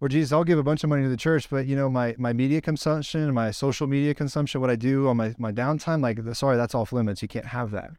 or 0.02 0.10
Jesus, 0.10 0.32
I'll 0.32 0.44
give 0.44 0.58
a 0.58 0.64
bunch 0.64 0.84
of 0.84 0.90
money 0.90 1.04
to 1.04 1.10
the 1.10 1.16
church, 1.16 1.48
but 1.48 1.68
you 1.68 1.76
know, 1.76 1.88
my, 1.88 2.16
my 2.18 2.34
media 2.34 2.60
consumption, 2.60 3.32
my 3.36 3.52
social 3.52 3.86
media 3.86 4.16
consumption, 4.16 4.60
what 4.60 4.72
I 4.72 4.76
do 4.76 5.08
on 5.08 5.16
my, 5.16 5.36
my 5.38 5.52
downtime, 5.52 6.02
like, 6.02 6.20
sorry, 6.36 6.58
that's 6.58 6.74
off 6.74 6.92
limits. 6.92 7.22
You 7.22 7.28
can't 7.28 7.46
have 7.46 7.70
that. 7.72 7.92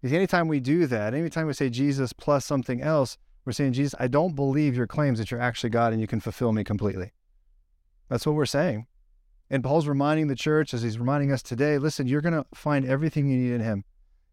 Because 0.00 0.12
anytime 0.12 0.48
we 0.48 0.60
do 0.60 0.86
that, 0.86 1.14
anytime 1.14 1.46
we 1.46 1.54
say 1.54 1.70
Jesus 1.70 2.12
plus 2.12 2.44
something 2.44 2.82
else, 2.82 3.16
we're 3.46 3.52
saying, 3.52 3.72
Jesus, 3.72 3.94
I 3.98 4.06
don't 4.06 4.34
believe 4.34 4.76
your 4.76 4.86
claims 4.86 5.18
that 5.18 5.30
you're 5.30 5.40
actually 5.40 5.70
God 5.70 5.92
and 5.92 6.00
you 6.00 6.06
can 6.06 6.20
fulfill 6.20 6.52
me 6.52 6.62
completely. 6.62 7.12
That's 8.10 8.26
what 8.26 8.34
we're 8.34 8.44
saying. 8.44 8.86
And 9.48 9.62
Paul's 9.62 9.86
reminding 9.86 10.26
the 10.26 10.34
church, 10.34 10.74
as 10.74 10.82
he's 10.82 10.98
reminding 10.98 11.30
us 11.30 11.42
today 11.42 11.78
listen, 11.78 12.06
you're 12.06 12.20
going 12.20 12.34
to 12.34 12.46
find 12.54 12.84
everything 12.84 13.28
you 13.28 13.38
need 13.38 13.54
in 13.54 13.60
him. 13.60 13.84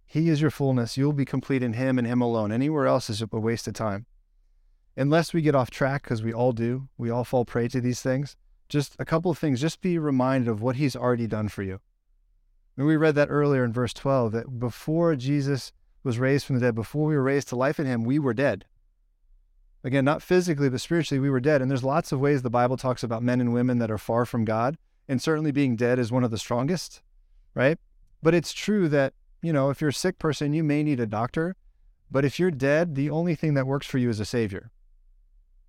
He 0.06 0.30
is 0.30 0.42
your 0.42 0.52
fullness. 0.52 0.98
You'll 0.98 1.14
be 1.14 1.26
complete 1.26 1.64
in 1.64 1.74
him 1.74 1.98
and 1.98 2.08
him 2.08 2.22
alone. 2.22 2.52
Anywhere 2.52 2.88
else 2.88 3.10
is 3.10 3.22
a 3.22 3.28
waste 3.32 3.68
of 3.68 3.74
time. 3.74 4.06
Unless 4.96 5.34
we 5.34 5.42
get 5.42 5.56
off 5.56 5.72
track, 5.72 6.04
because 6.04 6.22
we 6.22 6.34
all 6.34 6.52
do, 6.52 6.88
we 6.98 7.10
all 7.10 7.24
fall 7.24 7.46
prey 7.46 7.68
to 7.70 7.82
these 7.82 8.02
things. 8.02 8.36
Just 8.70 8.96
a 9.00 9.06
couple 9.06 9.32
of 9.32 9.38
things. 9.38 9.62
Just 9.62 9.82
be 9.82 9.98
reminded 9.98 10.48
of 10.48 10.62
what 10.62 10.76
he's 10.76 10.96
already 10.96 11.26
done 11.26 11.48
for 11.48 11.64
you. 11.64 11.80
And 12.78 12.86
we 12.86 12.96
read 12.96 13.16
that 13.16 13.30
earlier 13.30 13.64
in 13.64 13.74
verse 13.74 13.94
12 13.94 14.32
that 14.34 14.60
before 14.60 15.16
Jesus 15.16 15.74
was 16.04 16.20
raised 16.20 16.46
from 16.46 16.56
the 16.56 16.62
dead, 16.62 16.76
before 16.76 17.06
we 17.06 17.16
were 17.16 17.24
raised 17.24 17.50
to 17.50 17.56
life 17.56 17.80
in 17.80 17.86
him, 17.86 18.04
we 18.04 18.20
were 18.20 18.34
dead. 18.34 18.66
Again, 19.84 20.06
not 20.06 20.22
physically, 20.22 20.70
but 20.70 20.82
spiritually, 20.82 21.20
we 21.20 21.30
were 21.30 21.40
dead. 21.40 21.62
And 21.62 21.70
there's 21.70 21.84
lots 21.84 22.12
of 22.12 22.20
ways 22.20 22.42
the 22.42 22.50
Bible 22.50 22.78
talks 22.78 23.04
about 23.04 23.22
men 23.22 23.42
and 23.42 23.54
women 23.54 23.80
that 23.80 23.92
are 23.92 23.98
far 23.98 24.26
from 24.26 24.46
God. 24.46 24.78
And 25.08 25.22
certainly 25.22 25.52
being 25.52 25.76
dead 25.76 26.00
is 26.00 26.12
one 26.12 26.24
of 26.24 26.32
the 26.32 26.38
strongest, 26.38 27.02
right? 27.54 27.78
But 28.22 28.34
it's 28.34 28.54
true 28.54 28.88
that, 28.90 29.14
you 29.42 29.52
know, 29.52 29.70
if 29.70 29.82
you're 29.82 29.90
a 29.90 29.94
sick 29.94 30.18
person, 30.18 30.54
you 30.54 30.64
may 30.64 30.84
need 30.84 31.00
a 31.00 31.06
doctor. 31.06 31.56
But 32.10 32.26
if 32.26 32.40
you're 32.40 32.52
dead, 32.52 32.96
the 32.96 33.10
only 33.10 33.36
thing 33.36 33.54
that 33.56 33.68
works 33.68 33.88
for 33.88 33.98
you 33.98 34.10
is 34.10 34.20
a 34.20 34.26
savior. 34.26 34.72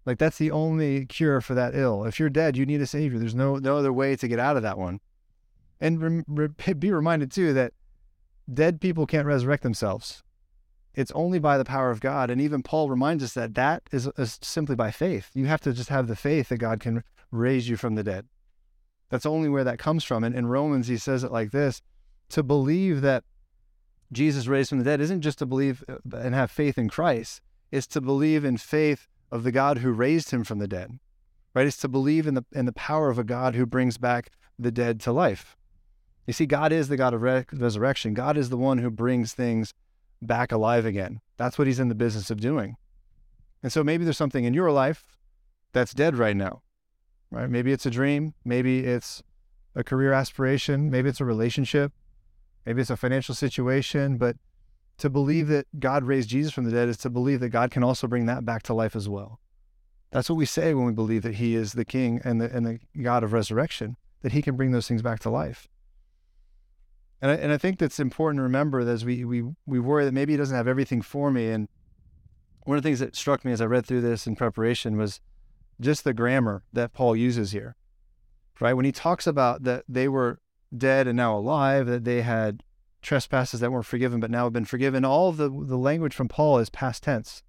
Like 0.06 0.18
that's 0.18 0.38
the 0.38 0.50
only 0.50 1.06
cure 1.06 1.40
for 1.40 1.54
that 1.54 1.74
ill. 1.74 2.04
If 2.04 2.20
you're 2.20 2.28
dead, 2.28 2.56
you 2.56 2.66
need 2.66 2.80
a 2.80 2.86
savior. 2.86 3.18
There's 3.18 3.34
no 3.34 3.56
no 3.56 3.78
other 3.78 3.92
way 3.92 4.16
to 4.16 4.28
get 4.28 4.38
out 4.38 4.56
of 4.56 4.62
that 4.62 4.78
one. 4.78 5.00
And 5.80 6.24
re- 6.28 6.48
be 6.78 6.92
reminded 6.92 7.32
too 7.32 7.52
that 7.54 7.72
dead 8.52 8.80
people 8.80 9.06
can't 9.06 9.26
resurrect 9.26 9.62
themselves. 9.62 10.22
It's 10.94 11.12
only 11.12 11.38
by 11.38 11.58
the 11.58 11.64
power 11.64 11.90
of 11.90 12.00
God. 12.00 12.30
And 12.30 12.40
even 12.40 12.62
Paul 12.62 12.88
reminds 12.88 13.24
us 13.24 13.32
that 13.32 13.54
that 13.54 13.82
is, 13.90 14.08
is 14.16 14.38
simply 14.42 14.76
by 14.76 14.90
faith. 14.90 15.30
You 15.34 15.46
have 15.46 15.60
to 15.62 15.72
just 15.72 15.88
have 15.88 16.06
the 16.06 16.14
faith 16.14 16.50
that 16.50 16.58
God 16.58 16.78
can 16.78 17.02
raise 17.32 17.68
you 17.68 17.76
from 17.76 17.96
the 17.96 18.04
dead. 18.04 18.26
That's 19.10 19.26
only 19.26 19.48
where 19.48 19.64
that 19.64 19.78
comes 19.78 20.04
from. 20.04 20.24
And 20.24 20.34
in 20.34 20.46
Romans, 20.46 20.88
he 20.88 20.96
says 20.96 21.24
it 21.24 21.32
like 21.32 21.50
this 21.50 21.82
to 22.30 22.42
believe 22.42 23.00
that 23.02 23.24
Jesus 24.12 24.46
raised 24.46 24.70
from 24.70 24.78
the 24.78 24.84
dead 24.84 25.00
isn't 25.00 25.20
just 25.20 25.38
to 25.38 25.46
believe 25.46 25.84
uh, 25.88 25.96
and 26.16 26.34
have 26.34 26.50
faith 26.50 26.78
in 26.78 26.88
Christ, 26.88 27.40
it's 27.70 27.86
to 27.88 28.00
believe 28.00 28.44
in 28.44 28.56
faith 28.56 29.08
of 29.30 29.42
the 29.42 29.52
God 29.52 29.78
who 29.78 29.92
raised 29.92 30.30
him 30.30 30.44
from 30.44 30.58
the 30.58 30.68
dead. 30.68 30.98
Right? 31.54 31.66
It's 31.66 31.76
to 31.78 31.88
believe 31.88 32.26
in 32.26 32.34
the 32.34 32.44
in 32.52 32.66
the 32.66 32.72
power 32.72 33.10
of 33.10 33.18
a 33.18 33.24
God 33.24 33.54
who 33.54 33.66
brings 33.66 33.98
back 33.98 34.30
the 34.58 34.72
dead 34.72 35.00
to 35.00 35.12
life. 35.12 35.56
You 36.26 36.32
see, 36.32 36.46
God 36.46 36.72
is 36.72 36.88
the 36.88 36.96
God 36.96 37.14
of 37.14 37.22
re- 37.22 37.44
resurrection. 37.52 38.14
God 38.14 38.36
is 38.36 38.48
the 38.48 38.56
one 38.56 38.78
who 38.78 38.90
brings 38.90 39.34
things 39.34 39.74
back 40.22 40.52
alive 40.52 40.86
again. 40.86 41.20
That's 41.36 41.58
what 41.58 41.66
he's 41.66 41.80
in 41.80 41.88
the 41.88 41.94
business 41.94 42.30
of 42.30 42.40
doing. 42.40 42.76
And 43.62 43.72
so 43.72 43.84
maybe 43.84 44.04
there's 44.04 44.16
something 44.16 44.44
in 44.44 44.54
your 44.54 44.70
life 44.70 45.18
that's 45.72 45.92
dead 45.92 46.16
right 46.16 46.36
now, 46.36 46.62
right? 47.34 47.50
Maybe 47.50 47.72
it's 47.72 47.86
a 47.86 47.90
dream. 47.90 48.34
Maybe 48.44 48.84
it's 48.84 49.22
a 49.74 49.84
career 49.84 50.12
aspiration. 50.12 50.90
Maybe 50.90 51.08
it's 51.08 51.20
a 51.20 51.24
relationship. 51.24 51.92
Maybe 52.64 52.80
it's 52.80 52.90
a 52.90 52.96
financial 52.96 53.34
situation. 53.34 54.16
But 54.16 54.36
to 54.98 55.10
believe 55.10 55.48
that 55.48 55.66
God 55.78 56.04
raised 56.04 56.28
Jesus 56.28 56.52
from 56.52 56.64
the 56.64 56.70
dead 56.70 56.88
is 56.88 56.96
to 56.98 57.10
believe 57.10 57.40
that 57.40 57.48
God 57.50 57.70
can 57.70 57.82
also 57.82 58.06
bring 58.06 58.26
that 58.26 58.44
back 58.44 58.62
to 58.64 58.74
life 58.74 58.94
as 58.94 59.08
well. 59.08 59.40
That's 60.10 60.30
what 60.30 60.36
we 60.36 60.46
say 60.46 60.74
when 60.74 60.86
we 60.86 60.92
believe 60.92 61.22
that 61.22 61.34
He 61.34 61.56
is 61.56 61.72
the 61.72 61.84
King 61.84 62.20
and 62.24 62.40
the, 62.40 62.54
and 62.54 62.64
the 62.64 62.78
God 63.02 63.24
of 63.24 63.32
resurrection, 63.32 63.96
that 64.22 64.32
He 64.32 64.42
can 64.42 64.56
bring 64.56 64.70
those 64.70 64.86
things 64.86 65.02
back 65.02 65.18
to 65.20 65.30
life. 65.30 65.68
And 67.20 67.30
I, 67.32 67.34
and 67.36 67.52
I 67.52 67.58
think 67.58 67.78
that's 67.78 67.98
important 67.98 68.38
to 68.38 68.42
remember 68.42 68.84
that 68.84 68.92
as 68.92 69.04
we, 69.04 69.24
we, 69.24 69.42
we 69.66 69.80
worry 69.80 70.04
that 70.04 70.12
maybe 70.12 70.34
he 70.34 70.36
doesn't 70.36 70.54
have 70.54 70.68
everything 70.68 71.00
for 71.00 71.30
me. 71.30 71.48
And 71.48 71.68
one 72.64 72.76
of 72.76 72.82
the 72.82 72.86
things 72.86 73.00
that 73.00 73.16
struck 73.16 73.44
me 73.44 73.52
as 73.52 73.62
I 73.62 73.64
read 73.64 73.86
through 73.86 74.02
this 74.02 74.26
in 74.26 74.36
preparation 74.36 74.98
was 74.98 75.20
just 75.80 76.04
the 76.04 76.14
grammar 76.14 76.62
that 76.72 76.92
Paul 76.92 77.16
uses 77.16 77.52
here, 77.52 77.76
right? 78.60 78.74
When 78.74 78.84
he 78.84 78.92
talks 78.92 79.26
about 79.26 79.64
that 79.64 79.84
they 79.88 80.08
were 80.08 80.40
dead 80.76 81.06
and 81.06 81.16
now 81.16 81.36
alive, 81.36 81.86
that 81.86 82.04
they 82.04 82.22
had 82.22 82.62
trespasses 83.02 83.60
that 83.60 83.70
weren't 83.70 83.86
forgiven 83.86 84.20
but 84.20 84.30
now 84.30 84.44
have 84.44 84.52
been 84.52 84.64
forgiven, 84.64 85.04
all 85.04 85.32
the, 85.32 85.48
the 85.48 85.76
language 85.76 86.14
from 86.14 86.28
Paul 86.28 86.58
is 86.58 86.70
past 86.70 87.02
tense. 87.02 87.42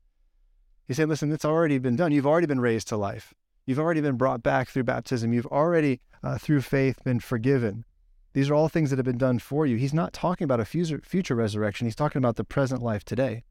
He 0.88 0.94
said, 0.94 1.10
listen, 1.10 1.32
it's 1.32 1.46
already 1.46 1.78
been 1.80 1.96
done. 1.96 2.12
You've 2.12 2.28
already 2.28 2.48
been 2.48 2.60
raised 2.60 2.88
to 2.90 2.98
life. 2.98 3.34
You've 3.66 3.80
already 3.80 4.02
been 4.02 4.18
brought 4.18 4.44
back 4.44 4.70
through 4.70 4.84
baptism. 4.84 5.34
You've 5.34 5.48
already, 5.48 6.02
uh, 6.22 6.38
through 6.38 6.62
faith, 6.62 7.04
been 7.04 7.20
forgiven. 7.20 7.86
These 8.34 8.50
are 8.50 8.54
all 8.54 8.70
things 8.70 8.90
that 8.90 9.00
have 9.00 9.06
been 9.06 9.18
done 9.18 9.40
for 9.40 9.66
you. 9.66 9.78
He's 9.78 9.94
not 9.94 10.14
talking 10.14 10.46
about 10.46 10.60
a 10.60 10.66
future, 10.66 11.02
future 11.04 11.36
resurrection. 11.36 11.88
He's 11.88 11.96
talking 11.96 12.20
about 12.20 12.36
the 12.36 12.44
present 12.44 12.84
life 12.84 13.04
today. 13.04 13.44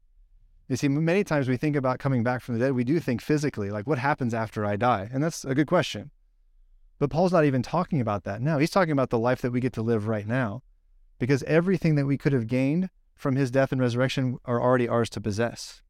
You 0.67 0.75
see, 0.75 0.87
many 0.87 1.23
times 1.23 1.47
we 1.47 1.57
think 1.57 1.75
about 1.75 1.99
coming 1.99 2.23
back 2.23 2.41
from 2.41 2.55
the 2.55 2.65
dead, 2.65 2.73
we 2.73 2.83
do 2.83 2.99
think 2.99 3.21
physically, 3.21 3.69
like 3.69 3.85
what 3.85 3.99
happens 3.99 4.33
after 4.33 4.65
I 4.65 4.75
die? 4.75 5.09
And 5.13 5.23
that's 5.23 5.45
a 5.45 5.53
good 5.53 5.67
question. 5.67 6.09
But 6.97 7.09
Paul's 7.09 7.33
not 7.33 7.45
even 7.45 7.61
talking 7.61 8.01
about 8.01 8.23
that 8.23 8.41
now. 8.41 8.57
He's 8.57 8.71
talking 8.71 8.91
about 8.91 9.09
the 9.09 9.19
life 9.19 9.41
that 9.41 9.51
we 9.51 9.59
get 9.59 9.73
to 9.73 9.81
live 9.81 10.07
right 10.07 10.27
now. 10.27 10.63
Because 11.19 11.43
everything 11.43 11.95
that 11.95 12.05
we 12.05 12.17
could 12.17 12.33
have 12.33 12.47
gained 12.47 12.89
from 13.15 13.35
his 13.35 13.51
death 13.51 13.71
and 13.71 13.79
resurrection 13.79 14.37
are 14.45 14.61
already 14.61 14.87
ours 14.87 15.09
to 15.11 15.21
possess. 15.21 15.81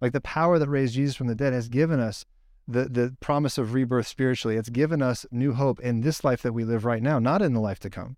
Like 0.00 0.12
the 0.12 0.20
power 0.20 0.58
that 0.58 0.68
raised 0.68 0.94
Jesus 0.94 1.16
from 1.16 1.28
the 1.28 1.34
dead 1.34 1.52
has 1.52 1.68
given 1.68 2.00
us 2.00 2.24
the, 2.68 2.84
the 2.86 3.16
promise 3.20 3.58
of 3.58 3.74
rebirth 3.74 4.06
spiritually. 4.06 4.56
It's 4.56 4.68
given 4.68 5.00
us 5.00 5.24
new 5.30 5.52
hope 5.52 5.80
in 5.80 6.00
this 6.00 6.24
life 6.24 6.42
that 6.42 6.52
we 6.52 6.64
live 6.64 6.84
right 6.84 7.02
now, 7.02 7.18
not 7.18 7.42
in 7.42 7.54
the 7.54 7.60
life 7.60 7.78
to 7.80 7.90
come. 7.90 8.16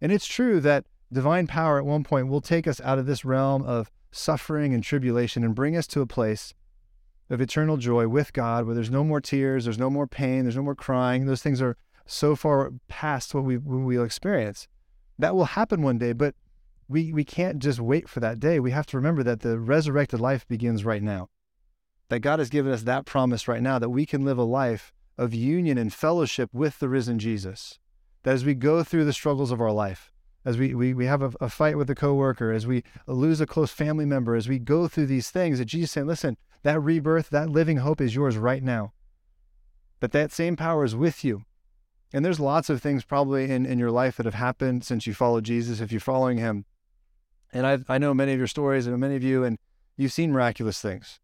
And 0.00 0.12
it's 0.12 0.26
true 0.26 0.60
that 0.60 0.86
divine 1.12 1.46
power 1.46 1.78
at 1.78 1.84
one 1.84 2.04
point 2.04 2.28
will 2.28 2.40
take 2.40 2.66
us 2.66 2.80
out 2.80 2.98
of 2.98 3.06
this 3.06 3.24
realm 3.24 3.62
of 3.62 3.90
suffering 4.16 4.74
and 4.74 4.82
tribulation 4.82 5.44
and 5.44 5.54
bring 5.54 5.76
us 5.76 5.86
to 5.88 6.00
a 6.00 6.06
place 6.06 6.54
of 7.28 7.40
eternal 7.40 7.76
joy 7.76 8.08
with 8.08 8.32
God 8.32 8.66
where 8.66 8.74
there's 8.74 8.90
no 8.90 9.04
more 9.04 9.20
tears, 9.20 9.64
there's 9.64 9.78
no 9.78 9.90
more 9.90 10.06
pain, 10.06 10.44
there's 10.44 10.56
no 10.56 10.62
more 10.62 10.74
crying. 10.74 11.26
Those 11.26 11.42
things 11.42 11.60
are 11.60 11.76
so 12.06 12.36
far 12.36 12.72
past 12.88 13.34
what 13.34 13.44
we 13.44 13.56
we'll 13.56 14.04
experience. 14.04 14.68
That 15.18 15.34
will 15.34 15.44
happen 15.44 15.82
one 15.82 15.98
day, 15.98 16.12
but 16.12 16.34
we, 16.88 17.12
we 17.12 17.24
can't 17.24 17.58
just 17.58 17.80
wait 17.80 18.08
for 18.08 18.20
that 18.20 18.38
day. 18.38 18.60
We 18.60 18.70
have 18.70 18.86
to 18.86 18.96
remember 18.96 19.22
that 19.24 19.40
the 19.40 19.58
resurrected 19.58 20.20
life 20.20 20.46
begins 20.46 20.84
right 20.84 21.02
now. 21.02 21.28
That 22.08 22.20
God 22.20 22.38
has 22.38 22.50
given 22.50 22.72
us 22.72 22.82
that 22.82 23.06
promise 23.06 23.48
right 23.48 23.62
now 23.62 23.78
that 23.80 23.90
we 23.90 24.06
can 24.06 24.24
live 24.24 24.38
a 24.38 24.44
life 24.44 24.92
of 25.18 25.34
union 25.34 25.78
and 25.78 25.92
fellowship 25.92 26.50
with 26.52 26.78
the 26.78 26.88
risen 26.88 27.18
Jesus 27.18 27.80
that 28.26 28.34
as 28.34 28.44
we 28.44 28.54
go 28.54 28.82
through 28.82 29.04
the 29.04 29.12
struggles 29.12 29.52
of 29.52 29.60
our 29.60 29.70
life, 29.70 30.10
as 30.46 30.56
we, 30.56 30.74
we, 30.74 30.94
we 30.94 31.06
have 31.06 31.22
a, 31.22 31.32
a 31.40 31.50
fight 31.50 31.76
with 31.76 31.90
a 31.90 31.94
coworker, 31.94 32.52
as 32.52 32.68
we 32.68 32.84
lose 33.08 33.40
a 33.40 33.46
close 33.46 33.72
family 33.72 34.06
member, 34.06 34.36
as 34.36 34.48
we 34.48 34.60
go 34.60 34.86
through 34.86 35.06
these 35.06 35.28
things, 35.28 35.58
that 35.58 35.64
Jesus 35.64 35.90
saying, 35.90 36.06
listen, 36.06 36.36
that 36.62 36.80
rebirth, 36.80 37.30
that 37.30 37.50
living 37.50 37.78
hope 37.78 38.00
is 38.00 38.14
yours 38.14 38.38
right 38.38 38.62
now. 38.62 38.92
That 39.98 40.12
that 40.12 40.30
same 40.30 40.54
power 40.54 40.84
is 40.84 40.94
with 40.94 41.24
you. 41.24 41.42
And 42.12 42.24
there's 42.24 42.38
lots 42.38 42.70
of 42.70 42.80
things 42.80 43.04
probably 43.04 43.50
in, 43.50 43.66
in 43.66 43.80
your 43.80 43.90
life 43.90 44.16
that 44.16 44.24
have 44.24 44.34
happened 44.34 44.84
since 44.84 45.04
you 45.04 45.14
followed 45.14 45.42
Jesus, 45.42 45.80
if 45.80 45.90
you're 45.90 46.00
following 46.00 46.38
him. 46.38 46.64
And 47.52 47.66
i 47.66 47.78
I 47.88 47.98
know 47.98 48.14
many 48.14 48.32
of 48.32 48.38
your 48.38 48.46
stories 48.46 48.86
and 48.86 48.96
many 48.98 49.16
of 49.16 49.24
you, 49.24 49.42
and 49.42 49.58
you've 49.96 50.12
seen 50.12 50.30
miraculous 50.30 50.80
things. 50.80 51.18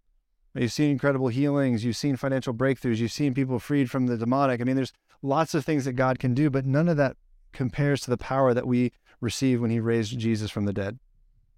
You've 0.55 0.73
seen 0.73 0.91
incredible 0.91 1.29
healings. 1.29 1.85
You've 1.85 1.97
seen 1.97 2.17
financial 2.17 2.53
breakthroughs. 2.53 2.97
You've 2.97 3.13
seen 3.13 3.35
people 3.35 3.61
freed 3.61 3.89
from 3.89 4.09
the 4.09 4.19
demonic. 4.19 4.61
I 4.61 4.65
mean, 4.65 4.77
there's 4.77 4.93
lots 5.23 5.55
of 5.55 5.65
things 5.65 5.85
that 5.85 5.93
God 5.93 6.19
can 6.19 6.35
do, 6.35 6.51
but 6.51 6.67
none 6.67 6.89
of 6.89 6.97
that 6.97 7.17
compares 7.53 8.01
to 8.03 8.11
the 8.11 8.17
power 8.17 8.53
that 8.53 8.67
we 8.67 8.93
receive 9.23 9.61
when 9.61 9.71
He 9.71 9.81
raised 9.81 10.19
Jesus 10.19 10.51
from 10.51 10.67
the 10.67 10.73
dead 10.73 10.99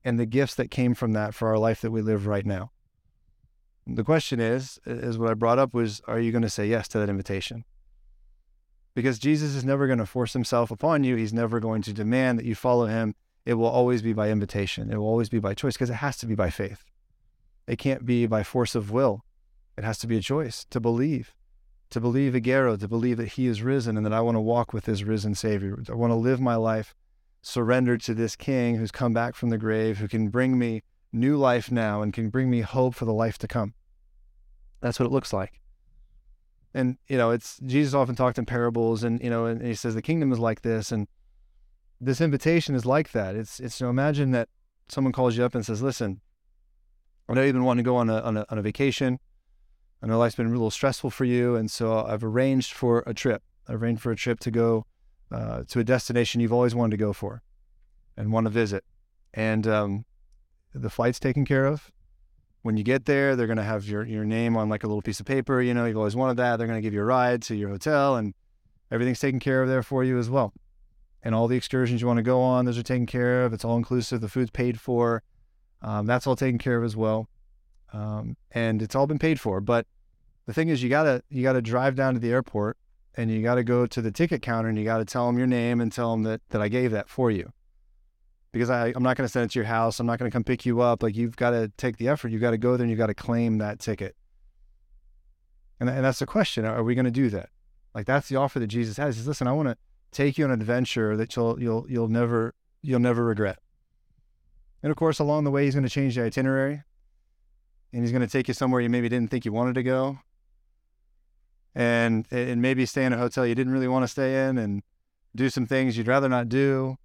and 0.05 0.19
the 0.19 0.27
gifts 0.27 0.55
that 0.55 0.71
came 0.71 0.95
from 0.95 1.13
that 1.15 1.35
for 1.35 1.49
our 1.49 1.59
life 1.59 1.81
that 1.81 1.91
we 1.91 2.03
live 2.03 2.27
right 2.27 2.47
now. 2.47 2.71
The 3.87 4.05
question 4.05 4.39
is, 4.39 4.79
is 4.87 5.19
what 5.19 5.31
I 5.31 5.35
brought 5.35 5.59
up 5.59 5.75
was, 5.75 6.01
are 6.07 6.21
you 6.21 6.31
going 6.31 6.43
to 6.43 6.51
say 6.51 6.67
yes 6.67 6.89
to 6.89 6.99
that 6.99 7.09
invitation? 7.09 7.65
Because 8.95 9.19
Jesus 9.19 9.55
is 9.55 9.65
never 9.65 9.87
going 9.87 9.99
to 9.99 10.07
force 10.07 10.33
himself 10.33 10.71
upon 10.71 11.05
you. 11.05 11.17
He's 11.17 11.33
never 11.33 11.59
going 11.59 11.83
to 11.83 11.93
demand 11.93 12.39
that 12.39 12.47
you 12.47 12.55
follow 12.55 12.87
him. 12.87 13.15
It 13.45 13.55
will 13.55 13.67
always 13.67 14.03
be 14.03 14.13
by 14.13 14.31
invitation. 14.31 14.91
It 14.91 14.97
will 14.97 15.09
always 15.09 15.29
be 15.29 15.41
by 15.41 15.55
choice 15.55 15.75
because 15.75 15.91
it 15.91 15.95
has 15.95 16.17
to 16.19 16.27
be 16.27 16.35
by 16.35 16.51
faith. 16.51 16.85
It 17.67 17.79
can't 17.79 18.07
be 18.07 18.27
by 18.27 18.43
force 18.43 18.75
of 18.75 18.91
will. 18.91 19.25
It 19.77 19.85
has 19.85 19.99
to 19.99 20.07
be 20.07 20.17
a 20.17 20.23
choice 20.23 20.65
to 20.71 20.81
believe 20.81 21.35
to 21.95 22.01
believe 22.01 22.33
Agero, 22.33 22.77
to 22.77 22.89
believe 22.89 23.19
that 23.19 23.29
he 23.29 23.47
is 23.47 23.63
risen 23.63 23.97
and 23.97 24.05
that 24.05 24.13
I 24.13 24.21
want 24.21 24.35
to 24.35 24.41
walk 24.41 24.73
with 24.73 24.87
his 24.87 25.05
risen 25.05 25.37
Savior. 25.37 25.79
I 25.89 25.95
want 25.95 26.11
to 26.11 26.17
live 26.17 26.41
my 26.41 26.57
life 26.57 26.93
surrendered 27.45 28.01
to 28.03 28.15
this 28.15 28.37
King 28.37 28.77
who's 28.77 28.91
come 28.91 29.13
back 29.13 29.35
from 29.35 29.51
the 29.51 29.59
grave, 29.59 29.99
who 29.99 30.09
can 30.09 30.29
bring 30.29 30.59
me 30.59 30.83
new 31.13 31.37
life 31.37 31.71
now 31.71 32.03
and 32.03 32.13
can 32.13 32.31
bring 32.31 32.51
me 32.51 32.61
hope 32.61 32.95
for 32.95 33.05
the 33.05 33.13
life 33.13 33.39
to 33.39 33.49
come. 33.49 33.75
That's 34.81 34.99
what 34.99 35.07
it 35.07 35.13
looks 35.13 35.33
like. 35.33 35.61
And, 36.75 36.99
you 37.07 37.17
know, 37.17 37.31
it's 37.31 37.59
Jesus 37.65 37.95
often 37.95 38.17
talked 38.17 38.39
in 38.39 38.47
parables 38.47 39.05
and, 39.05 39.23
you 39.23 39.31
know, 39.31 39.47
and 39.47 39.63
he 39.63 39.75
says 39.75 39.95
the 39.95 40.03
kingdom 40.03 40.33
is 40.33 40.39
like 40.39 40.63
this. 40.63 40.91
And 40.91 41.07
this 42.01 42.21
invitation 42.21 42.75
is 42.75 42.85
like 42.85 43.13
that. 43.13 43.37
It's, 43.37 43.61
it's, 43.61 43.81
you 43.81 43.87
know, 43.87 43.91
imagine 43.91 44.33
that 44.33 44.49
someone 44.89 45.13
calls 45.13 45.37
you 45.37 45.45
up 45.45 45.55
and 45.55 45.65
says, 45.65 45.83
listen, 45.83 46.21
I 47.29 47.35
know 47.35 47.43
you've 47.43 47.55
been 47.55 47.65
wanting 47.65 47.85
to 47.85 47.89
go 47.89 47.97
on 47.97 48.11
a, 48.11 48.21
on 48.21 48.37
a, 48.37 48.45
on 48.51 48.59
a 48.59 48.63
vacation 48.63 49.21
I 50.05 50.07
know 50.07 50.19
life's 50.19 50.35
been 50.35 50.49
a 50.49 50.51
little 50.51 50.71
stressful 50.71 51.09
for 51.09 51.25
you, 51.25 51.57
and 51.57 51.71
so 51.71 52.05
I've 52.05 52.23
arranged 52.23 52.75
for 52.75 53.03
a 53.07 53.15
trip. 53.15 53.43
I've 53.67 53.83
arranged 53.83 54.03
for 54.03 54.13
a 54.13 54.17
trip 54.17 54.39
to 54.41 54.51
go 54.51 54.85
uh, 55.35 55.65
to 55.67 55.81
a 55.81 55.85
destination 55.85 56.41
you've 56.41 56.53
always 56.53 56.77
wanted 56.77 56.93
to 56.93 56.97
go 56.97 57.13
for 57.13 57.43
and 58.17 58.33
want 58.33 58.47
to 58.47 58.51
visit. 58.51 58.85
And 59.33 59.67
um, 59.67 60.05
the 60.73 60.91
flight's 60.91 61.19
taken 61.19 61.45
care 61.45 61.67
of. 61.67 61.91
When 62.63 62.77
you 62.77 62.85
get 62.85 63.05
there, 63.05 63.35
they're 63.35 63.49
going 63.49 63.57
to 63.57 63.65
have 63.65 63.85
your, 63.85 64.05
your 64.07 64.25
name 64.25 64.57
on 64.57 64.69
like 64.69 64.85
a 64.85 64.87
little 64.87 65.03
piece 65.03 65.19
of 65.19 65.27
paper. 65.27 65.61
You 65.61 65.75
know, 65.75 65.87
you've 65.87 65.97
always 65.97 66.15
wanted 66.15 66.37
that. 66.37 66.57
They're 66.57 66.69
going 66.69 66.79
to 66.79 66.83
give 66.83 66.95
you 66.95 67.01
a 67.01 67.05
ride 67.05 67.43
to 67.43 67.57
your 67.57 67.69
hotel 67.69 68.15
and 68.17 68.33
everything's 68.93 69.19
taken 69.19 69.41
care 69.41 69.61
of 69.61 69.69
there 69.69 69.83
for 69.83 70.05
you 70.05 70.19
as 70.19 70.31
well. 70.31 70.53
And 71.25 71.35
all 71.35 71.49
the 71.49 71.57
excursions 71.57 72.01
you 72.01 72.07
want 72.07 72.19
to 72.19 72.23
go 72.23 72.41
on, 72.41 72.65
those 72.65 72.79
are 72.79 72.85
taken 72.85 73.07
care 73.07 73.45
of. 73.45 73.53
It's 73.53 73.65
all 73.65 73.77
inclusive. 73.77 74.21
The 74.21 74.29
food's 74.29 74.51
paid 74.51 74.81
for. 74.81 75.25
Um, 75.83 76.07
that's 76.07 76.29
all 76.29 76.37
taken 76.37 76.59
care 76.59 76.79
of 76.79 76.85
as 76.85 76.97
well. 76.97 77.29
Um, 77.93 78.37
and 78.53 78.81
it's 78.81 78.95
all 78.95 79.09
been 79.09 79.19
paid 79.19 79.41
for. 79.41 79.61
But 79.61 79.87
the 80.47 80.55
thing 80.55 80.69
is, 80.69 80.83
you 80.83 80.91
gotta 80.91 81.23
you 81.29 81.43
gotta 81.43 81.63
drive 81.63 81.95
down 81.97 82.15
to 82.15 82.21
the 82.21 82.31
airport 82.31 82.77
and 83.17 83.31
you 83.31 83.43
gotta 83.43 83.65
go 83.65 83.87
to 83.87 84.03
the 84.03 84.11
ticket 84.11 84.43
counter 84.43 84.69
and 84.69 84.79
you 84.79 84.85
gotta 84.85 85.05
tell 85.05 85.27
them 85.27 85.39
your 85.39 85.47
name 85.47 85.81
and 85.81 85.93
tell 85.93 86.11
them 86.13 86.23
that 86.25 86.41
that 86.51 86.61
I 86.61 86.69
gave 86.69 86.91
that 86.93 87.09
for 87.09 87.31
you. 87.31 87.53
Because 88.53 88.71
I, 88.71 88.93
I'm 88.95 89.03
not 89.03 89.17
going 89.17 89.27
to 89.27 89.33
send 89.33 89.47
it 89.47 89.51
to 89.51 89.59
your 89.59 89.67
house. 89.67 89.99
I'm 89.99 90.07
not 90.07 90.21
going 90.21 90.31
to 90.31 90.33
come 90.33 90.45
pick 90.45 90.65
you 90.65 90.81
up. 90.81 91.03
Like 91.03 91.17
you've 91.17 91.35
got 91.35 91.51
to 91.51 91.73
take 91.77 91.97
the 91.97 92.07
effort. 92.07 92.31
You've 92.31 92.41
got 92.41 92.53
to 92.53 92.57
go 92.57 92.77
there 92.77 92.85
and 92.85 92.91
you've 92.91 92.99
got 92.99 93.09
to 93.09 93.15
claim 93.15 93.59
that 93.59 93.81
ticket. 93.81 94.15
And, 95.81 95.89
and 95.91 96.05
that's 96.05 96.21
the 96.21 96.27
question. 96.27 96.65
Are 96.65 96.85
we 96.85 96.95
going 96.95 97.05
to 97.05 97.11
do 97.11 97.31
that? 97.31 97.49
Like 97.97 98.07
that's 98.07 98.29
the 98.29 98.37
offer 98.37 98.61
that 98.61 98.69
Jesus 98.69 98.97
has. 98.97 99.17
He 99.17 99.21
says, 99.21 99.27
listen, 99.27 99.49
I 99.49 99.53
want 99.53 99.71
to 99.71 99.77
take 100.13 100.39
you 100.39 100.45
on 100.45 100.53
an 100.53 100.61
adventure 100.61 101.17
that 101.17 101.35
you'll 101.35 101.61
you'll 101.61 101.85
you'll 101.89 102.09
never 102.09 102.55
you'll 102.81 103.01
never 103.01 103.25
regret. 103.25 103.59
And 104.83 104.91
of 104.91 104.97
course, 104.97 105.19
along 105.19 105.45
the 105.45 105.51
way, 105.51 105.65
he's 105.65 105.75
going 105.75 105.85
to 105.85 105.91
change 105.91 106.15
the 106.15 106.23
itinerary, 106.23 106.83
and 107.93 108.03
he's 108.03 108.13
going 108.13 108.23
to 108.23 108.29
take 108.29 108.47
you 108.47 108.55
somewhere 108.55 108.81
you 108.81 108.89
maybe 108.91 109.09
didn't 109.09 109.31
think 109.31 109.45
you 109.45 109.53
wanted 109.53 109.75
to 109.75 109.83
go, 109.83 110.19
and 111.75 112.27
and 112.31 112.63
maybe 112.63 112.87
stay 112.87 113.05
in 113.05 113.13
a 113.13 113.19
hotel 113.19 113.47
you 113.47 113.55
didn't 113.55 113.73
really 113.73 113.89
want 113.89 114.05
to 114.05 114.09
stay 114.09 114.49
in, 114.49 114.59
and 114.59 114.83
do 115.35 115.49
some 115.49 115.67
things 115.67 115.97
you'd 115.97 116.07
rather 116.07 116.29
not 116.29 116.49
do. 116.49 116.97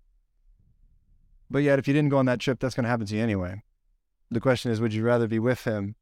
But 1.50 1.60
yet, 1.60 1.80
if 1.80 1.88
you 1.88 1.94
didn't 1.94 2.10
go 2.10 2.18
on 2.18 2.26
that 2.28 2.40
trip, 2.40 2.60
that's 2.60 2.76
going 2.76 2.84
to 2.84 2.90
happen 2.90 3.08
to 3.08 3.16
you 3.16 3.24
anyway. 3.24 3.64
The 4.30 4.40
question 4.40 4.72
is, 4.72 4.80
would 4.80 4.94
you 4.94 5.04
rather 5.04 5.28
be 5.28 5.40
with 5.40 5.64
him? 5.64 5.96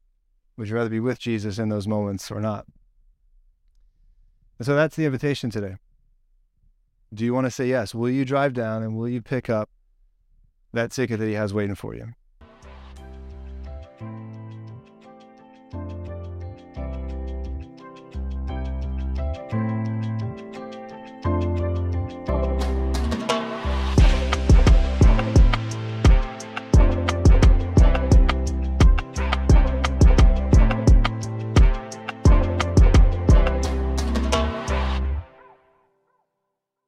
Would 0.58 0.68
you 0.68 0.76
rather 0.76 0.90
be 0.90 1.00
with 1.00 1.20
Jesus 1.20 1.58
in 1.58 1.70
those 1.70 1.88
moments 1.88 2.30
or 2.30 2.42
not? 2.42 2.66
And 4.60 4.66
so 4.66 4.76
that's 4.76 4.96
the 4.96 5.06
invitation 5.06 5.50
today. 5.50 5.76
Do 7.14 7.24
you 7.24 7.34
want 7.34 7.46
to 7.46 7.52
say 7.52 7.68
yes? 7.68 7.96
Will 7.96 8.10
you 8.10 8.26
drive 8.26 8.54
down 8.54 8.84
and 8.84 8.98
will 8.98 9.08
you 9.08 9.22
pick 9.22 9.50
up 9.50 9.70
that 10.74 10.92
ticket 10.92 11.20
that 11.20 11.28
he 11.28 11.34
has 11.34 11.54
waiting 11.54 11.76
for 11.76 11.96
you? 11.96 12.10